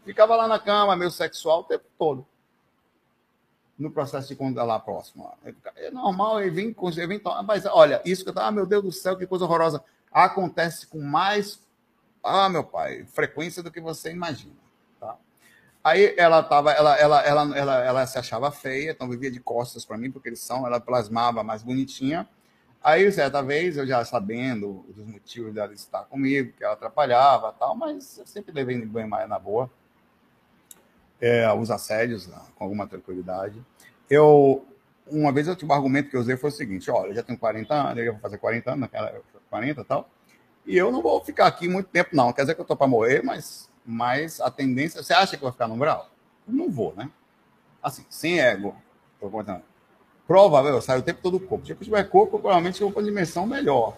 Ficava 0.05 0.35
lá 0.35 0.49
na 0.49 0.59
cama, 0.59 0.97
meio 0.97 1.11
sexual 1.13 1.61
o 1.61 1.65
tempo 1.65 1.85
todo 1.97 2.27
no 3.79 3.91
processo 3.91 4.29
de 4.29 4.37
conta 4.37 4.63
lá 4.63 4.79
próximo. 4.79 5.31
É 5.77 5.91
normal, 5.91 6.41
ele 6.41 6.51
vem, 6.51 6.77
ele 6.97 7.07
vem 7.07 7.21
mas 7.45 7.65
olha, 7.67 8.01
isso 8.05 8.23
que 8.23 8.31
eu 8.31 8.35
tava, 8.35 8.49
ah, 8.49 8.53
meu 8.53 8.67
Deus 8.67 8.83
do 8.83 8.93
céu, 8.93 9.17
que 9.17 9.27
coisa 9.27 9.45
horrorosa. 9.45 9.83
Acontece 10.11 10.87
com 10.87 11.01
mais, 11.01 11.61
ah, 12.23 12.49
meu 12.49 12.65
pai, 12.65 13.05
frequência 13.07 13.63
do 13.63 13.71
que 13.71 13.81
você 13.81 14.11
imagina, 14.11 14.55
tá? 15.01 15.17
Aí 15.83 16.15
ela 16.17 16.43
tava, 16.43 16.71
ela, 16.73 16.97
ela, 16.97 17.23
ela, 17.23 17.59
ela, 17.59 17.85
ela 17.85 18.07
se 18.07 18.19
achava 18.19 18.51
feia, 18.51 18.91
então 18.91 19.09
vivia 19.09 19.31
de 19.31 19.41
costas 19.41 19.85
para 19.85 19.97
mim, 19.97 20.11
porque 20.11 20.29
eles 20.29 20.41
são, 20.41 20.67
ela 20.67 20.79
plasmava 20.79 21.43
mais 21.43 21.63
bonitinha. 21.63 22.29
Aí, 22.85 23.11
certa 23.13 23.43
vez, 23.43 23.77
eu 23.77 23.87
já 23.87 24.05
sabendo 24.05 24.85
dos 24.89 25.07
motivos 25.07 25.55
dela 25.55 25.73
estar 25.73 26.05
comigo, 26.05 26.53
que 26.53 26.65
ela 26.65 26.75
atrapalhava 26.75 27.53
tal, 27.53 27.77
mas 27.77 28.19
eu 28.19 28.27
sempre 28.27 28.53
levei 28.53 28.85
bem 28.85 29.07
mais 29.07 29.29
na 29.29 29.39
boa 29.39 29.71
é, 31.23 31.51
os 31.55 31.71
assédios 31.71 32.27
né, 32.27 32.37
com 32.57 32.65
alguma 32.65 32.85
tranquilidade. 32.85 33.65
Eu, 34.11 34.67
uma 35.07 35.31
vez 35.31 35.47
eu 35.47 35.55
tive 35.55 35.71
um 35.71 35.75
argumento 35.75 36.11
que 36.11 36.17
eu 36.17 36.21
usei 36.21 36.37
foi 36.37 36.51
o 36.51 36.53
seguinte: 36.53 36.91
olha, 36.91 37.11
eu 37.11 37.15
já 37.15 37.23
tenho 37.23 37.39
40 37.39 37.73
anos, 37.73 37.97
eu 37.97 38.05
ia 38.05 38.19
fazer 38.19 38.39
40 38.39 38.71
anos, 38.71 38.81
naquela 38.81 39.23
40 39.49 39.81
e 39.81 39.85
tal, 39.85 40.11
e 40.67 40.77
eu 40.77 40.91
não 40.91 41.01
vou 41.01 41.23
ficar 41.25 41.47
aqui 41.47 41.69
muito 41.69 41.87
tempo, 41.87 42.11
não. 42.15 42.33
Quer 42.33 42.43
dizer 42.43 42.55
que 42.55 42.61
eu 42.61 42.65
estou 42.65 42.77
para 42.77 42.89
morrer, 42.89 43.23
mas, 43.23 43.71
mas 43.87 44.41
a 44.41 44.51
tendência. 44.51 45.03
Você 45.03 45.15
acha 45.15 45.37
que 45.37 45.45
eu 45.45 45.47
vou 45.47 45.53
ficar 45.53 45.69
no 45.69 45.75
umbral? 45.75 46.11
Eu 46.47 46.55
não 46.55 46.69
vou, 46.69 46.93
né? 46.97 47.09
Assim, 47.81 48.05
sem 48.11 48.41
ego. 48.41 48.75
Estou 49.15 49.31
contando. 49.31 49.63
Provável, 50.27 50.73
eu 50.73 50.83
saio 50.83 51.01
o 51.01 51.03
tempo 51.03 51.21
todo 51.23 51.39
do 51.39 51.47
corpo. 51.47 51.67
Se 51.67 51.73
eu 51.73 51.77
tiver 51.77 52.03
corpo, 52.05 52.39
provavelmente 52.39 52.81
eu 52.81 52.89
vou 52.89 52.95
para 52.95 53.05
dimensão 53.05 53.47
melhor. 53.47 53.97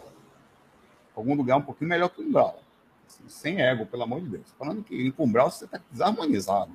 Algum 1.15 1.35
lugar 1.35 1.57
um 1.57 1.63
pouquinho 1.63 1.89
melhor 1.89 2.09
que 2.09 2.21
o 2.21 2.27
umbral. 2.27 2.61
Assim, 3.07 3.25
sem 3.29 3.63
ego, 3.63 3.87
pelo 3.87 4.03
amor 4.03 4.21
de 4.21 4.29
Deus. 4.29 4.47
Falando 4.59 4.83
que 4.83 4.95
em 4.95 5.15
umbral 5.19 5.51
você 5.51 5.65
está 5.67 5.81
desarmonizado 5.91 6.73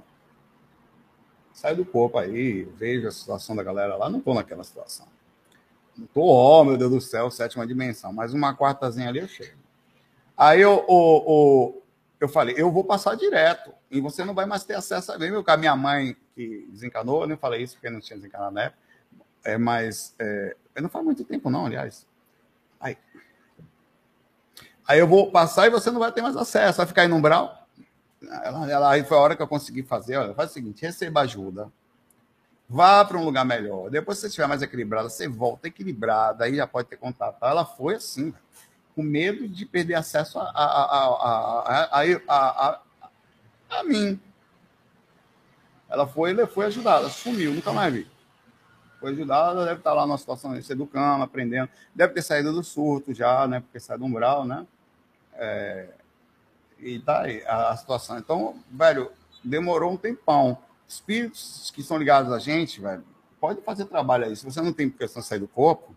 sai 1.60 1.76
do 1.76 1.84
corpo 1.84 2.18
aí, 2.18 2.64
vejo 2.64 3.06
a 3.06 3.12
situação 3.12 3.54
da 3.54 3.62
galera 3.62 3.98
lá, 3.98 4.10
não 4.10 4.22
tô 4.22 4.34
naquela 4.34 4.64
situação. 4.64 5.06
Não 5.98 6.08
tô, 6.08 6.22
ó, 6.22 6.62
oh, 6.62 6.64
meu 6.64 6.78
Deus 6.78 6.90
do 6.90 7.02
céu, 7.02 7.30
sétima 7.30 7.68
dimensão, 7.68 8.14
mas 8.14 8.34
uma 8.34 8.56
quartazinha 8.56 9.10
ali 9.10 9.20
eu 9.20 9.28
chego. 9.28 9.58
Aí 10.38 10.62
eu, 10.62 10.86
eu, 10.88 11.84
eu 12.22 12.30
falei, 12.30 12.56
eu 12.58 12.72
vou 12.72 12.86
passar 12.86 13.16
direto, 13.16 13.74
e 13.92 14.00
você 14.00 14.24
não 14.24 14.34
vai 14.34 14.46
mais 14.46 14.64
ter 14.64 14.76
acesso 14.76 15.12
a 15.12 15.18
ver, 15.18 15.32
meu, 15.32 15.44
minha 15.58 15.76
mãe 15.76 16.16
que 16.34 16.66
desencanou, 16.72 17.24
eu 17.24 17.28
nem 17.28 17.36
falei 17.36 17.62
isso 17.62 17.76
porque 17.76 17.90
não 17.90 18.00
tinha 18.00 18.16
desencanado 18.16 18.54
na 18.54 18.64
época, 18.64 18.82
é, 19.44 19.58
mas 19.58 20.16
é, 20.18 20.56
não 20.82 20.88
faz 20.88 21.04
muito 21.04 21.26
tempo 21.26 21.50
não, 21.50 21.66
aliás. 21.66 22.08
Aí, 22.80 22.98
aí 24.88 24.98
eu 24.98 25.08
vou 25.08 25.30
passar 25.30 25.68
e 25.68 25.70
você 25.70 25.92
não 25.92 26.00
vai 26.00 26.14
ter 26.14 26.22
mais 26.22 26.38
acesso, 26.38 26.78
vai 26.78 26.88
ficar 26.88 27.02
aí 27.02 27.10
no 27.10 27.18
umbral, 27.18 27.59
ela, 28.22 28.70
ela, 28.70 29.04
foi 29.04 29.18
a 29.18 29.22
hora 29.22 29.36
que 29.36 29.42
eu 29.42 29.48
consegui 29.48 29.84
fazer. 29.84 30.18
Olha, 30.18 30.34
faz 30.34 30.52
o 30.52 30.54
seguinte: 30.54 30.82
receba 30.82 31.22
ajuda, 31.22 31.72
vá 32.68 33.04
para 33.06 33.18
um 33.18 33.24
lugar 33.24 33.46
melhor. 33.46 33.90
Depois, 33.90 34.18
se 34.18 34.22
você 34.22 34.28
estiver 34.28 34.48
mais 34.48 34.62
equilibrada, 34.62 35.10
você 35.10 35.28
volta 35.28 35.68
equilibrada, 35.68 36.46
aí 36.46 36.56
já 36.56 36.68
pode 36.68 36.88
ter 36.88 36.98
contato. 36.98 37.38
Ela 37.42 37.66
foi 37.66 37.96
assim, 37.96 38.34
com 38.94 39.02
medo 39.02 39.48
de 39.48 39.66
perder 39.66 39.96
acesso 39.96 40.38
a, 40.40 40.44
a, 40.44 40.66
a, 42.28 42.28
a, 42.28 42.82
a, 43.70 43.84
mim. 43.84 44.20
Ela 45.90 46.06
foi, 46.06 46.36
foi 46.48 46.66
ajudada, 46.66 47.10
sumiu, 47.10 47.54
nunca 47.54 47.72
mais 47.72 47.94
vi. 47.94 48.08
Foi 49.00 49.12
ajudada, 49.12 49.64
deve 49.64 49.80
estar 49.80 49.94
lá 49.94 50.06
numa 50.06 50.18
situação 50.18 50.62
se 50.62 50.72
educando, 50.74 51.24
aprendendo. 51.24 51.70
Deve 51.96 52.14
ter 52.14 52.22
saído 52.22 52.52
do 52.52 52.64
surto 52.64 53.14
já, 53.14 53.48
né? 53.48 53.62
Porque 53.62 53.80
sai 53.80 53.98
do 53.98 54.04
umbral, 54.04 54.46
né? 54.46 54.68
É, 55.34 55.88
e 56.82 57.00
tá 57.00 57.22
aí 57.22 57.44
a, 57.46 57.70
a 57.70 57.78
situação. 57.78 58.18
Então, 58.18 58.56
velho, 58.72 59.12
demorou 59.44 59.92
um 59.92 59.98
tempão. 59.98 60.58
Espíritos 60.88 61.72
que 61.74 61.84
são 61.84 61.98
ligados 61.98 62.32
a 62.32 62.40
gente, 62.40 62.82
velho, 62.82 63.04
pode 63.40 63.62
fazer 63.62 63.86
trabalho 63.86 64.26
aí. 64.26 64.36
Se 64.36 64.44
você 64.44 64.62
não 64.62 64.74
tem 64.74 64.90
questão 64.90 65.22
de 65.22 65.28
sair 65.28 65.40
do 65.40 65.48
corpo, 65.48 65.96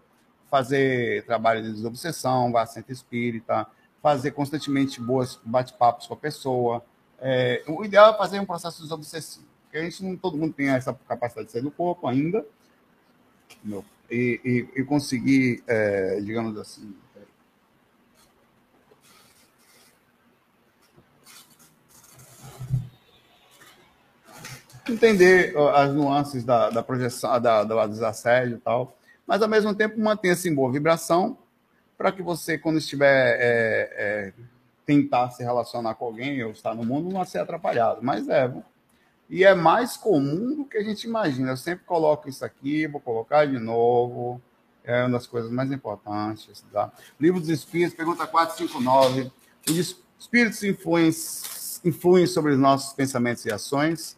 fazer 0.50 1.24
trabalho 1.24 1.62
de 1.62 1.72
desobsessão, 1.72 2.52
vá 2.52 2.66
centro 2.66 2.92
espírita, 2.92 3.66
fazer 4.02 4.32
constantemente 4.32 5.00
boas 5.00 5.40
bate-papos 5.44 6.06
com 6.06 6.14
a 6.14 6.16
pessoa. 6.16 6.84
É, 7.18 7.62
o 7.66 7.84
ideal 7.84 8.12
é 8.12 8.18
fazer 8.18 8.38
um 8.38 8.44
processo 8.44 8.82
desobsessivo, 8.82 9.46
porque 9.62 9.78
a 9.78 9.82
gente 9.82 10.04
não 10.04 10.16
todo 10.16 10.36
mundo 10.36 10.52
tem 10.52 10.68
essa 10.68 10.92
capacidade 11.08 11.46
de 11.46 11.52
sair 11.52 11.62
do 11.62 11.70
corpo 11.70 12.06
ainda, 12.06 12.44
e, 14.10 14.40
e, 14.44 14.80
e 14.80 14.84
conseguir, 14.84 15.62
é, 15.66 16.20
digamos 16.20 16.58
assim, 16.58 16.94
entender 24.88 25.54
as 25.74 25.92
nuances 25.92 26.44
da, 26.44 26.70
da 26.70 26.82
projeção, 26.82 27.40
da, 27.40 27.64
da, 27.64 27.86
dos 27.86 28.02
assédios 28.02 28.58
e 28.58 28.60
tal, 28.60 28.96
mas 29.26 29.42
ao 29.42 29.48
mesmo 29.48 29.74
tempo 29.74 30.00
mantenha-se 30.00 30.48
em 30.48 30.54
boa 30.54 30.72
vibração 30.72 31.38
para 31.96 32.10
que 32.10 32.22
você, 32.22 32.58
quando 32.58 32.78
estiver 32.78 33.36
é, 33.40 33.92
é, 33.96 34.32
tentar 34.84 35.30
se 35.30 35.42
relacionar 35.42 35.94
com 35.94 36.06
alguém 36.06 36.42
ou 36.42 36.50
estar 36.50 36.74
no 36.74 36.84
mundo, 36.84 37.12
não 37.12 37.24
ser 37.24 37.38
atrapalhado. 37.38 38.00
Mas 38.02 38.28
é, 38.28 38.52
e 39.30 39.44
é 39.44 39.54
mais 39.54 39.96
comum 39.96 40.56
do 40.56 40.64
que 40.64 40.76
a 40.76 40.82
gente 40.82 41.04
imagina. 41.04 41.52
Eu 41.52 41.56
sempre 41.56 41.84
coloco 41.84 42.28
isso 42.28 42.44
aqui, 42.44 42.86
vou 42.86 43.00
colocar 43.00 43.46
de 43.46 43.58
novo. 43.58 44.42
É 44.84 45.02
uma 45.02 45.10
das 45.10 45.26
coisas 45.26 45.50
mais 45.50 45.70
importantes. 45.70 46.62
Tá? 46.72 46.92
Livro 47.18 47.40
dos 47.40 47.48
Espíritos, 47.48 47.94
pergunta 47.94 48.26
459. 48.26 49.30
Os 49.70 49.96
espíritos 50.18 50.62
influem, 50.64 51.10
influem 51.84 52.26
sobre 52.26 52.52
os 52.52 52.58
nossos 52.58 52.92
pensamentos 52.92 53.46
e 53.46 53.52
ações. 53.52 54.16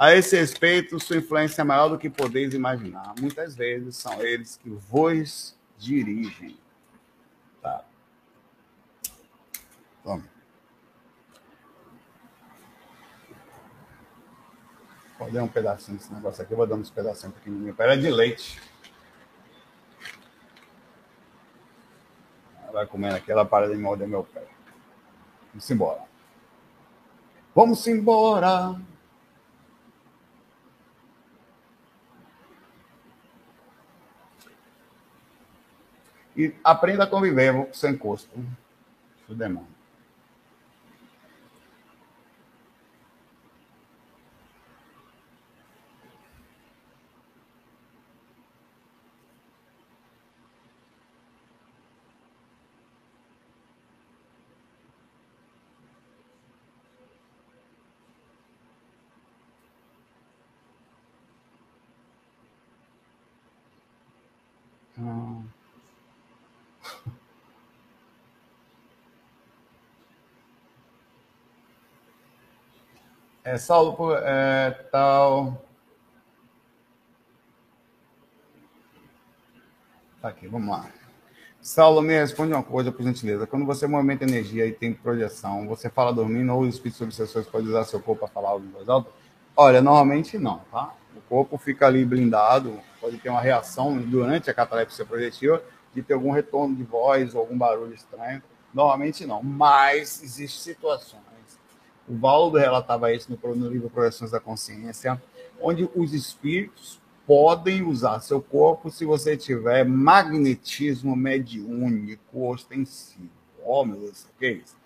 A 0.00 0.14
esse 0.14 0.34
respeito, 0.34 0.98
sua 0.98 1.18
influência 1.18 1.60
é 1.60 1.64
maior 1.64 1.90
do 1.90 1.98
que 1.98 2.08
podeis 2.08 2.54
imaginar. 2.54 3.12
Muitas 3.20 3.54
vezes 3.54 3.98
são 3.98 4.18
eles 4.22 4.56
que 4.56 4.70
vos 4.70 5.54
dirigem. 5.76 6.58
Tá. 7.60 7.84
Vamos. 10.02 10.24
Vou 15.18 15.30
dar 15.30 15.42
um 15.42 15.48
pedacinho 15.48 15.98
desse 15.98 16.10
negócio 16.14 16.42
aqui, 16.42 16.54
vou 16.54 16.66
dar 16.66 16.76
uns 16.76 16.88
pedacinhos 16.88 17.34
pequenininhos. 17.34 17.78
Era 17.78 17.94
de 17.94 18.10
leite. 18.10 18.58
Vai 22.72 22.86
comendo 22.86 23.16
aqui, 23.16 23.30
ela 23.30 23.44
para 23.44 23.68
de 23.68 23.76
morder 23.76 24.08
meu 24.08 24.24
pé. 24.24 24.46
Vamos 25.52 25.70
embora. 25.70 26.02
Vamos 27.54 27.86
embora. 27.86 28.80
E 36.36 36.54
aprenda 36.64 37.04
a 37.04 37.06
conviver 37.06 37.52
com 37.52 37.72
seu 37.74 37.90
encosto. 37.90 38.30
Isso 39.22 39.34
demanda. 39.34 39.80
É, 73.42 73.56
Saulo, 73.56 74.14
é, 74.16 74.70
tal. 74.92 75.64
Tá 80.20 80.28
aqui, 80.28 80.46
vamos 80.46 80.68
lá. 80.68 80.90
Saulo, 81.62 82.02
me 82.02 82.12
responde 82.12 82.52
uma 82.52 82.62
coisa, 82.62 82.92
por 82.92 83.02
gentileza. 83.02 83.46
Quando 83.46 83.64
você 83.64 83.86
movimenta 83.86 84.24
energia 84.24 84.66
e 84.66 84.72
tem 84.72 84.92
projeção, 84.92 85.66
você 85.66 85.88
fala 85.88 86.12
dormindo 86.12 86.52
ou 86.54 86.60
os 86.60 86.74
espíritos 86.74 87.00
obsessores 87.00 87.48
podem 87.48 87.68
usar 87.68 87.84
seu 87.84 88.00
corpo 88.00 88.26
para 88.26 88.28
falar 88.28 88.50
algo 88.50 88.66
em 88.66 88.70
voz 88.70 88.88
alta? 88.88 89.10
Olha, 89.56 89.80
normalmente 89.80 90.38
não, 90.38 90.58
tá? 90.70 90.92
O 91.16 91.20
corpo 91.22 91.56
fica 91.56 91.86
ali 91.86 92.04
blindado, 92.04 92.78
pode 93.00 93.16
ter 93.18 93.30
uma 93.30 93.40
reação 93.40 93.96
durante 93.98 94.50
a 94.50 94.54
catalepsia 94.54 95.04
projetiva 95.06 95.62
de 95.94 96.02
ter 96.02 96.12
algum 96.12 96.30
retorno 96.30 96.76
de 96.76 96.82
voz 96.82 97.34
ou 97.34 97.40
algum 97.40 97.56
barulho 97.56 97.94
estranho. 97.94 98.42
Normalmente 98.72 99.24
não, 99.26 99.42
mas 99.42 100.22
existem 100.22 100.74
situações 100.74 101.29
o 102.10 102.18
Valdo 102.18 102.58
relatava 102.58 103.12
isso 103.12 103.30
no, 103.30 103.68
livro 103.68 103.88
Projeções 103.88 104.32
da 104.32 104.40
Consciência, 104.40 105.22
onde 105.62 105.88
os 105.94 106.12
espíritos 106.12 107.00
podem 107.24 107.84
usar 107.84 108.18
seu 108.18 108.42
corpo 108.42 108.90
se 108.90 109.04
você 109.04 109.36
tiver 109.36 109.84
magnetismo 109.84 111.14
mediúnico 111.14 112.48
ostensivo. 112.48 113.30
Oh, 113.64 113.84
meu 113.84 114.00
Deus, 114.00 114.24
o 114.24 114.38
que 114.38 114.46
é 114.46 114.52
isso? 114.54 114.76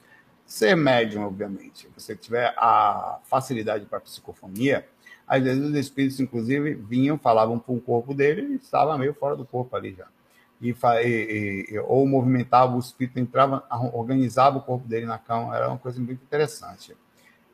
Ser 0.45 0.77
médium, 0.77 1.25
obviamente. 1.25 1.89
Se 1.89 1.93
você 1.97 2.15
tiver 2.15 2.53
a 2.59 3.21
facilidade 3.25 3.87
para 3.87 4.01
psicofonia, 4.01 4.87
às 5.27 5.43
vezes 5.43 5.65
os 5.65 5.75
espíritos, 5.75 6.21
inclusive, 6.21 6.75
vinham, 6.75 7.17
falavam 7.17 7.59
para 7.59 7.73
o 7.73 7.81
corpo 7.81 8.13
dele 8.13 8.43
e 8.43 8.57
estava 8.57 8.99
meio 8.99 9.15
fora 9.15 9.35
do 9.35 9.47
corpo 9.47 9.75
ali 9.75 9.95
já. 9.95 10.07
E, 10.61 10.77
e, 11.03 11.67
e, 11.71 11.79
ou 11.79 12.07
movimentava 12.07 12.77
o 12.77 12.79
espírito, 12.79 13.19
entrava, 13.19 13.65
organizava 13.95 14.59
o 14.59 14.63
corpo 14.63 14.87
dele 14.87 15.07
na 15.07 15.17
cama, 15.17 15.57
era 15.57 15.69
uma 15.69 15.79
coisa 15.79 15.99
muito 15.99 16.23
interessante. 16.23 16.95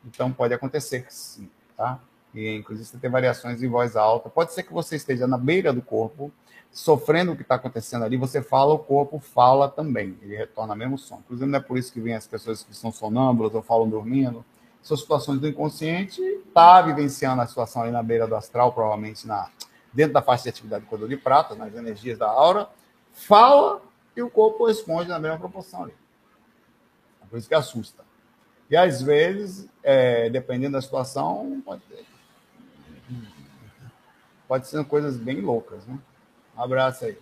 Então, 0.05 0.31
pode 0.31 0.53
acontecer 0.53 1.05
sim, 1.09 1.49
tá? 1.77 1.99
E, 2.33 2.49
inclusive, 2.55 2.87
você 2.87 2.97
tem 2.97 3.09
variações 3.09 3.61
em 3.61 3.67
voz 3.67 3.95
alta. 3.95 4.29
Pode 4.29 4.53
ser 4.53 4.63
que 4.63 4.73
você 4.73 4.95
esteja 4.95 5.27
na 5.27 5.37
beira 5.37 5.73
do 5.73 5.81
corpo, 5.81 6.31
sofrendo 6.71 7.33
o 7.33 7.35
que 7.35 7.41
está 7.41 7.55
acontecendo 7.55 8.05
ali, 8.05 8.15
você 8.15 8.41
fala, 8.41 8.73
o 8.73 8.79
corpo 8.79 9.19
fala 9.19 9.67
também. 9.67 10.17
Ele 10.21 10.35
retorna 10.37 10.75
mesmo 10.75 10.97
som. 10.97 11.19
Inclusive, 11.25 11.49
não 11.49 11.59
é 11.59 11.61
por 11.61 11.77
isso 11.77 11.91
que 11.91 11.99
vem 11.99 12.15
as 12.15 12.25
pessoas 12.25 12.63
que 12.63 12.73
são 12.75 12.91
sonâmbulas 12.91 13.53
ou 13.53 13.61
falam 13.61 13.89
dormindo. 13.89 14.45
São 14.81 14.95
situações 14.97 15.39
do 15.39 15.47
inconsciente, 15.47 16.21
está 16.21 16.81
vivenciando 16.81 17.41
a 17.41 17.45
situação 17.45 17.83
ali 17.83 17.91
na 17.91 18.01
beira 18.01 18.25
do 18.25 18.35
astral, 18.35 18.73
provavelmente 18.73 19.27
na, 19.27 19.49
dentro 19.93 20.13
da 20.13 20.21
faixa 20.21 20.43
de 20.43 20.49
atividade 20.49 20.85
do 20.85 20.89
cordão 20.89 21.07
de 21.07 21.17
prata, 21.17 21.53
nas 21.53 21.75
energias 21.75 22.17
da 22.17 22.27
aura, 22.27 22.67
fala 23.13 23.81
e 24.15 24.21
o 24.21 24.29
corpo 24.29 24.65
responde 24.65 25.09
na 25.09 25.19
mesma 25.19 25.37
proporção 25.37 25.83
ali. 25.83 25.93
É 27.21 27.25
por 27.27 27.37
isso 27.37 27.47
que 27.47 27.53
assusta. 27.53 28.03
E 28.71 28.77
às 28.77 29.01
vezes, 29.01 29.67
é, 29.83 30.29
dependendo 30.29 30.77
da 30.77 30.81
situação, 30.81 31.61
pode, 31.65 31.83
pode 34.47 34.65
ser 34.65 34.85
coisas 34.85 35.17
bem 35.17 35.41
loucas. 35.41 35.85
Né? 35.85 35.99
Um 36.55 36.61
abraço 36.61 37.03
aí. 37.03 37.17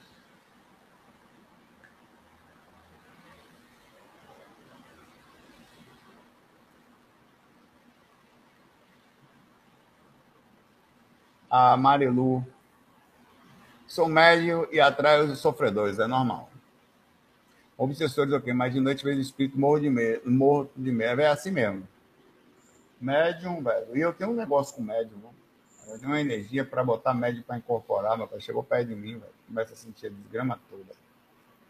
A 11.50 11.76
Marilu. 11.76 12.46
Sou 13.88 14.08
médio 14.08 14.68
e 14.72 14.80
atraio 14.80 15.32
os 15.32 15.40
sofredores, 15.40 15.98
é 15.98 16.06
normal. 16.06 16.52
Obsessores, 17.80 18.34
ok, 18.34 18.52
mas 18.54 18.74
de 18.74 18.82
noite 18.82 19.06
vejo 19.06 19.22
espírito 19.22 19.58
morro 19.58 19.80
de 19.80 19.90
medo, 19.90 20.30
morro 20.30 20.70
de 20.76 20.92
medo. 20.92 21.22
É 21.22 21.28
assim 21.28 21.50
mesmo. 21.50 21.88
Médium, 23.00 23.64
velho. 23.64 23.96
E 23.96 24.02
eu 24.02 24.12
tenho 24.12 24.32
um 24.32 24.36
negócio 24.36 24.76
com 24.76 24.82
médium, 24.82 25.18
Eu 25.88 25.98
tenho 25.98 26.12
uma 26.12 26.20
energia 26.20 26.66
para 26.66 26.84
botar 26.84 27.14
médium 27.14 27.42
para 27.42 27.58
incorporar, 27.58 28.18
meu 28.18 28.28
pai. 28.28 28.42
Chegou 28.42 28.62
perto 28.62 28.90
de 28.90 28.96
mim, 28.96 29.14
velho. 29.14 29.32
Começa 29.48 29.72
a 29.72 29.78
sentir 29.78 30.08
a 30.08 30.10
desgrama 30.10 30.60
toda. 30.70 30.92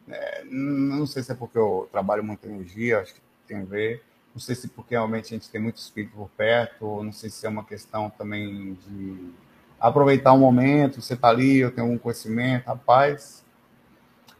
É, 0.07 0.43
não 0.45 1.05
sei 1.05 1.21
se 1.21 1.31
é 1.31 1.35
porque 1.35 1.59
eu 1.59 1.87
trabalho 1.91 2.23
muita 2.23 2.47
energia, 2.47 3.01
acho 3.01 3.13
que 3.13 3.21
tem 3.47 3.57
a 3.57 3.63
ver. 3.63 4.03
Não 4.33 4.41
sei 4.41 4.55
se 4.55 4.67
porque 4.67 4.95
realmente 4.95 5.25
a 5.25 5.37
gente 5.37 5.47
tem 5.51 5.61
muito 5.61 5.77
espírito 5.77 6.15
por 6.15 6.29
perto, 6.29 7.03
não 7.03 7.13
sei 7.13 7.29
se 7.29 7.45
é 7.45 7.49
uma 7.49 7.63
questão 7.63 8.09
também 8.09 8.73
de 8.73 9.31
aproveitar 9.79 10.33
o 10.33 10.39
momento, 10.39 11.03
você 11.03 11.15
tá 11.15 11.29
ali, 11.29 11.59
eu 11.59 11.69
tenho 11.69 11.85
algum 11.85 11.99
conhecimento, 11.99 12.65
rapaz 12.65 13.47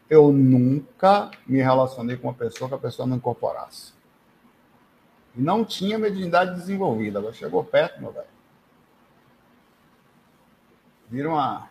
eu 0.10 0.32
nunca 0.32 1.30
me 1.46 1.62
relacionei 1.62 2.18
com 2.18 2.28
uma 2.28 2.34
pessoa 2.34 2.68
que 2.68 2.76
a 2.76 2.80
pessoa 2.80 3.08
não 3.08 3.18
incorporasse. 3.18 3.94
Não 5.36 5.64
tinha 5.64 6.00
mediunidade 6.00 6.56
desenvolvida. 6.56 7.20
Agora 7.20 7.34
chegou 7.34 7.64
perto, 7.64 8.02
meu 8.02 8.12
velho. 8.12 8.28
Vira 11.10 11.30
uma, 11.30 11.70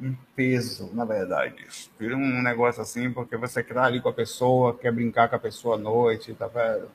um 0.00 0.16
peso, 0.34 0.90
na 0.94 1.04
verdade. 1.04 1.66
Vira 1.98 2.16
um 2.16 2.42
negócio 2.42 2.80
assim, 2.80 3.12
porque 3.12 3.36
você 3.36 3.60
estar 3.60 3.84
ali 3.84 4.00
com 4.00 4.08
a 4.08 4.12
pessoa, 4.12 4.76
quer 4.76 4.92
brincar 4.92 5.28
com 5.28 5.36
a 5.36 5.38
pessoa 5.38 5.76
à 5.76 5.78
noite, 5.78 6.34
tá 6.34 6.46
vendo? 6.46 6.90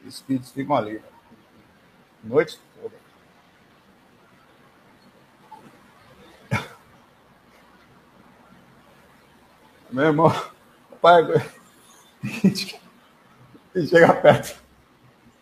Os 0.00 0.14
espíritos 0.14 0.50
ficam 0.50 0.76
ali. 0.76 1.00
Noite 2.22 2.58
toda. 2.80 3.04
Meu 9.94 10.06
irmão, 10.06 10.28
pai, 11.00 11.22
chega 13.86 14.12
perto 14.12 14.60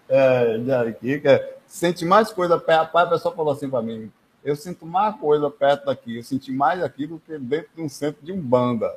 é, 0.07 0.59
de 0.59 0.70
Ariquica, 0.70 1.57
sente 1.66 2.05
mais 2.05 2.30
coisa 2.30 2.61
perto. 2.61 2.92
Pai, 2.92 3.05
a 3.05 3.09
pessoa 3.09 3.34
falou 3.34 3.55
assim 3.55 3.70
para 3.70 3.80
mim: 3.80 4.12
eu 4.44 4.55
sinto 4.55 4.84
mais 4.84 5.18
coisa 5.18 5.50
perto 5.50 5.86
daqui, 5.86 6.18
eu 6.18 6.22
senti 6.22 6.53
mais 6.53 6.82
aqui 6.82 7.07
do 7.07 7.18
que 7.18 7.38
dentro 7.38 7.70
de 7.74 7.80
um 7.80 7.88
centro 7.88 8.22
de 8.22 8.30
Umbanda. 8.30 8.88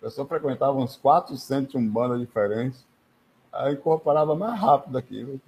A 0.00 0.04
pessoa 0.06 0.26
frequentava 0.26 0.78
uns 0.78 0.96
quatro 0.96 1.36
centros 1.36 1.72
de 1.72 1.76
Umbanda 1.76 2.18
diferentes. 2.18 2.82
Aí 3.52 3.74
incorporava 3.74 4.34
mais 4.34 4.58
rápido 4.58 4.96
aquilo. 4.96 5.38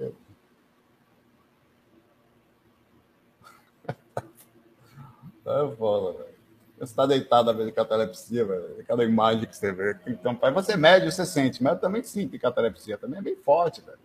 É 5.47 5.77
foda, 5.77 6.19
velho. 6.19 6.37
Você 6.77 6.85
está 6.85 7.07
deitado 7.07 7.49
a 7.49 7.53
ver 7.53 7.73
catalepsia, 7.73 8.45
velho. 8.45 8.85
Cada 8.87 9.05
imagem 9.05 9.47
que 9.47 9.57
você 9.57 9.73
vê. 9.73 9.97
Então, 10.07 10.39
aí 10.43 10.53
você 10.53 10.77
mede, 10.77 11.11
você 11.11 11.25
sente. 11.25 11.63
Mas 11.63 11.75
eu 11.75 11.81
também 11.81 12.03
sinto 12.03 12.39
catalepsia. 12.39 12.99
Também 12.99 13.19
é 13.19 13.23
bem 13.23 13.37
forte, 13.37 13.81
velho. 13.81 13.99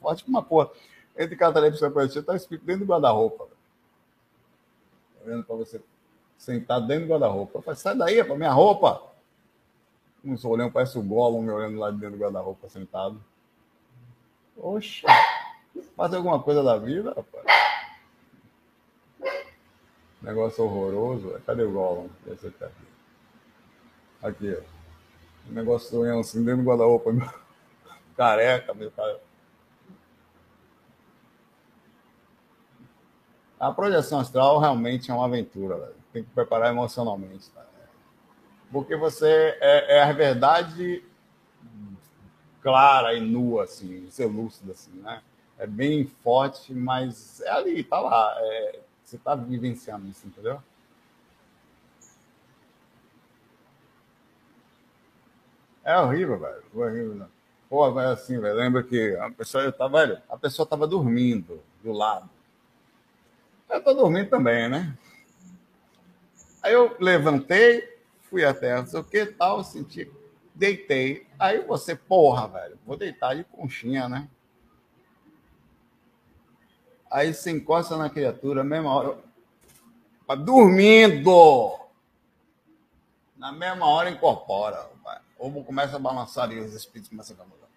Forte 0.00 0.24
como 0.24 0.38
uma 0.38 0.42
porra. 0.42 0.70
Entre 1.18 1.36
catalepsia 1.36 1.86
e 1.86 1.90
epilepsia, 1.90 2.22
tá 2.22 2.36
escrito 2.36 2.64
dentro 2.64 2.86
do 2.86 2.90
guarda-roupa. 2.90 3.46
Tá 3.46 5.24
vendo? 5.24 5.44
Para 5.44 5.56
você 5.56 5.82
sentar 6.38 6.80
dentro 6.80 7.06
do 7.06 7.10
guarda-roupa. 7.10 7.60
Falei, 7.60 7.78
sai 7.78 7.96
daí, 7.96 8.22
para 8.24 8.36
minha 8.36 8.52
roupa. 8.52 9.02
Uns 10.24 10.44
olhando, 10.44 10.72
parece 10.72 10.98
o 10.98 11.02
Gollum 11.02 11.42
me 11.42 11.50
olhando 11.50 11.78
lá 11.78 11.90
dentro 11.90 12.12
do 12.12 12.18
guarda-roupa 12.18 12.68
sentado. 12.68 13.22
Oxa, 14.56 15.06
faz 15.94 16.14
alguma 16.14 16.42
coisa 16.42 16.62
da 16.62 16.78
vida, 16.78 17.10
rapaz. 17.10 17.45
Negócio 20.26 20.64
horroroso. 20.64 21.40
Cadê 21.46 21.62
o 21.62 21.70
Gollum? 21.70 22.08
Esse 22.26 22.48
aqui. 22.48 22.64
Aqui, 24.20 24.56
ó. 24.58 25.48
O 25.48 25.52
negócio 25.52 25.92
doendo 25.92 26.18
assim 26.18 26.44
dentro 26.44 26.64
do 26.64 26.68
guarda-roupa. 26.68 27.12
Careca, 28.16 28.74
meu 28.74 28.90
cara. 28.90 29.20
A 33.60 33.70
projeção 33.70 34.18
astral 34.18 34.58
realmente 34.58 35.12
é 35.12 35.14
uma 35.14 35.26
aventura, 35.26 35.76
velho. 35.76 35.94
Tem 36.12 36.24
que 36.24 36.30
preparar 36.30 36.72
emocionalmente. 36.72 37.48
Tá? 37.50 37.64
Porque 38.72 38.96
você 38.96 39.56
é, 39.60 39.98
é, 39.98 40.02
a 40.02 40.12
verdade 40.12 41.04
clara 42.60 43.14
e 43.14 43.20
nua, 43.20 43.62
assim, 43.62 44.10
ser 44.10 44.26
lúcido, 44.26 44.72
assim, 44.72 44.90
né? 44.98 45.22
É 45.56 45.68
bem 45.68 46.04
forte, 46.04 46.74
mas 46.74 47.40
é 47.42 47.50
ali, 47.50 47.84
tá 47.84 48.00
lá. 48.00 48.34
É, 48.40 48.80
você 49.06 49.16
tá 49.16 49.36
vivenciando 49.36 50.08
isso, 50.08 50.26
entendeu? 50.26 50.60
É 55.84 55.96
horrível, 56.00 56.38
velho. 56.40 56.62
É 56.74 56.76
horrível, 56.76 57.14
né? 57.14 57.26
Pô, 57.70 57.88
mas 57.92 58.06
assim, 58.06 58.40
velho, 58.40 58.56
lembra 58.56 58.82
que 58.82 59.16
a 59.16 59.30
pessoa, 59.30 59.62
eu 59.62 59.72
tava, 59.72 60.04
velho, 60.04 60.22
a 60.28 60.36
pessoa 60.36 60.66
tava 60.66 60.86
dormindo 60.86 61.62
do 61.82 61.92
lado. 61.92 62.28
Eu 63.70 63.82
tô 63.82 63.94
dormindo 63.94 64.28
também, 64.28 64.68
né? 64.68 64.96
Aí 66.60 66.72
eu 66.72 66.96
levantei, 66.98 67.88
fui 68.22 68.44
até 68.44 68.76
não 68.76 68.86
sei 68.86 68.98
o 68.98 69.04
que 69.04 69.26
tal, 69.26 69.62
senti, 69.62 70.10
deitei. 70.52 71.26
Aí 71.38 71.64
você, 71.64 71.94
porra, 71.94 72.48
velho, 72.48 72.78
vou 72.84 72.96
deitar 72.96 73.36
de 73.36 73.44
conchinha, 73.44 74.08
né? 74.08 74.28
Aí 77.16 77.32
você 77.32 77.50
encosta 77.50 77.96
na 77.96 78.10
criatura, 78.10 78.62
mesma 78.62 78.92
hora. 78.92 79.16
Dormindo! 80.44 81.74
Na 83.38 83.50
mesma 83.50 83.86
hora 83.86 84.10
incorpora. 84.10 84.86
Ou 85.38 85.64
começa 85.64 85.96
a 85.96 85.98
balançar 85.98 86.52
e 86.52 86.60
os 86.60 86.74
espíritos 86.74 87.08
começam 87.08 87.34
a 87.40 87.44
mudar. 87.44 87.68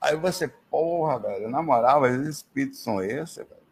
Aí 0.00 0.14
você, 0.14 0.46
porra, 0.46 1.18
velho, 1.18 1.50
na 1.50 1.60
moral, 1.60 2.06
esses 2.06 2.36
espíritos 2.36 2.78
são 2.78 3.02
esses, 3.02 3.36
velho. 3.36 3.66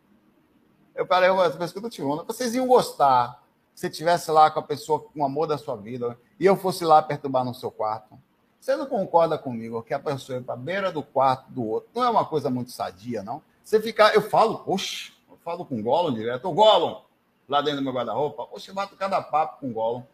Eu 0.93 1.07
falei, 1.07 1.31
eu 1.31 1.65
escuta, 1.65 1.89
Tiona, 1.89 2.25
vocês 2.25 2.53
iam 2.57 2.67
gostar 2.67 3.45
se 3.77 3.83
você 3.83 3.87
estivesse 3.87 4.29
lá 4.33 4.51
com 4.51 4.59
a 4.59 4.63
pessoa, 4.63 4.99
com 4.99 5.21
o 5.21 5.25
amor 5.25 5.47
da 5.47 5.57
sua 5.57 5.77
vida, 5.77 6.19
e 6.41 6.47
eu 6.47 6.57
fosse 6.57 6.85
lá 6.85 7.01
perturbar 7.01 7.45
no 7.45 7.55
seu 7.55 7.71
quarto. 7.71 8.19
Você 8.59 8.75
não 8.75 8.87
concorda 8.87 9.39
comigo 9.39 9.85
que 9.85 9.95
a 9.95 10.01
pessoa 10.01 10.41
ir 10.41 10.43
para 10.43 10.57
beira 10.57 10.91
do 10.91 11.05
quarto 11.05 11.49
do 11.53 11.65
outro 11.65 11.91
não 11.95 12.03
é 12.03 12.11
uma 12.11 12.25
coisa 12.25 12.51
muito 12.51 12.73
sadia, 12.73 13.23
não? 13.23 13.41
Você 13.65 13.81
ficar, 13.81 14.15
eu 14.15 14.21
falo, 14.21 14.63
oxe, 14.67 15.13
eu 15.29 15.39
falo 15.39 15.65
com 15.65 15.81
o 15.81 15.83
Gollum 15.83 16.13
direto, 16.13 16.47
o 16.47 16.53
Gollum, 16.53 17.01
lá 17.49 17.63
dentro 17.63 17.81
do 17.81 17.85
meu 17.85 17.95
guarda-roupa, 17.95 18.47
oxe, 18.53 18.69
eu 18.69 18.75
bato 18.75 18.95
cada 18.95 19.23
papo 19.23 19.61
com 19.61 19.71
o 19.71 19.73
Gollum. 19.73 20.05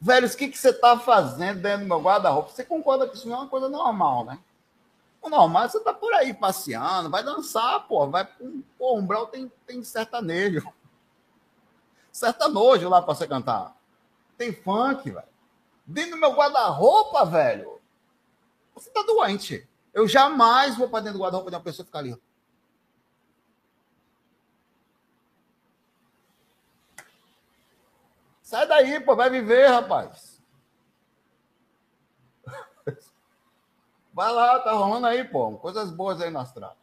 Velho, 0.00 0.26
o 0.26 0.36
que, 0.36 0.48
que 0.48 0.56
você 0.56 0.70
está 0.70 0.98
fazendo 0.98 1.60
dentro 1.60 1.80
do 1.80 1.88
meu 1.88 2.00
guarda-roupa? 2.00 2.48
Você 2.48 2.64
concorda 2.64 3.06
que 3.06 3.16
isso 3.16 3.28
não 3.28 3.36
é 3.36 3.40
uma 3.40 3.48
coisa 3.48 3.68
normal, 3.68 4.24
né? 4.24 4.38
O 5.20 5.28
normal, 5.28 5.68
você 5.68 5.78
tá 5.80 5.92
por 5.92 6.10
aí 6.14 6.32
passeando, 6.32 7.10
vai 7.10 7.22
dançar, 7.22 7.86
pô, 7.86 8.08
vai 8.08 8.26
pô, 8.78 8.96
Umbral 8.96 9.26
tem, 9.26 9.52
tem 9.66 9.84
sertanejo. 9.84 10.66
Sertanojo 12.10 12.88
lá 12.88 13.02
para 13.02 13.14
você 13.14 13.26
cantar. 13.26 13.76
Tem 14.38 14.54
funk, 14.54 15.10
velho. 15.10 15.28
Dentro 15.84 16.12
do 16.12 16.16
meu 16.16 16.32
guarda-roupa, 16.32 17.26
velho. 17.26 17.78
Você 18.74 18.88
tá 18.88 19.02
doente. 19.02 19.68
Eu 19.92 20.08
jamais 20.08 20.76
vou 20.78 20.88
para 20.88 21.00
dentro 21.00 21.18
do 21.18 21.22
guarda-roupa 21.22 21.50
de 21.50 21.56
uma 21.56 21.62
pessoa 21.62 21.84
ficar 21.84 21.98
ali. 21.98 22.18
Sai 28.50 28.66
daí, 28.66 28.98
pô, 28.98 29.14
vai 29.14 29.30
viver, 29.30 29.68
rapaz. 29.68 30.42
Vai 34.12 34.32
lá, 34.32 34.58
tá 34.58 34.72
rolando 34.72 35.06
aí, 35.06 35.22
pô. 35.22 35.56
Coisas 35.58 35.92
boas 35.92 36.20
aí 36.20 36.30
no 36.30 36.40
astral. 36.40 36.76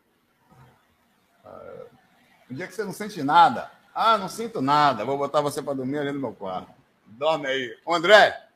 Um 2.49 2.55
dia 2.55 2.67
que 2.67 2.73
você 2.73 2.83
não 2.83 2.93
sente 2.93 3.21
nada. 3.23 3.71
Ah, 3.93 4.17
não 4.17 4.27
sinto 4.27 4.61
nada. 4.61 5.05
Vou 5.05 5.17
botar 5.17 5.41
você 5.41 5.61
para 5.61 5.73
dormir 5.73 5.99
ali 5.99 6.11
no 6.11 6.19
meu 6.19 6.33
quarto. 6.33 6.71
Dorme 7.05 7.47
aí. 7.47 7.77
Ô, 7.85 7.93
André? 7.93 8.47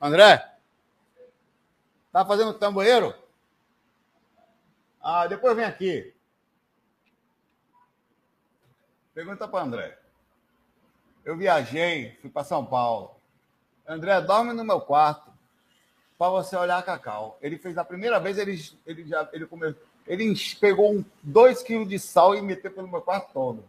André? 0.00 0.54
Tá 2.12 2.24
fazendo 2.24 2.54
tamboeiro? 2.54 3.14
Ah, 5.02 5.26
depois 5.26 5.56
vem 5.56 5.64
aqui. 5.64 6.14
Pergunta 9.12 9.46
para 9.46 9.64
André. 9.64 9.98
Eu 11.24 11.36
viajei, 11.36 12.16
fui 12.20 12.30
para 12.30 12.44
São 12.44 12.64
Paulo. 12.64 13.14
André, 13.86 14.20
dorme 14.20 14.52
no 14.52 14.64
meu 14.64 14.80
quarto 14.80 15.32
para 16.18 16.30
você 16.30 16.56
olhar 16.56 16.82
cacau. 16.82 17.38
Ele 17.40 17.58
fez 17.58 17.76
a 17.76 17.84
primeira 17.84 18.18
vez, 18.18 18.38
ele, 18.38 18.58
ele 18.86 19.04
já 19.06 19.28
ele 19.32 19.46
comeu, 19.46 19.74
ele 20.06 20.34
pegou 20.60 20.94
um, 20.94 21.04
dois 21.22 21.62
quilos 21.62 21.88
de 21.88 21.98
sal 21.98 22.34
e 22.34 22.42
meteu 22.42 22.70
pelo 22.70 22.88
meu 22.88 23.00
quarto 23.00 23.32
todo. 23.32 23.64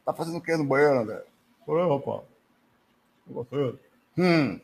tá 0.05 0.13
fazendo 0.13 0.37
o 0.37 0.41
que 0.41 0.55
no 0.57 0.65
banheiro, 0.65 1.01
André? 1.01 1.23
Oi, 1.67 1.89
rapaz. 1.89 2.23
Você? 3.27 3.79
Hum. 4.17 4.59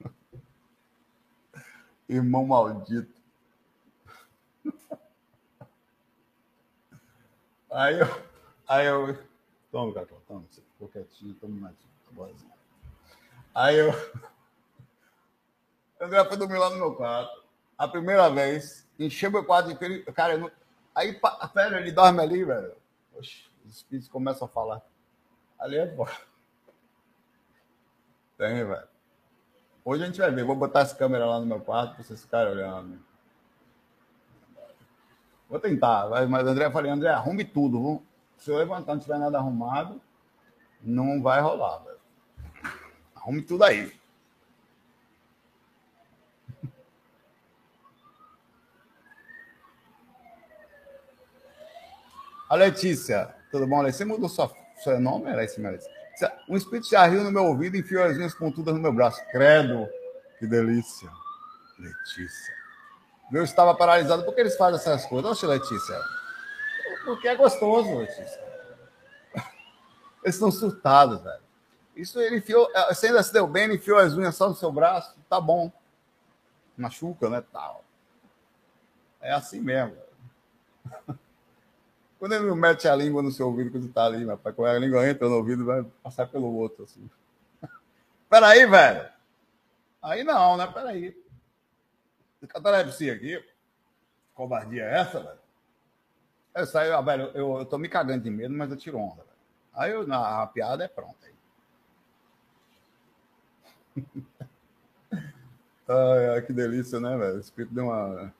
Irmão 2.08 2.46
maldito. 2.46 3.18
Aí 7.70 7.98
eu, 8.00 8.06
aí 8.66 8.86
eu, 8.86 9.18
toma, 9.70 9.92
Cacau, 9.92 10.22
toma, 10.26 10.42
você 10.48 10.62
ficou 10.62 10.88
quietinho, 10.88 11.34
toma 11.34 11.54
mais, 11.60 11.76
boazinha. 12.10 12.50
Aí 13.54 13.76
eu. 13.76 13.92
André 16.00 16.24
foi 16.24 16.36
dormir 16.36 16.58
lá 16.58 16.70
no 16.70 16.76
meu 16.76 16.94
quarto. 16.94 17.44
A 17.76 17.86
primeira 17.88 18.28
vez, 18.30 18.88
encheu 18.98 19.30
meu 19.30 19.44
quarto 19.44 19.70
inteiro. 19.70 20.04
Cara, 20.12 20.34
eu 20.34 20.38
não... 20.38 20.50
aí, 20.94 21.18
ele 21.76 21.92
dorme 21.92 22.20
ali, 22.20 22.44
velho. 22.44 22.74
Oxe, 23.14 23.50
os 23.64 23.76
espíritos 23.76 24.08
começam 24.08 24.46
a 24.46 24.50
falar. 24.50 24.82
Ali 25.58 25.76
é 25.76 25.94
fora. 25.94 26.16
Tem, 28.36 28.64
velho. 28.64 28.88
Hoje 29.84 30.02
a 30.02 30.06
gente 30.06 30.20
vai 30.20 30.30
ver. 30.30 30.44
Vou 30.44 30.54
botar 30.54 30.80
essa 30.80 30.94
câmera 30.94 31.26
lá 31.26 31.40
no 31.40 31.46
meu 31.46 31.60
quarto 31.60 31.94
pra 31.94 32.04
vocês 32.04 32.22
ficarem 32.22 32.52
olhando. 32.52 32.98
Vou 35.48 35.58
tentar, 35.58 36.08
mas 36.28 36.46
André, 36.46 36.70
falei, 36.70 36.90
André, 36.92 37.08
arrume 37.08 37.42
tudo. 37.42 37.80
Viu? 37.80 38.06
Se 38.36 38.50
eu 38.50 38.58
levantar 38.58 38.94
não 38.94 39.00
tiver 39.00 39.18
nada 39.18 39.38
arrumado, 39.38 40.00
não 40.80 41.22
vai 41.22 41.40
rolar, 41.40 41.78
velho. 41.78 41.98
Arrume 43.14 43.42
tudo 43.42 43.64
aí. 43.64 43.97
A 52.48 52.54
Letícia, 52.54 53.34
tudo 53.50 53.66
bom? 53.66 53.82
Você 53.82 54.04
mudou 54.04 54.28
sua, 54.28 54.50
seu 54.76 54.98
nome, 54.98 55.30
era 55.30 55.44
esse, 55.44 55.60
Letícia? 55.60 55.92
Um 56.48 56.56
espírito 56.56 56.88
já 56.88 57.06
riu 57.06 57.22
no 57.22 57.30
meu 57.30 57.44
ouvido 57.44 57.76
e 57.76 57.80
enfiou 57.80 58.04
as 58.04 58.16
minhas 58.16 58.34
pontudas 58.34 58.74
no 58.74 58.80
meu 58.80 58.92
braço. 58.92 59.22
Credo, 59.30 59.86
que 60.38 60.46
delícia. 60.46 61.10
Letícia. 61.78 62.54
Eu 63.30 63.44
estava 63.44 63.74
paralisado. 63.74 64.24
Por 64.24 64.34
que 64.34 64.40
eles 64.40 64.56
fazem 64.56 64.80
essas 64.80 65.04
coisas? 65.04 65.30
Oxe, 65.30 65.46
Letícia. 65.46 66.00
Porque 67.04 67.28
é 67.28 67.36
gostoso, 67.36 67.98
Letícia. 67.98 68.42
Eles 70.24 70.34
estão 70.34 70.50
surtados, 70.50 71.22
velho. 71.22 71.42
Isso 71.94 72.20
ele 72.20 72.36
enfiou, 72.36 72.68
você 72.88 73.08
ainda 73.08 73.22
se 73.22 73.32
deu 73.32 73.46
bem, 73.46 73.64
ele 73.64 73.74
enfiou 73.74 73.98
as 73.98 74.14
unhas 74.14 74.36
só 74.36 74.48
no 74.48 74.54
seu 74.54 74.70
braço, 74.70 75.16
tá 75.28 75.40
bom. 75.40 75.72
Machuca, 76.76 77.28
né? 77.28 77.42
Tal. 77.52 77.84
É 79.20 79.32
assim 79.32 79.60
mesmo. 79.60 79.96
Velho. 80.86 81.18
Quando 82.18 82.32
ele 82.32 82.52
mete 82.54 82.88
a 82.88 82.96
língua 82.96 83.22
no 83.22 83.30
seu 83.30 83.46
ouvido 83.46 83.70
quando 83.70 83.92
tá 83.92 84.04
ali, 84.06 84.24
rapaz, 84.24 84.54
quando 84.54 84.68
a 84.68 84.78
língua 84.78 85.08
entra 85.08 85.28
no 85.28 85.36
ouvido, 85.36 85.64
vai 85.64 85.84
passar 86.02 86.26
pelo 86.26 86.52
outro, 86.52 86.84
assim. 86.84 87.08
Peraí, 88.28 88.66
velho. 88.66 89.08
Aí 90.02 90.24
não, 90.24 90.56
né? 90.56 90.66
Peraí. 90.66 91.16
Catalepsia 92.48 93.14
aqui. 93.14 93.44
Covardia 94.34 94.84
é 94.84 95.00
essa, 95.00 95.20
velho? 95.20 95.38
Eu 96.54 96.66
saio, 96.66 96.96
ah, 96.96 97.00
velho, 97.00 97.30
eu, 97.34 97.58
eu 97.58 97.64
tô 97.64 97.78
me 97.78 97.88
cagando 97.88 98.24
de 98.24 98.30
medo, 98.30 98.52
mas 98.52 98.70
eu 98.70 98.76
tiro 98.76 98.98
onda, 98.98 99.22
velho. 99.22 99.28
Aí 99.74 99.92
eu, 99.92 100.06
na, 100.06 100.42
a 100.42 100.46
piada 100.46 100.84
é 100.84 100.88
pronta. 100.88 101.18
Aí. 101.24 101.34
ai, 105.88 106.28
ai, 106.34 106.42
que 106.42 106.52
delícia, 106.52 106.98
né, 106.98 107.16
velho? 107.16 107.36
O 107.36 107.40
espírito 107.40 107.74
deu 107.74 107.84
uma 107.84 108.34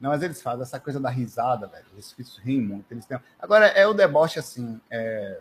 não, 0.00 0.10
mas 0.10 0.22
eles 0.22 0.42
fazem 0.42 0.62
essa 0.62 0.78
coisa 0.78 1.00
da 1.00 1.08
risada, 1.08 1.66
velho. 1.66 1.86
Eles, 1.94 2.14
eles 2.18 2.36
riem 2.36 2.60
muito. 2.60 2.92
Eles 2.92 3.06
têm... 3.06 3.18
Agora, 3.38 3.66
é 3.66 3.86
o 3.86 3.94
deboche 3.94 4.38
assim. 4.38 4.80
É... 4.90 5.40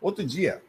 Outro 0.00 0.24
dia, 0.24 0.62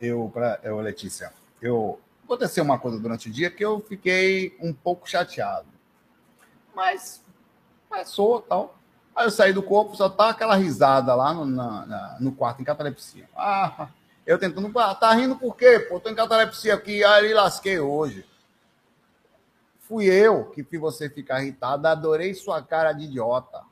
eu, 0.00 0.30
para 0.32 0.58
eu, 0.62 0.80
Letícia, 0.80 1.32
eu 1.60 2.00
aconteceu 2.24 2.64
uma 2.64 2.78
coisa 2.78 2.98
durante 2.98 3.28
o 3.28 3.32
dia 3.32 3.50
que 3.50 3.64
eu 3.64 3.80
fiquei 3.80 4.56
um 4.60 4.72
pouco 4.72 5.08
chateado. 5.08 5.68
Mas 6.74 7.22
passou 7.88 8.40
tal. 8.42 8.76
Aí 9.14 9.26
eu 9.26 9.30
saí 9.30 9.52
do 9.52 9.62
corpo, 9.62 9.96
só 9.96 10.08
tá 10.08 10.30
aquela 10.30 10.56
risada 10.56 11.14
lá 11.14 11.32
no, 11.32 11.46
na, 11.46 11.86
na, 11.86 12.16
no 12.20 12.32
quarto, 12.32 12.60
em 12.60 12.64
catalepsia. 12.64 13.28
Ah, 13.34 13.88
eu 14.26 14.38
tentando, 14.38 14.76
ah, 14.78 14.94
tá 14.94 15.12
rindo 15.12 15.36
por 15.36 15.56
quê? 15.56 15.78
Pô, 15.78 15.98
tô 15.98 16.10
em 16.10 16.14
catalepsia 16.14 16.74
aqui, 16.74 17.02
aí 17.02 17.32
lasquei 17.32 17.78
hoje. 17.78 18.26
Fui 19.88 20.06
eu 20.06 20.46
que 20.46 20.64
fiz 20.64 20.80
você 20.80 21.08
ficar 21.08 21.42
irritado, 21.42 21.86
adorei 21.86 22.34
sua 22.34 22.60
cara 22.62 22.92
de 22.92 23.04
idiota. 23.04 23.62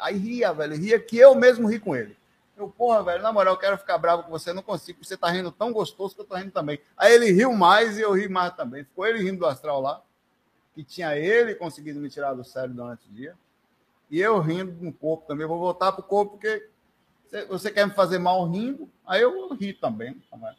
Aí 0.00 0.16
ria, 0.16 0.52
velho, 0.52 0.76
ria 0.76 0.98
que 0.98 1.16
eu 1.16 1.34
mesmo 1.34 1.68
ri 1.68 1.78
com 1.78 1.94
ele. 1.94 2.16
Eu, 2.56 2.68
porra, 2.68 3.02
velho, 3.02 3.22
na 3.22 3.32
moral, 3.32 3.54
eu 3.54 3.58
quero 3.58 3.76
ficar 3.76 3.98
bravo 3.98 4.24
com 4.24 4.30
você, 4.30 4.52
não 4.52 4.62
consigo, 4.62 5.04
você 5.04 5.16
tá 5.16 5.28
rindo 5.28 5.50
tão 5.50 5.72
gostoso 5.72 6.14
que 6.14 6.20
eu 6.20 6.24
tô 6.24 6.36
rindo 6.36 6.52
também. 6.52 6.80
Aí 6.96 7.12
ele 7.12 7.30
riu 7.32 7.52
mais 7.52 7.98
e 7.98 8.00
eu 8.00 8.12
ri 8.12 8.28
mais 8.28 8.54
também. 8.54 8.84
Ficou 8.84 9.06
ele 9.06 9.22
rindo 9.22 9.40
do 9.40 9.46
astral 9.46 9.80
lá, 9.80 10.00
que 10.74 10.84
tinha 10.84 11.16
ele 11.16 11.54
conseguido 11.54 12.00
me 12.00 12.08
tirar 12.08 12.34
do 12.34 12.44
sério 12.44 12.72
durante 12.72 13.08
o 13.08 13.12
dia. 13.12 13.36
E 14.10 14.20
eu 14.20 14.38
rindo 14.40 14.72
no 14.80 14.92
corpo 14.92 15.26
também. 15.26 15.46
Vou 15.46 15.58
voltar 15.58 15.92
pro 15.92 16.02
corpo, 16.02 16.32
porque 16.32 16.68
você 17.48 17.70
quer 17.70 17.86
me 17.86 17.94
fazer 17.94 18.18
mal 18.18 18.44
rindo, 18.48 18.88
aí 19.06 19.22
eu 19.22 19.52
ri 19.54 19.72
também. 19.72 20.14
também. 20.30 20.54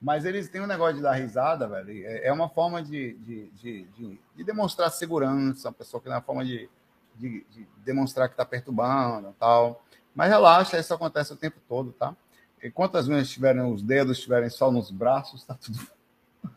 Mas 0.00 0.24
eles 0.24 0.48
têm 0.48 0.62
um 0.62 0.66
negócio 0.66 0.96
de 0.96 1.02
dar 1.02 1.12
risada, 1.12 1.68
velho. 1.68 2.06
É, 2.06 2.28
é 2.28 2.32
uma 2.32 2.48
forma 2.48 2.82
de, 2.82 3.14
de, 3.14 3.50
de, 3.50 3.84
de, 3.84 4.20
de 4.34 4.44
demonstrar 4.44 4.90
segurança, 4.90 5.68
uma 5.68 5.74
pessoa 5.74 6.00
que 6.00 6.08
é 6.08 6.12
uma 6.12 6.22
forma 6.22 6.44
de, 6.44 6.70
de, 7.16 7.44
de 7.50 7.68
demonstrar 7.84 8.28
que 8.28 8.32
está 8.32 8.44
perturbando 8.44 9.34
tal. 9.38 9.84
Mas 10.14 10.30
relaxa, 10.30 10.78
isso 10.78 10.94
acontece 10.94 11.32
o 11.32 11.36
tempo 11.36 11.58
todo, 11.68 11.92
tá? 11.92 12.16
E 12.62 12.70
quantas 12.70 13.06
vezes 13.06 13.30
tiverem 13.30 13.62
os 13.62 13.82
dedos, 13.82 14.16
estiverem 14.16 14.48
só 14.48 14.70
nos 14.70 14.90
braços, 14.90 15.44
tá 15.44 15.54
tudo. 15.54 15.78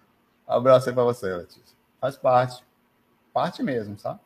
Abraço 0.47 0.89
aí 0.89 0.95
para 0.95 1.03
você, 1.03 1.33
Letícia. 1.33 1.75
Faz 1.99 2.17
parte. 2.17 2.63
Parte 3.33 3.61
mesmo, 3.61 3.97
sabe? 3.97 4.19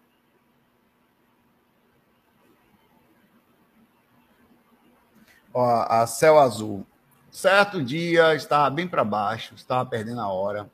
Ó, 5.53 5.85
a 5.89 6.05
Céu 6.05 6.37
Azul. 6.39 6.85
Certo 7.37 7.83
dia, 7.83 8.33
estava 8.33 8.67
bem 8.67 8.87
para 8.87 9.03
baixo, 9.03 9.53
estava 9.53 9.87
perdendo 9.87 10.21
a 10.21 10.27
hora. 10.27 10.67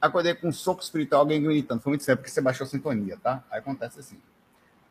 Acordei 0.00 0.34
com 0.34 0.48
um 0.48 0.52
soco 0.52 0.82
espiritual, 0.82 1.20
alguém 1.20 1.42
gritando. 1.42 1.82
Foi 1.82 1.90
muito 1.90 2.02
sério, 2.02 2.16
porque 2.16 2.30
você 2.30 2.40
baixou 2.40 2.64
a 2.64 2.66
sintonia, 2.66 3.18
tá? 3.18 3.44
Aí 3.50 3.58
acontece 3.58 4.00
assim. 4.00 4.18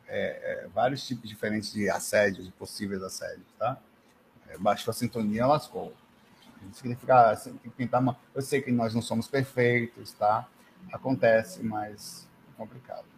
É, 0.06 0.62
é, 0.64 0.68
vários 0.68 1.04
tipos 1.04 1.28
diferentes 1.28 1.72
de 1.72 1.90
assédios, 1.90 2.46
de 2.46 2.52
possíveis 2.52 3.02
assédios, 3.02 3.48
tá? 3.58 3.78
É, 4.46 4.56
baixou 4.58 4.92
a 4.92 4.94
sintonia, 4.94 5.44
lascou. 5.44 5.92
Significa, 6.72 7.30
assim, 7.30 7.58
tentar 7.76 7.98
uma... 7.98 8.16
Eu 8.32 8.42
sei 8.42 8.62
que 8.62 8.70
nós 8.70 8.94
não 8.94 9.02
somos 9.02 9.26
perfeitos, 9.26 10.12
tá? 10.12 10.46
Acontece, 10.92 11.64
mas 11.64 12.28
é 12.48 12.56
complicado. 12.56 13.09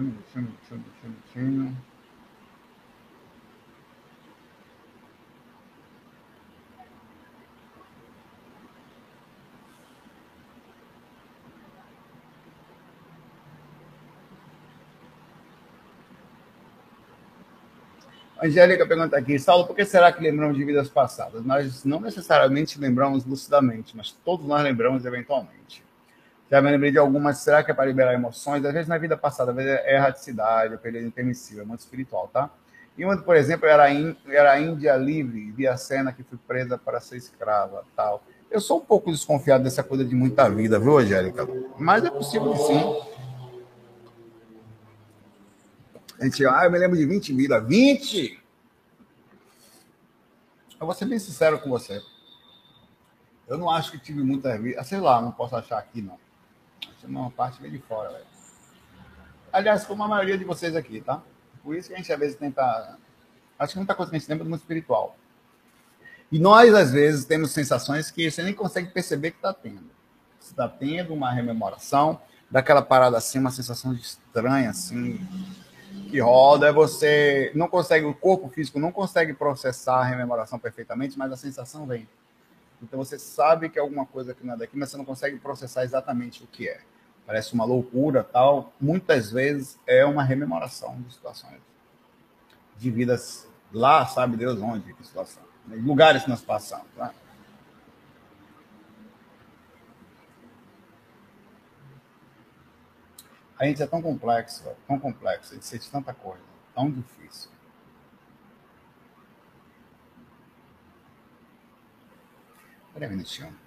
Minutinho, 0.00 0.44
minutinho, 0.70 0.84
minutinho, 1.04 1.46
minutinho. 1.50 1.94
Angélica 18.44 18.86
pergunta 18.86 19.16
aqui, 19.16 19.38
Saulo, 19.38 19.66
por 19.66 19.74
que 19.74 19.86
será 19.86 20.12
que 20.12 20.22
lembramos 20.22 20.54
de 20.54 20.64
vidas 20.64 20.90
passadas? 20.90 21.42
Nós 21.42 21.82
não 21.82 21.98
necessariamente 21.98 22.78
lembramos 22.78 23.24
lucidamente, 23.24 23.96
mas 23.96 24.12
todos 24.12 24.46
nós 24.46 24.62
lembramos 24.62 25.06
eventualmente. 25.06 25.82
Já 26.54 26.62
me 26.62 26.70
lembrei 26.70 26.92
de 26.92 26.98
algumas, 26.98 27.38
será 27.38 27.64
que 27.64 27.72
é 27.72 27.74
para 27.74 27.84
liberar 27.86 28.14
emoções? 28.14 28.64
Às 28.64 28.72
vezes 28.72 28.86
na 28.86 28.96
vida 28.96 29.16
passada, 29.16 29.50
às 29.50 29.56
vezes 29.56 29.72
é 29.72 29.96
erraticidade, 29.96 30.74
é 30.74 30.76
período 30.76 31.08
intermissivo, 31.08 31.62
é 31.62 31.64
muito 31.64 31.80
espiritual, 31.80 32.30
tá? 32.32 32.48
E 32.96 33.04
uma, 33.04 33.20
por 33.20 33.34
exemplo, 33.34 33.66
era, 33.66 33.92
in, 33.92 34.16
era 34.28 34.60
Índia 34.60 34.94
livre, 34.94 35.50
via 35.50 35.72
a 35.72 35.76
cena 35.76 36.12
que 36.12 36.22
fui 36.22 36.38
presa 36.46 36.78
para 36.78 37.00
ser 37.00 37.16
escrava, 37.16 37.82
tal. 37.96 38.22
Eu 38.48 38.60
sou 38.60 38.78
um 38.78 38.84
pouco 38.84 39.10
desconfiado 39.10 39.64
dessa 39.64 39.82
coisa 39.82 40.04
de 40.04 40.14
muita 40.14 40.48
vida, 40.48 40.78
viu, 40.78 40.96
Angélica? 40.96 41.44
Mas 41.76 42.04
é 42.04 42.10
possível 42.12 42.52
que 42.52 42.58
sim. 42.58 43.02
A 46.20 46.24
gente, 46.26 46.46
ah, 46.46 46.66
eu 46.66 46.70
me 46.70 46.78
lembro 46.78 46.96
de 46.96 47.04
20 47.04 47.32
vidas. 47.32 47.66
20! 47.66 48.40
Eu 50.80 50.86
vou 50.86 50.94
ser 50.94 51.06
bem 51.06 51.18
sincero 51.18 51.58
com 51.58 51.68
você. 51.68 52.00
Eu 53.48 53.58
não 53.58 53.68
acho 53.68 53.90
que 53.90 53.98
tive 53.98 54.22
muita 54.22 54.56
vida. 54.56 54.84
Sei 54.84 55.00
lá, 55.00 55.20
não 55.20 55.32
posso 55.32 55.56
achar 55.56 55.78
aqui, 55.78 56.00
não. 56.00 56.22
É 57.04 57.08
uma 57.08 57.30
parte 57.30 57.60
bem 57.60 57.70
de 57.70 57.78
fora, 57.78 58.10
velho. 58.10 58.24
Aliás, 59.52 59.84
como 59.84 60.02
a 60.02 60.08
maioria 60.08 60.38
de 60.38 60.44
vocês 60.44 60.74
aqui, 60.74 61.00
tá? 61.00 61.22
Por 61.62 61.76
isso 61.76 61.88
que 61.88 61.94
a 61.94 61.98
gente 61.98 62.12
às 62.12 62.18
vezes 62.18 62.36
tenta. 62.36 62.98
Acho 63.58 63.72
que 63.72 63.78
muita 63.78 63.94
coisa 63.94 64.10
que 64.10 64.16
a 64.16 64.18
gente 64.18 64.28
lembra 64.28 64.44
do 64.44 64.50
mundo 64.50 64.60
espiritual. 64.60 65.16
E 66.32 66.38
nós, 66.38 66.74
às 66.74 66.92
vezes, 66.92 67.24
temos 67.24 67.52
sensações 67.52 68.10
que 68.10 68.30
você 68.30 68.42
nem 68.42 68.54
consegue 68.54 68.90
perceber 68.90 69.30
que 69.30 69.36
está 69.36 69.52
tendo. 69.52 69.88
Você 70.40 70.50
está 70.50 70.68
tendo 70.68 71.14
uma 71.14 71.30
rememoração 71.30 72.20
daquela 72.50 72.82
parada 72.82 73.16
assim, 73.16 73.38
uma 73.38 73.50
sensação 73.50 73.92
estranha, 73.92 74.70
assim, 74.70 75.18
que 76.10 76.20
roda, 76.20 76.72
você 76.72 77.50
não 77.54 77.68
consegue, 77.68 78.06
o 78.06 78.14
corpo 78.14 78.48
físico 78.48 78.78
não 78.78 78.92
consegue 78.92 79.32
processar 79.32 80.00
a 80.00 80.04
rememoração 80.04 80.58
perfeitamente, 80.58 81.18
mas 81.18 81.32
a 81.32 81.36
sensação 81.36 81.86
vem. 81.86 82.08
Então 82.82 82.98
você 82.98 83.18
sabe 83.18 83.68
que 83.68 83.78
é 83.78 83.82
alguma 83.82 84.04
coisa 84.04 84.34
que 84.34 84.44
não 84.44 84.54
é 84.54 84.56
daqui, 84.56 84.76
mas 84.76 84.90
você 84.90 84.96
não 84.96 85.04
consegue 85.04 85.38
processar 85.38 85.84
exatamente 85.84 86.44
o 86.44 86.46
que 86.46 86.68
é. 86.68 86.80
Parece 87.26 87.54
uma 87.54 87.64
loucura, 87.64 88.22
tal. 88.22 88.72
Muitas 88.80 89.30
vezes 89.30 89.78
é 89.86 90.04
uma 90.04 90.22
rememoração 90.22 91.00
de 91.02 91.14
situações 91.14 91.60
de 92.76 92.90
vidas 92.90 93.48
lá, 93.72 94.06
sabe 94.06 94.36
Deus 94.36 94.60
onde, 94.60 94.92
que 94.92 95.06
situação, 95.06 95.42
né? 95.66 95.76
lugares 95.76 96.24
que 96.24 96.30
nós 96.30 96.42
passamos. 96.42 96.86
Tá? 96.96 97.14
A 103.58 103.66
gente 103.66 103.82
é 103.82 103.86
tão 103.86 104.02
complexo, 104.02 104.64
tão 104.86 104.98
complexo, 104.98 105.52
a 105.52 105.54
gente 105.54 105.66
sente 105.66 105.90
tanta 105.90 106.12
coisa, 106.12 106.42
tão 106.74 106.90
difícil. 106.90 107.50
Espera 112.88 113.06
um 113.06 113.10
minutinho. 113.10 113.63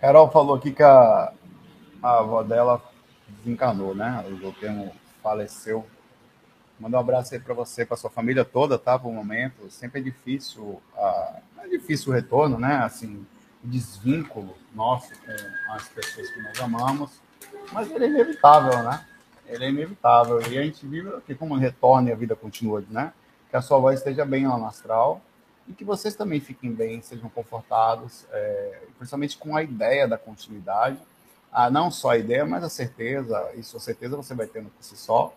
Carol 0.00 0.30
falou 0.30 0.56
aqui 0.56 0.72
que 0.72 0.82
a, 0.82 1.32
a 2.02 2.18
avó 2.18 2.42
dela 2.42 2.82
desencarnou, 3.28 3.94
né? 3.94 4.24
O 4.28 4.38
Governo 4.38 4.90
faleceu 5.22 5.84
Mandar 6.78 6.98
um 6.98 7.00
abraço 7.00 7.34
aí 7.34 7.40
para 7.40 7.54
você, 7.54 7.84
para 7.84 7.96
sua 7.96 8.08
família 8.08 8.44
toda, 8.44 8.78
tá? 8.78 8.96
Por 8.96 9.08
um 9.08 9.12
momento. 9.12 9.68
Sempre 9.68 10.00
é 10.00 10.04
difícil, 10.04 10.80
uh, 10.96 11.40
é 11.58 11.68
difícil 11.68 12.12
o 12.12 12.14
retorno, 12.14 12.56
né? 12.56 12.76
Assim, 12.76 13.26
o 13.64 13.66
desvínculo 13.66 14.54
nosso 14.72 15.08
com 15.08 15.72
as 15.72 15.88
pessoas 15.88 16.30
que 16.30 16.40
nós 16.40 16.60
amamos, 16.60 17.20
mas 17.72 17.90
ele 17.90 18.04
é 18.04 18.08
inevitável, 18.08 18.80
né? 18.84 19.04
Ele 19.48 19.64
é 19.64 19.68
inevitável. 19.70 20.40
E 20.40 20.56
a 20.56 20.62
gente 20.62 20.86
vive 20.86 21.10
que 21.26 21.34
como 21.34 21.56
retorna 21.56 22.10
e 22.10 22.12
a 22.12 22.16
vida 22.16 22.36
continua, 22.36 22.84
né? 22.88 23.12
Que 23.50 23.56
a 23.56 23.60
sua 23.60 23.80
voz 23.80 23.98
esteja 23.98 24.24
bem 24.24 24.46
lá 24.46 24.56
no 24.56 24.66
astral 24.66 25.20
e 25.68 25.72
que 25.72 25.84
vocês 25.84 26.14
também 26.14 26.40
fiquem 26.40 26.72
bem, 26.72 27.02
sejam 27.02 27.28
confortados, 27.28 28.26
é, 28.32 28.82
principalmente 28.96 29.36
com 29.36 29.56
a 29.56 29.62
ideia 29.62 30.08
da 30.08 30.16
continuidade. 30.16 30.98
Ah, 31.52 31.70
não 31.70 31.90
só 31.90 32.10
a 32.10 32.18
ideia, 32.18 32.44
mas 32.44 32.64
a 32.64 32.68
certeza, 32.68 33.50
e 33.54 33.62
sua 33.62 33.80
certeza 33.80 34.16
você 34.16 34.34
vai 34.34 34.46
tendo 34.46 34.70
por 34.70 34.82
si 34.82 34.96
só, 34.96 35.34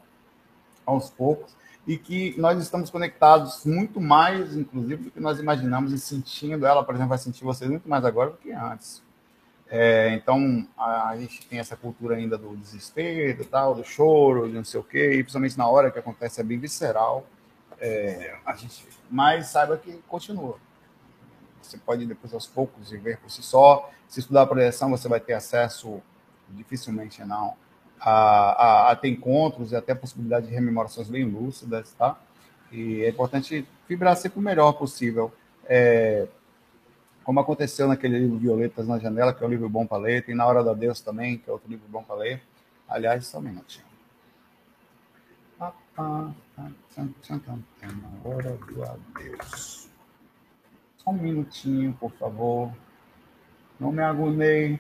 aos 0.86 1.10
poucos, 1.10 1.56
e 1.86 1.98
que 1.98 2.36
nós 2.40 2.62
estamos 2.62 2.90
conectados 2.90 3.66
muito 3.66 4.00
mais, 4.00 4.56
inclusive, 4.56 5.04
do 5.06 5.12
que 5.12 5.20
nós 5.20 5.40
imaginamos 5.40 5.92
e 5.94 6.00
sentindo. 6.00 6.66
Ela, 6.66 6.84
por 6.84 6.94
exemplo, 6.94 7.10
vai 7.10 7.18
sentir 7.18 7.44
vocês 7.44 7.70
muito 7.70 7.90
mais 7.90 8.06
agora 8.06 8.32
do 8.32 8.38
que 8.38 8.52
antes. 8.52 9.02
É, 9.68 10.14
então, 10.14 10.68
a, 10.78 11.10
a, 11.10 11.18
gente 11.18 11.46
tem 11.48 11.58
essa 11.60 11.78
cultura 11.78 12.16
ainda 12.16 12.38
do 12.38 12.56
desespero, 12.58 13.46
tal, 13.46 13.74
do 13.74 13.84
choro, 13.84 14.48
de 14.48 14.54
não 14.54 14.66
sei 14.66 14.80
o 14.80 14.84
quê, 14.84 15.14
e 15.14 15.24
principalmente 15.24 15.58
na 15.58 15.68
hora 15.68 15.90
que 15.90 15.98
acontece 15.98 16.42
é 16.42 16.44
bem 16.44 16.60
visceral. 16.60 17.26
É, 17.84 18.38
a 18.46 18.54
gente, 18.54 18.88
mas 19.10 19.48
saiba 19.48 19.76
que 19.76 19.92
continua. 20.08 20.58
Você 21.60 21.78
pode 21.78 22.06
depois 22.06 22.32
aos 22.32 22.46
poucos 22.46 22.92
ver 22.92 23.18
por 23.18 23.32
si 23.32 23.42
só. 23.42 23.90
Se 24.08 24.20
estudar 24.20 24.44
a 24.44 24.48
projeção, 24.48 24.92
você 24.92 25.08
vai 25.08 25.20
ter 25.20 25.34
acesso, 25.34 26.00
dificilmente 26.50 27.24
não, 27.26 27.56
a, 28.00 28.12
a, 28.12 28.92
a, 28.92 28.96
ter 28.96 29.10
encontros 29.10 29.72
e 29.72 29.76
até 29.76 29.94
a 29.94 29.96
possibilidade 29.96 30.48
de 30.48 30.54
rememorações 30.54 31.10
bem 31.10 31.24
lúcidas, 31.24 31.94
tá? 31.94 32.20
E 32.72 33.02
é 33.02 33.10
importante 33.10 33.68
vibrar 33.90 34.16
sempre 34.16 34.40
o 34.40 34.42
melhor 34.42 34.74
possível. 34.74 35.34
É, 35.66 36.28
como 37.24 37.40
aconteceu 37.40 37.88
naquele 37.88 38.20
livro 38.20 38.38
Violetas 38.38 38.88
na 38.88 39.00
Janela, 39.00 39.34
que 39.34 39.44
é 39.44 39.48
um 39.48 39.50
livro 39.50 39.70
bom 39.70 39.88
para 39.88 39.98
ler, 39.98 40.26
tem 40.26 40.36
Na 40.36 40.46
Hora 40.46 40.64
da 40.64 40.74
Deus 40.74 41.02
também, 41.02 41.38
que 41.38 41.50
é 41.50 41.54
outro 41.54 41.70
livro 41.70 41.88
bom 41.88 42.04
para 42.04 42.16
ler. 42.16 42.42
Aliás, 42.88 43.26
só 43.28 43.40
um 43.40 43.42
minutinho. 43.42 43.86
Na 47.82 48.30
hora 48.30 48.58
do 48.58 48.84
adeus. 48.84 49.90
Só 50.98 51.10
um 51.10 51.14
minutinho, 51.14 51.94
por 52.00 52.12
favor. 52.14 52.72
Não 53.80 53.92
me 53.92 54.04
agonei. 54.04 54.80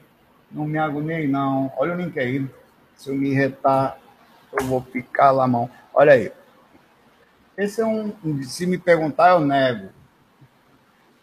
Não 0.51 0.65
me 0.65 0.77
agonei, 0.77 1.27
não. 1.27 1.71
Olha 1.77 1.93
o 1.93 1.97
link 1.97 2.19
aí. 2.19 2.47
Se 2.95 3.09
eu 3.09 3.15
me 3.15 3.33
retar, 3.33 3.97
eu 4.51 4.65
vou 4.65 4.81
picar 4.81 5.33
lá 5.33 5.45
a 5.45 5.47
mão. 5.47 5.69
Olha 5.93 6.13
aí. 6.13 6.31
Esse 7.57 7.81
é 7.81 7.85
um. 7.85 8.43
Se 8.43 8.65
me 8.65 8.77
perguntar, 8.77 9.31
eu 9.31 9.39
nego. 9.39 9.89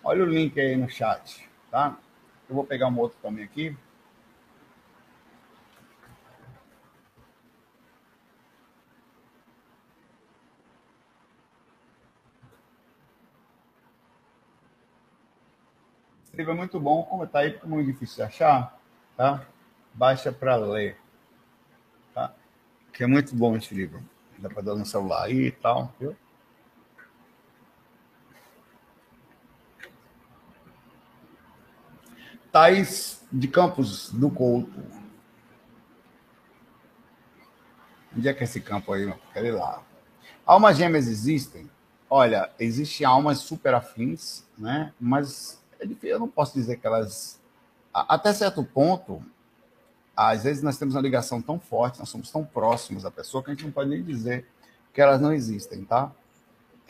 Olha 0.02 0.24
o 0.24 0.26
link 0.26 0.58
aí 0.58 0.76
no 0.76 0.88
chat, 0.88 1.48
tá? 1.70 1.96
Eu 2.48 2.54
vou 2.54 2.64
pegar 2.64 2.88
um 2.88 2.98
outro 2.98 3.18
também 3.22 3.44
aqui. 3.44 3.76
Livro 16.38 16.52
é 16.52 16.56
muito 16.56 16.80
bom, 16.80 17.02
como 17.02 17.24
está 17.24 17.40
aí, 17.40 17.58
muito 17.64 17.86
difícil 17.86 18.16
de 18.16 18.22
achar, 18.22 18.80
tá? 19.16 19.44
Baixa 19.92 20.32
para 20.32 20.56
ler 20.56 20.96
que 22.98 23.04
é 23.04 23.06
muito 23.06 23.32
bom 23.36 23.56
esse 23.56 23.72
livro. 23.72 24.02
Dá 24.38 24.48
para 24.48 24.60
dar 24.60 24.74
no 24.74 24.84
celular 24.84 25.26
aí 25.26 25.46
e 25.46 25.50
tal, 25.52 25.94
viu? 26.00 26.16
Tais 32.50 33.24
de 33.30 33.46
Campos 33.46 34.10
do 34.10 34.28
Couto. 34.28 34.82
Onde 38.16 38.28
é 38.28 38.34
que 38.34 38.40
é 38.40 38.44
esse 38.44 38.60
campo 38.60 38.92
aí? 38.92 39.08
Ir 39.36 39.52
lá. 39.52 39.80
Almas 40.44 40.76
gêmeas 40.76 41.06
existem? 41.06 41.70
Olha, 42.10 42.50
existem 42.58 43.06
almas 43.06 43.38
super 43.38 43.74
afins, 43.74 44.44
né? 44.58 44.92
Mas 44.98 45.64
eu 46.02 46.18
não 46.18 46.28
posso 46.28 46.54
dizer 46.54 46.76
que 46.76 46.86
elas. 46.86 47.40
Até 47.92 48.32
certo 48.32 48.62
ponto, 48.62 49.22
às 50.16 50.44
vezes 50.44 50.62
nós 50.62 50.76
temos 50.78 50.94
uma 50.94 51.00
ligação 51.00 51.40
tão 51.40 51.58
forte, 51.58 51.98
nós 51.98 52.08
somos 52.08 52.30
tão 52.30 52.44
próximos 52.44 53.02
da 53.02 53.10
pessoa 53.10 53.42
que 53.42 53.50
a 53.50 53.54
gente 53.54 53.64
não 53.64 53.72
pode 53.72 53.90
nem 53.90 54.02
dizer 54.02 54.46
que 54.92 55.00
elas 55.00 55.20
não 55.20 55.32
existem, 55.32 55.84
tá? 55.84 56.10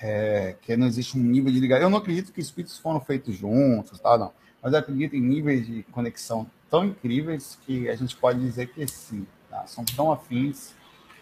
É, 0.01 0.57
que 0.63 0.77
não 0.77 0.87
existe 0.87 1.19
um 1.19 1.23
nível 1.23 1.53
de 1.53 1.61
ligação. 1.61 1.85
Eu 1.85 1.91
não 1.91 1.99
acredito 1.99 2.33
que 2.33 2.41
espíritos 2.41 2.79
foram 2.79 3.01
feitos 3.01 3.35
juntos, 3.35 3.99
tá? 4.01 4.17
Não. 4.17 4.33
Mas 4.63 4.73
eu 4.73 4.79
acredito 4.79 5.15
em 5.15 5.21
níveis 5.21 5.67
de 5.67 5.83
conexão 5.85 6.51
tão 6.71 6.85
incríveis 6.85 7.59
que 7.67 7.89
a 7.89 7.97
gente 7.97 8.17
pode 8.17 8.41
dizer 8.41 8.69
que 8.69 8.87
sim, 8.87 9.27
tá? 9.51 9.67
São 9.67 9.85
tão 9.85 10.11
afins 10.13 10.75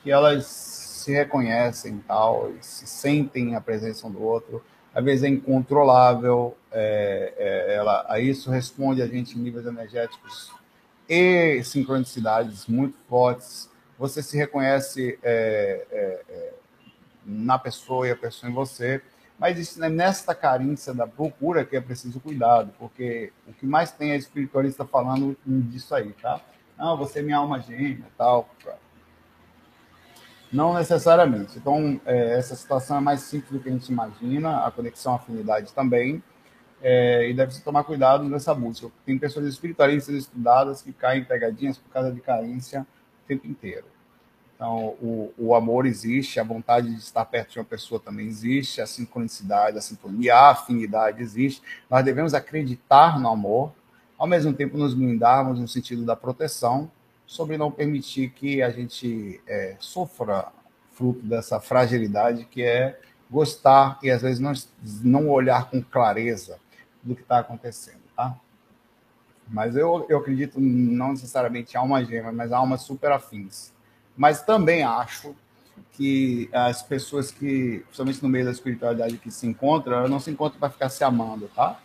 que 0.03 0.11
elas 0.11 0.47
se 0.47 1.12
reconhecem 1.12 2.03
tal, 2.07 2.51
e 2.51 2.64
se 2.64 2.87
sentem 2.87 3.55
a 3.55 3.61
presença 3.61 4.07
um 4.07 4.11
do 4.11 4.23
outro. 4.23 4.64
Às 4.97 5.05
vezes 5.05 5.24
é 5.24 5.28
incontrolável, 5.28 6.57
é, 6.72 7.34
é, 7.36 7.74
ela, 7.74 8.07
a 8.09 8.18
isso 8.18 8.51
responde 8.51 9.03
a 9.03 9.07
gente 9.07 9.38
em 9.38 9.42
níveis 9.42 9.66
energéticos 9.66 10.51
e 11.07 11.62
sincronicidades 11.62 12.66
muito 12.66 12.97
fortes. 13.07 13.70
Você 13.99 14.22
se 14.22 14.38
reconhece 14.38 15.18
é, 15.22 15.86
é, 15.90 16.22
é, 16.30 16.55
na 17.26 17.59
pessoa 17.59 18.09
e 18.09 18.11
a 18.11 18.16
pessoa 18.16 18.51
em 18.51 18.55
você. 18.55 19.03
Mas 19.38 19.59
isso, 19.59 19.78
né, 19.78 19.90
nesta 19.90 20.34
carência 20.34 20.94
da 20.94 21.07
procura 21.07 21.62
que 21.62 21.76
é 21.76 21.80
preciso 21.82 22.18
cuidado, 22.18 22.72
porque 22.78 23.34
o 23.47 23.53
que 23.53 23.66
mais 23.66 23.92
tem 23.92 24.12
é 24.12 24.16
espiritualista 24.16 24.86
falando 24.86 25.36
disso 25.44 25.94
aí, 25.94 26.14
tá? 26.14 26.40
Não, 26.78 26.97
você 26.97 27.18
é 27.18 27.22
minha 27.22 27.36
alma 27.36 27.61
gêmea, 27.61 28.07
tal. 28.16 28.49
Não 30.53 30.74
necessariamente. 30.74 31.59
Então, 31.59 32.01
é, 32.07 32.38
essa 32.38 32.55
situação 32.55 32.97
é 32.97 33.01
mais 33.01 33.20
simples 33.20 33.53
do 33.53 33.61
que 33.61 33.68
a 33.68 33.72
gente 33.72 33.90
imagina, 33.90 34.64
a 34.64 34.70
conexão 34.70 35.14
afinidade 35.14 35.72
também 35.72 36.22
é, 36.82 37.28
e 37.28 37.34
deve-se 37.34 37.62
tomar 37.62 37.84
cuidado 37.84 38.24
nessa 38.24 38.55
busca. 38.55 38.88
Tem 39.05 39.18
pessoas 39.18 39.47
espiritualistas 39.47 40.14
estudadas 40.14 40.82
que 40.82 40.92
caem 40.92 41.22
em 41.22 41.24
pegadinhas 41.24 41.78
por 41.78 41.90
causa 41.90 42.12
de 42.12 42.20
carência 42.20 42.82
o 42.82 43.26
tempo 43.26 43.47
inteiro. 43.47 43.86
Então, 44.55 44.97
o, 45.03 45.34
o 45.36 45.55
amor 45.55 45.84
existe, 45.84 46.40
a 46.40 46.44
vontade 46.44 46.88
de 46.88 47.01
estar 47.01 47.24
perto 47.26 47.53
de 47.53 47.59
uma 47.59 47.64
pessoa 47.64 48.01
também 48.01 48.26
existe, 48.26 48.80
a 48.80 48.86
sincronicidade, 48.86 49.76
a 49.76 49.82
sintonia, 49.82 50.34
a 50.34 50.51
afinidade 50.53 51.20
existe. 51.20 51.62
Nós 51.90 52.03
devemos 52.05 52.32
acreditar 52.32 53.20
no 53.20 53.28
amor, 53.28 53.72
ao 54.16 54.26
mesmo 54.26 54.53
tempo 54.55 54.78
nos 54.78 54.94
blindarmos 54.94 55.61
no 55.61 55.68
sentido 55.68 56.07
da 56.07 56.16
proteção, 56.16 56.90
sobre 57.27 57.59
não 57.59 57.70
permitir 57.70 58.31
que 58.31 58.62
a 58.62 58.70
gente 58.70 59.41
é, 59.47 59.77
sofra 59.79 60.53
fruto 60.93 61.27
dessa 61.27 61.61
fragilidade 61.61 62.47
que 62.47 62.62
é 62.62 62.99
gostar 63.31 63.99
e 64.03 64.11
às 64.11 64.22
vezes 64.22 64.39
não, 64.39 64.53
não 65.03 65.29
olhar 65.29 65.68
com 65.68 65.83
clareza 65.83 66.59
do 67.03 67.14
que 67.14 67.22
está 67.22 67.41
acontecendo, 67.41 68.01
tá? 68.16 68.37
Mas 69.49 69.77
eu, 69.77 70.07
eu 70.09 70.18
acredito 70.18 70.61
não 70.61 71.11
necessariamente 71.11 71.74
em 71.74 71.79
almas 71.79 72.09
gêmeas, 72.09 72.35
mas 72.35 72.53
almas 72.53 72.83
super 72.83 73.12
afins. 73.12 73.72
Mas 74.16 74.43
também 74.43 74.83
acho 74.83 75.35
que 75.93 76.49
as 76.53 76.83
pessoas 76.83 77.31
que, 77.31 77.83
principalmente 77.85 78.22
no 78.22 78.29
meio 78.29 78.45
da 78.45 78.51
espiritualidade 78.51 79.18
que 79.18 79.31
se 79.31 79.47
encontram, 79.47 80.09
não 80.09 80.18
se 80.18 80.31
encontram 80.31 80.59
para 80.59 80.70
ficar 80.70 80.89
se 80.89 81.05
amando, 81.05 81.49
tá? 81.55 81.79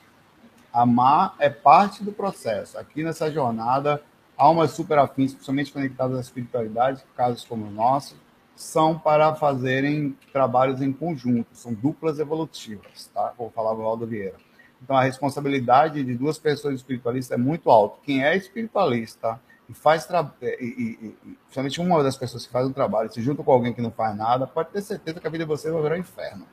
Amar 0.73 1.35
é 1.37 1.49
parte 1.49 2.03
do 2.03 2.11
processo. 2.11 2.77
Aqui 2.77 3.03
nessa 3.03 3.29
jornada, 3.29 4.01
almas 4.41 4.71
super 4.71 4.97
afins, 4.97 5.33
principalmente 5.33 5.71
conectadas 5.71 6.17
à 6.17 6.19
espiritualidade, 6.19 7.03
casos 7.15 7.45
como 7.45 7.67
o 7.67 7.69
nosso, 7.69 8.15
são 8.55 8.97
para 8.97 9.35
fazerem 9.35 10.17
trabalhos 10.33 10.81
em 10.81 10.91
conjunto, 10.91 11.49
são 11.53 11.71
duplas 11.71 12.17
evolutivas, 12.17 13.07
tá? 13.13 13.31
Vou 13.37 13.51
falar 13.51 13.75
o 13.75 13.83
Aldo 13.83 14.07
Vieira. 14.07 14.37
Então, 14.81 14.97
a 14.97 15.03
responsabilidade 15.03 16.03
de 16.03 16.15
duas 16.15 16.39
pessoas 16.39 16.73
espiritualistas 16.73 17.37
é 17.37 17.39
muito 17.39 17.69
alta. 17.69 17.99
Quem 18.03 18.25
é 18.25 18.35
espiritualista 18.35 19.39
e 19.69 19.75
faz 19.75 20.07
trabalho, 20.07 20.33
principalmente 20.33 21.79
uma 21.79 22.01
das 22.01 22.17
pessoas 22.17 22.43
que 22.43 22.51
faz 22.51 22.65
um 22.65 22.73
trabalho, 22.73 23.13
se 23.13 23.21
junta 23.21 23.43
com 23.43 23.51
alguém 23.51 23.73
que 23.73 23.81
não 23.81 23.91
faz 23.91 24.17
nada, 24.17 24.47
pode 24.47 24.69
ter 24.69 24.81
certeza 24.81 25.19
que 25.19 25.27
a 25.27 25.29
vida 25.29 25.43
de 25.43 25.47
você 25.47 25.69
vai 25.69 25.83
virar 25.83 25.95
um 25.95 25.99
inferno. 25.99 26.47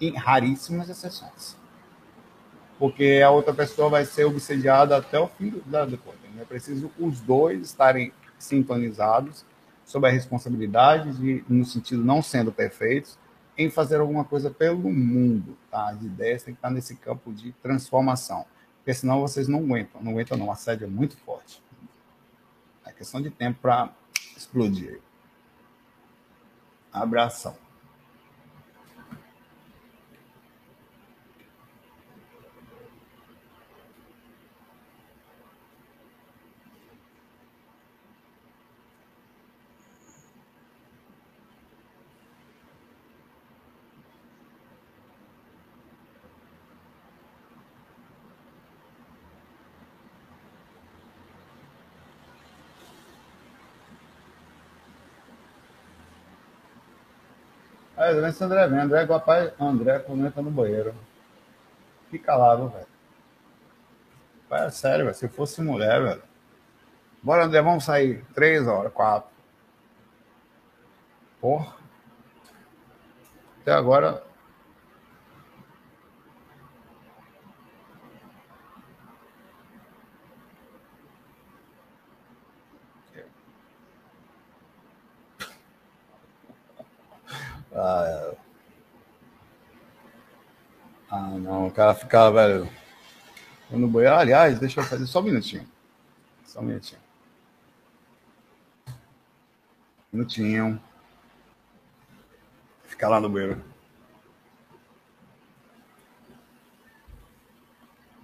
Em 0.00 0.16
raríssimas 0.16 0.88
exceções. 0.88 1.56
Porque 2.76 3.22
a 3.24 3.30
outra 3.30 3.54
pessoa 3.54 3.88
vai 3.88 4.04
ser 4.04 4.24
obsediada 4.24 4.96
até 4.96 5.16
o 5.16 5.28
fim 5.28 5.62
da 5.64 5.86
conta. 5.86 6.23
É 6.40 6.44
preciso 6.44 6.90
os 6.98 7.20
dois 7.20 7.62
estarem 7.62 8.12
sintonizados 8.38 9.44
sobre 9.84 10.08
a 10.08 10.12
responsabilidade 10.12 11.16
de, 11.16 11.44
no 11.48 11.64
sentido 11.64 12.04
não 12.04 12.22
sendo 12.22 12.50
perfeitos, 12.50 13.18
em 13.56 13.70
fazer 13.70 14.00
alguma 14.00 14.24
coisa 14.24 14.50
pelo 14.50 14.92
mundo, 14.92 15.56
tá? 15.70 15.90
As 15.90 16.02
ideias 16.02 16.42
têm 16.42 16.54
que 16.54 16.58
estar 16.58 16.70
nesse 16.70 16.96
campo 16.96 17.32
de 17.32 17.52
transformação, 17.62 18.44
porque 18.78 18.92
senão 18.92 19.20
vocês 19.20 19.46
não 19.46 19.60
aguentam, 19.60 20.02
não 20.02 20.12
aguentam 20.12 20.36
não, 20.36 20.50
a 20.50 20.56
sede 20.56 20.84
é 20.84 20.86
muito 20.86 21.16
forte. 21.18 21.62
É 22.84 22.92
questão 22.92 23.22
de 23.22 23.30
tempo 23.30 23.60
para 23.62 23.90
explodir. 24.36 25.00
Abração. 26.92 27.56
É, 58.04 58.12
vem 58.12 58.34
André 58.38 58.66
vem. 58.68 58.78
André, 58.80 59.06
papai, 59.06 59.52
André, 59.58 59.98
quando 60.00 60.26
entra 60.26 60.42
no 60.42 60.50
banheiro. 60.50 60.94
Fica 62.10 62.36
lá, 62.36 62.54
velho? 62.54 62.86
É 64.50 64.70
sério, 64.70 65.06
velho. 65.06 65.16
Se 65.16 65.26
fosse 65.26 65.62
mulher, 65.62 66.02
velho. 66.02 66.22
Bora, 67.22 67.46
André, 67.46 67.62
vamos 67.62 67.84
sair. 67.84 68.22
Três 68.34 68.66
horas, 68.66 68.92
quatro. 68.92 69.30
Porra. 71.40 71.74
Até 73.62 73.72
agora. 73.72 74.22
Ah, 87.76 88.04
é. 88.06 88.36
ah, 91.10 91.28
não, 91.38 91.63
o 91.63 91.63
cara 91.74 91.94
ficava, 91.94 92.46
velho. 92.46 92.70
No 93.70 93.88
banheiro, 93.88 94.14
aliás, 94.16 94.58
deixa 94.58 94.80
eu 94.80 94.84
fazer 94.84 95.06
só 95.06 95.20
um 95.20 95.24
minutinho. 95.24 95.68
Só 96.44 96.60
um 96.60 96.62
minutinho. 96.62 97.00
Minutinho. 100.12 100.80
Ficar 102.84 103.08
lá 103.08 103.20
no 103.20 103.28
banheiro. 103.28 103.62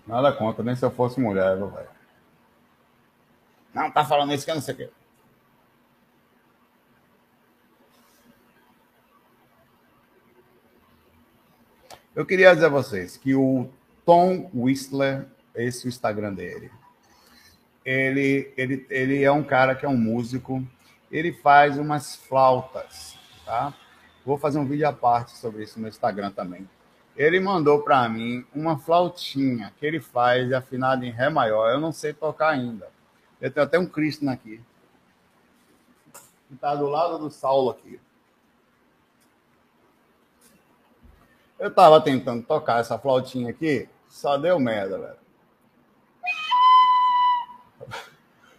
Nada 0.07 0.33
contra, 0.33 0.63
nem 0.63 0.77
se 0.77 0.85
eu 0.85 0.91
fosse 0.91 1.21
mulher, 1.21 1.57
velho. 1.57 1.89
Não, 3.75 3.91
tá 3.91 4.05
falando 4.05 4.33
isso 4.33 4.45
que 4.45 4.51
eu 4.51 4.57
não 4.57 4.63
sei 4.63 4.75
o 4.75 4.77
quê. 4.77 4.91
Eu 12.21 12.27
queria 12.27 12.53
dizer 12.53 12.67
a 12.67 12.69
vocês 12.69 13.17
que 13.17 13.35
o 13.35 13.67
Tom 14.05 14.51
Whistler, 14.53 15.27
esse 15.55 15.87
é 15.87 15.87
o 15.87 15.89
Instagram 15.89 16.35
dele, 16.35 16.71
ele, 17.83 18.53
ele, 18.59 18.87
ele 18.91 19.25
é 19.25 19.33
um 19.33 19.43
cara 19.43 19.75
que 19.75 19.87
é 19.87 19.89
um 19.89 19.97
músico, 19.97 20.63
ele 21.11 21.33
faz 21.33 21.79
umas 21.79 22.17
flautas, 22.17 23.17
tá? 23.47 23.73
Vou 24.23 24.37
fazer 24.37 24.59
um 24.59 24.67
vídeo 24.67 24.87
à 24.87 24.93
parte 24.93 25.35
sobre 25.39 25.63
isso 25.63 25.81
no 25.81 25.89
Instagram 25.89 26.31
também. 26.31 26.69
Ele 27.17 27.41
mandou 27.41 27.81
para 27.81 28.07
mim 28.07 28.45
uma 28.55 28.79
flautinha 28.79 29.73
que 29.79 29.87
ele 29.87 29.99
faz 29.99 30.53
afinada 30.53 31.07
em 31.07 31.11
Ré 31.11 31.31
maior. 31.31 31.71
Eu 31.71 31.81
não 31.81 31.91
sei 31.91 32.13
tocar 32.13 32.51
ainda. 32.51 32.91
Eu 33.41 33.51
tenho 33.51 33.65
até 33.65 33.79
um 33.79 33.87
Cristo 33.87 34.29
aqui. 34.29 34.61
Que 36.49 36.55
está 36.55 36.75
do 36.75 36.85
lado 36.85 37.19
do 37.19 37.31
Saulo 37.31 37.71
aqui. 37.71 37.99
Eu 41.61 41.69
estava 41.69 42.01
tentando 42.01 42.43
tocar 42.43 42.81
essa 42.81 42.99
flautinha 42.99 43.51
aqui, 43.51 43.87
só 44.09 44.39
deu 44.39 44.59
merda, 44.59 44.99
velho. 44.99 45.21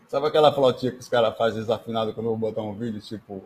Sabe 0.08 0.28
aquela 0.28 0.54
flautinha 0.54 0.92
que 0.92 1.00
os 1.00 1.10
caras 1.10 1.36
fazem 1.36 1.62
desafinado 1.62 2.14
quando 2.14 2.28
eu 2.28 2.36
vou 2.36 2.52
botar 2.52 2.62
um 2.62 2.76
vídeo, 2.76 3.02
tipo, 3.02 3.44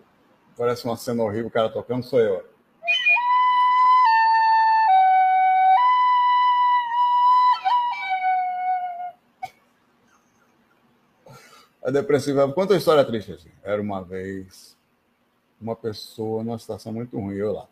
parece 0.58 0.84
uma 0.84 0.98
cena 0.98 1.24
horrível, 1.24 1.48
o 1.48 1.52
cara 1.52 1.70
tocando, 1.70 2.04
sou 2.04 2.20
eu. 2.20 2.46
A 11.82 11.92
depressiva, 11.92 12.52
quanta 12.52 12.76
história 12.76 13.06
triste 13.06 13.32
assim. 13.32 13.52
Era 13.64 13.82
uma 13.82 14.04
vez 14.04 14.76
uma 15.62 15.78
pessoa 15.78 16.44
numa 16.44 16.60
situação 16.60 16.92
muito 16.92 17.18
ruim, 17.18 17.36
eu 17.36 17.54
lá. 17.54 17.70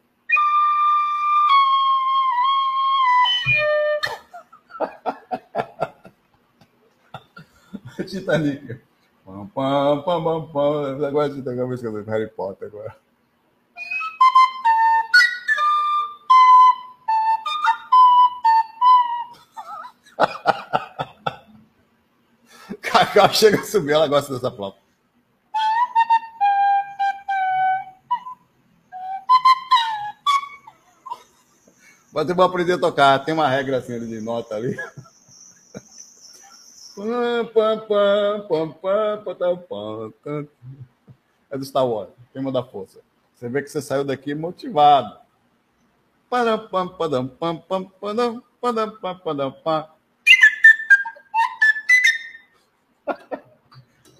Titanic. 8.03 8.79
Pam, 9.25 9.47
pam, 9.47 10.03
pam, 10.03 10.23
pam, 10.23 10.47
pam. 10.51 11.05
Agora 11.05 11.29
de 11.29 11.41
tocar 11.41 11.63
a 11.63 11.67
música 11.67 11.89
do 11.89 12.03
Harry 12.03 12.27
Potter 12.27 12.67
agora. 12.67 12.95
Cacau 22.81 23.33
chega 23.33 23.59
a 23.59 23.63
subir, 23.63 23.93
ela 23.93 24.07
gosta 24.07 24.33
dessa 24.33 24.51
flauta. 24.51 24.83
Mas 32.13 32.29
eu 32.29 32.35
vou 32.35 32.45
aprender 32.45 32.73
a 32.73 32.77
tocar. 32.77 33.17
Tem 33.25 33.33
uma 33.33 33.49
regra 33.49 33.77
assim 33.77 33.99
de 33.99 34.21
nota 34.21 34.55
ali. 34.55 34.77
É 41.49 41.57
do 41.57 41.65
Star 41.65 41.85
Wars, 41.85 42.09
tema 42.33 42.51
da 42.51 42.63
força. 42.63 42.99
Você 43.35 43.49
vê 43.49 43.61
que 43.61 43.69
você 43.69 43.81
saiu 43.81 44.03
daqui 44.03 44.33
motivado. 44.33 45.17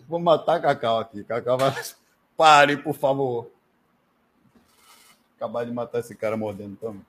Vou 0.08 0.20
matar 0.20 0.62
Cacau 0.62 1.00
aqui. 1.00 1.24
Cacau 1.24 1.58
vai. 1.58 1.74
Pare, 2.38 2.78
por 2.78 2.94
favor. 2.94 3.50
Acabar 5.38 5.66
de 5.66 5.72
matar 5.72 6.00
esse 6.00 6.16
cara 6.16 6.38
mordendo 6.38 6.76
também. 6.76 7.06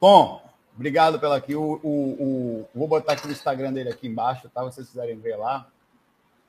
Tom, 0.00 0.47
Obrigado 0.78 1.18
pela 1.18 1.36
aqui. 1.36 1.56
O, 1.56 1.80
o, 1.82 2.22
o, 2.22 2.68
vou 2.72 2.86
botar 2.86 3.14
aqui 3.14 3.26
o 3.26 3.32
Instagram 3.32 3.72
dele 3.72 3.90
aqui 3.90 4.06
embaixo, 4.06 4.48
tá? 4.48 4.62
Vocês 4.62 4.86
quiserem 4.86 5.18
ver 5.18 5.34
lá. 5.34 5.68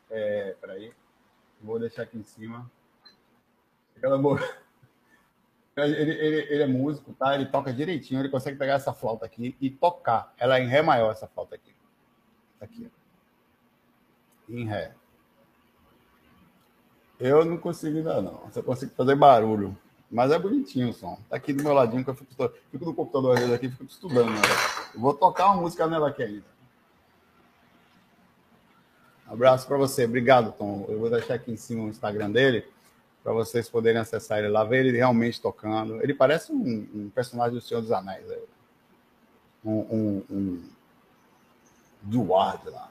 É, 0.08 0.56
peraí. 0.62 0.94
Vou 1.60 1.80
deixar 1.80 2.04
aqui 2.04 2.16
em 2.16 2.24
cima. 2.24 2.70
Aquela 3.98 4.20
boa. 4.20 4.40
Ele, 5.76 5.96
ele, 5.96 6.14
ele, 6.54 6.62
é 6.62 6.68
músico, 6.68 7.12
tá? 7.14 7.34
Ele 7.34 7.48
toca 7.48 7.74
direitinho, 7.74 8.20
ele 8.20 8.30
consegue 8.30 8.56
pegar 8.56 8.74
essa 8.74 8.94
flauta 8.94 9.26
aqui 9.26 9.56
e 9.60 9.70
tocar. 9.70 10.32
Ela 10.38 10.60
é 10.60 10.64
em 10.64 10.68
Ré 10.68 10.84
maior, 10.84 11.12
essa 11.12 11.26
flauta 11.26 11.56
aqui. 11.56 11.74
Aqui. 12.62 12.92
Em 14.48 14.68
Ré. 14.68 14.94
Eu 17.20 17.44
não 17.46 17.58
consigo 17.58 17.98
ainda, 17.98 18.22
não. 18.22 18.52
Só 18.52 18.62
consigo 18.62 18.92
fazer 18.94 19.16
barulho. 19.16 19.76
Mas 20.12 20.32
é 20.32 20.40
bonitinho 20.40 20.90
o 20.90 20.94
som. 20.94 21.20
Tá 21.30 21.36
aqui 21.36 21.54
do 21.54 21.64
meu 21.64 21.74
ladinho, 21.74 22.04
que 22.04 22.10
eu 22.10 22.16
fico, 22.16 22.52
fico 22.72 22.86
no 22.86 22.94
computador 22.94 23.38
vezes 23.38 23.54
aqui, 23.54 23.70
fico 23.70 23.84
estudando. 23.86 24.32
Eu 24.94 25.00
vou 25.00 25.14
tocar 25.14 25.48
uma 25.48 25.62
música 25.62 25.86
nela 25.86 26.10
aqui 26.10 26.24
ainda. 26.24 26.46
abraço 29.28 29.68
para 29.68 29.78
você. 29.78 30.06
Obrigado, 30.06 30.52
Tom. 30.54 30.86
Eu 30.90 31.00
vou 31.00 31.10
deixar 31.10 31.36
aqui 31.36 31.52
em 31.52 31.58
cima 31.58 31.84
o 31.84 31.90
Instagram 31.90 32.32
dele 32.32 32.66
para 33.24 33.34
vocês 33.34 33.70
poderem 33.70 34.02
acessar 34.02 34.40
ele 34.40 34.48
lá, 34.48 34.64
ver 34.64 34.86
ele 34.86 34.98
realmente 34.98 35.40
tocando. 35.40 36.02
Ele 36.02 36.14
parece 36.14 36.52
um, 36.52 36.88
um 36.94 37.10
personagem 37.14 37.54
do 37.54 37.62
Senhor 37.62 37.82
dos 37.82 37.92
Anéis. 37.92 38.26
Um, 39.64 39.72
um, 39.72 40.24
um 40.32 40.70
Duarte 42.02 42.70
lá. 42.70 42.90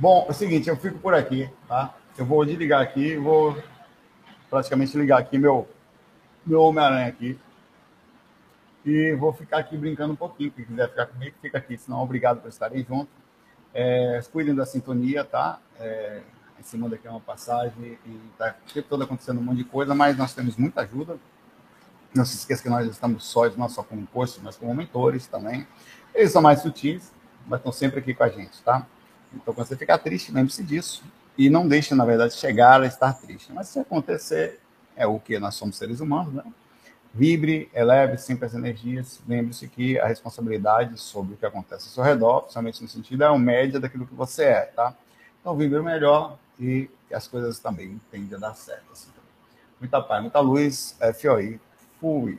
Bom, 0.00 0.24
é 0.26 0.30
o 0.30 0.34
seguinte, 0.34 0.66
eu 0.66 0.78
fico 0.78 0.98
por 0.98 1.12
aqui, 1.12 1.50
tá? 1.68 1.94
Eu 2.16 2.24
vou 2.24 2.42
desligar 2.42 2.80
aqui, 2.80 3.18
vou 3.18 3.62
praticamente 4.48 4.96
ligar 4.96 5.18
aqui 5.18 5.36
meu, 5.36 5.68
meu 6.46 6.62
Homem-Aranha 6.62 7.06
aqui. 7.06 7.38
E 8.82 9.12
vou 9.12 9.30
ficar 9.34 9.58
aqui 9.58 9.76
brincando 9.76 10.14
um 10.14 10.16
pouquinho. 10.16 10.52
Quem 10.52 10.64
quiser 10.64 10.88
ficar 10.88 11.04
comigo, 11.04 11.36
fica 11.42 11.58
aqui. 11.58 11.76
Senão, 11.76 12.02
obrigado 12.02 12.40
por 12.40 12.48
estarem 12.48 12.82
juntos. 12.82 13.12
É, 13.74 14.18
cuidem 14.32 14.54
da 14.54 14.64
sintonia, 14.64 15.22
tá? 15.22 15.58
É, 15.78 16.22
em 16.58 16.62
cima 16.62 16.88
daqui 16.88 17.06
é 17.06 17.10
uma 17.10 17.20
passagem 17.20 17.98
e 18.06 18.20
tá 18.38 18.56
o 18.70 18.72
tempo 18.72 18.88
todo 18.88 19.04
acontecendo 19.04 19.38
um 19.38 19.42
monte 19.42 19.58
de 19.58 19.64
coisa, 19.64 19.94
mas 19.94 20.16
nós 20.16 20.32
temos 20.32 20.56
muita 20.56 20.80
ajuda. 20.80 21.18
Não 22.14 22.24
se 22.24 22.36
esqueça 22.36 22.62
que 22.62 22.70
nós 22.70 22.88
estamos 22.88 23.26
sós, 23.26 23.54
não 23.54 23.68
só 23.68 23.82
como 23.82 24.06
posto, 24.06 24.40
mas 24.42 24.56
como 24.56 24.74
mentores 24.74 25.26
também. 25.26 25.68
Eles 26.14 26.32
são 26.32 26.40
mais 26.40 26.62
sutis, 26.62 27.12
mas 27.46 27.60
estão 27.60 27.70
sempre 27.70 28.00
aqui 28.00 28.14
com 28.14 28.24
a 28.24 28.30
gente, 28.30 28.62
tá? 28.62 28.86
Então, 29.34 29.54
quando 29.54 29.66
você 29.66 29.76
ficar 29.76 29.98
triste, 29.98 30.32
lembre-se 30.32 30.62
disso. 30.62 31.02
E 31.38 31.48
não 31.48 31.66
deixe, 31.66 31.94
na 31.94 32.04
verdade, 32.04 32.34
chegar 32.34 32.82
a 32.82 32.86
estar 32.86 33.12
triste. 33.14 33.52
Mas 33.52 33.68
se 33.68 33.78
acontecer, 33.78 34.60
é 34.96 35.06
o 35.06 35.18
que 35.18 35.38
nós 35.38 35.54
somos 35.54 35.76
seres 35.76 36.00
humanos, 36.00 36.34
né? 36.34 36.44
Vibre, 37.12 37.68
eleve 37.74 38.18
sempre 38.18 38.46
as 38.46 38.54
energias. 38.54 39.20
Lembre-se 39.26 39.66
que 39.68 39.98
a 39.98 40.06
responsabilidade 40.06 41.00
sobre 41.00 41.34
o 41.34 41.36
que 41.36 41.46
acontece 41.46 41.88
ao 41.88 41.92
seu 41.94 42.04
redor, 42.04 42.42
principalmente 42.42 42.82
no 42.82 42.88
sentido, 42.88 43.24
é 43.24 43.28
uma 43.30 43.38
média 43.38 43.80
daquilo 43.80 44.06
que 44.06 44.14
você 44.14 44.44
é, 44.44 44.60
tá? 44.62 44.94
Então, 45.40 45.56
vibre 45.56 45.80
melhor 45.82 46.38
e 46.58 46.88
as 47.12 47.26
coisas 47.26 47.58
também 47.58 48.00
tendem 48.10 48.36
a 48.36 48.38
dar 48.38 48.54
certo. 48.54 48.92
Assim. 48.92 49.08
Muita 49.80 50.00
paz, 50.00 50.20
muita 50.20 50.40
luz. 50.40 50.96
FOI. 51.20 51.58
Fui. 52.00 52.38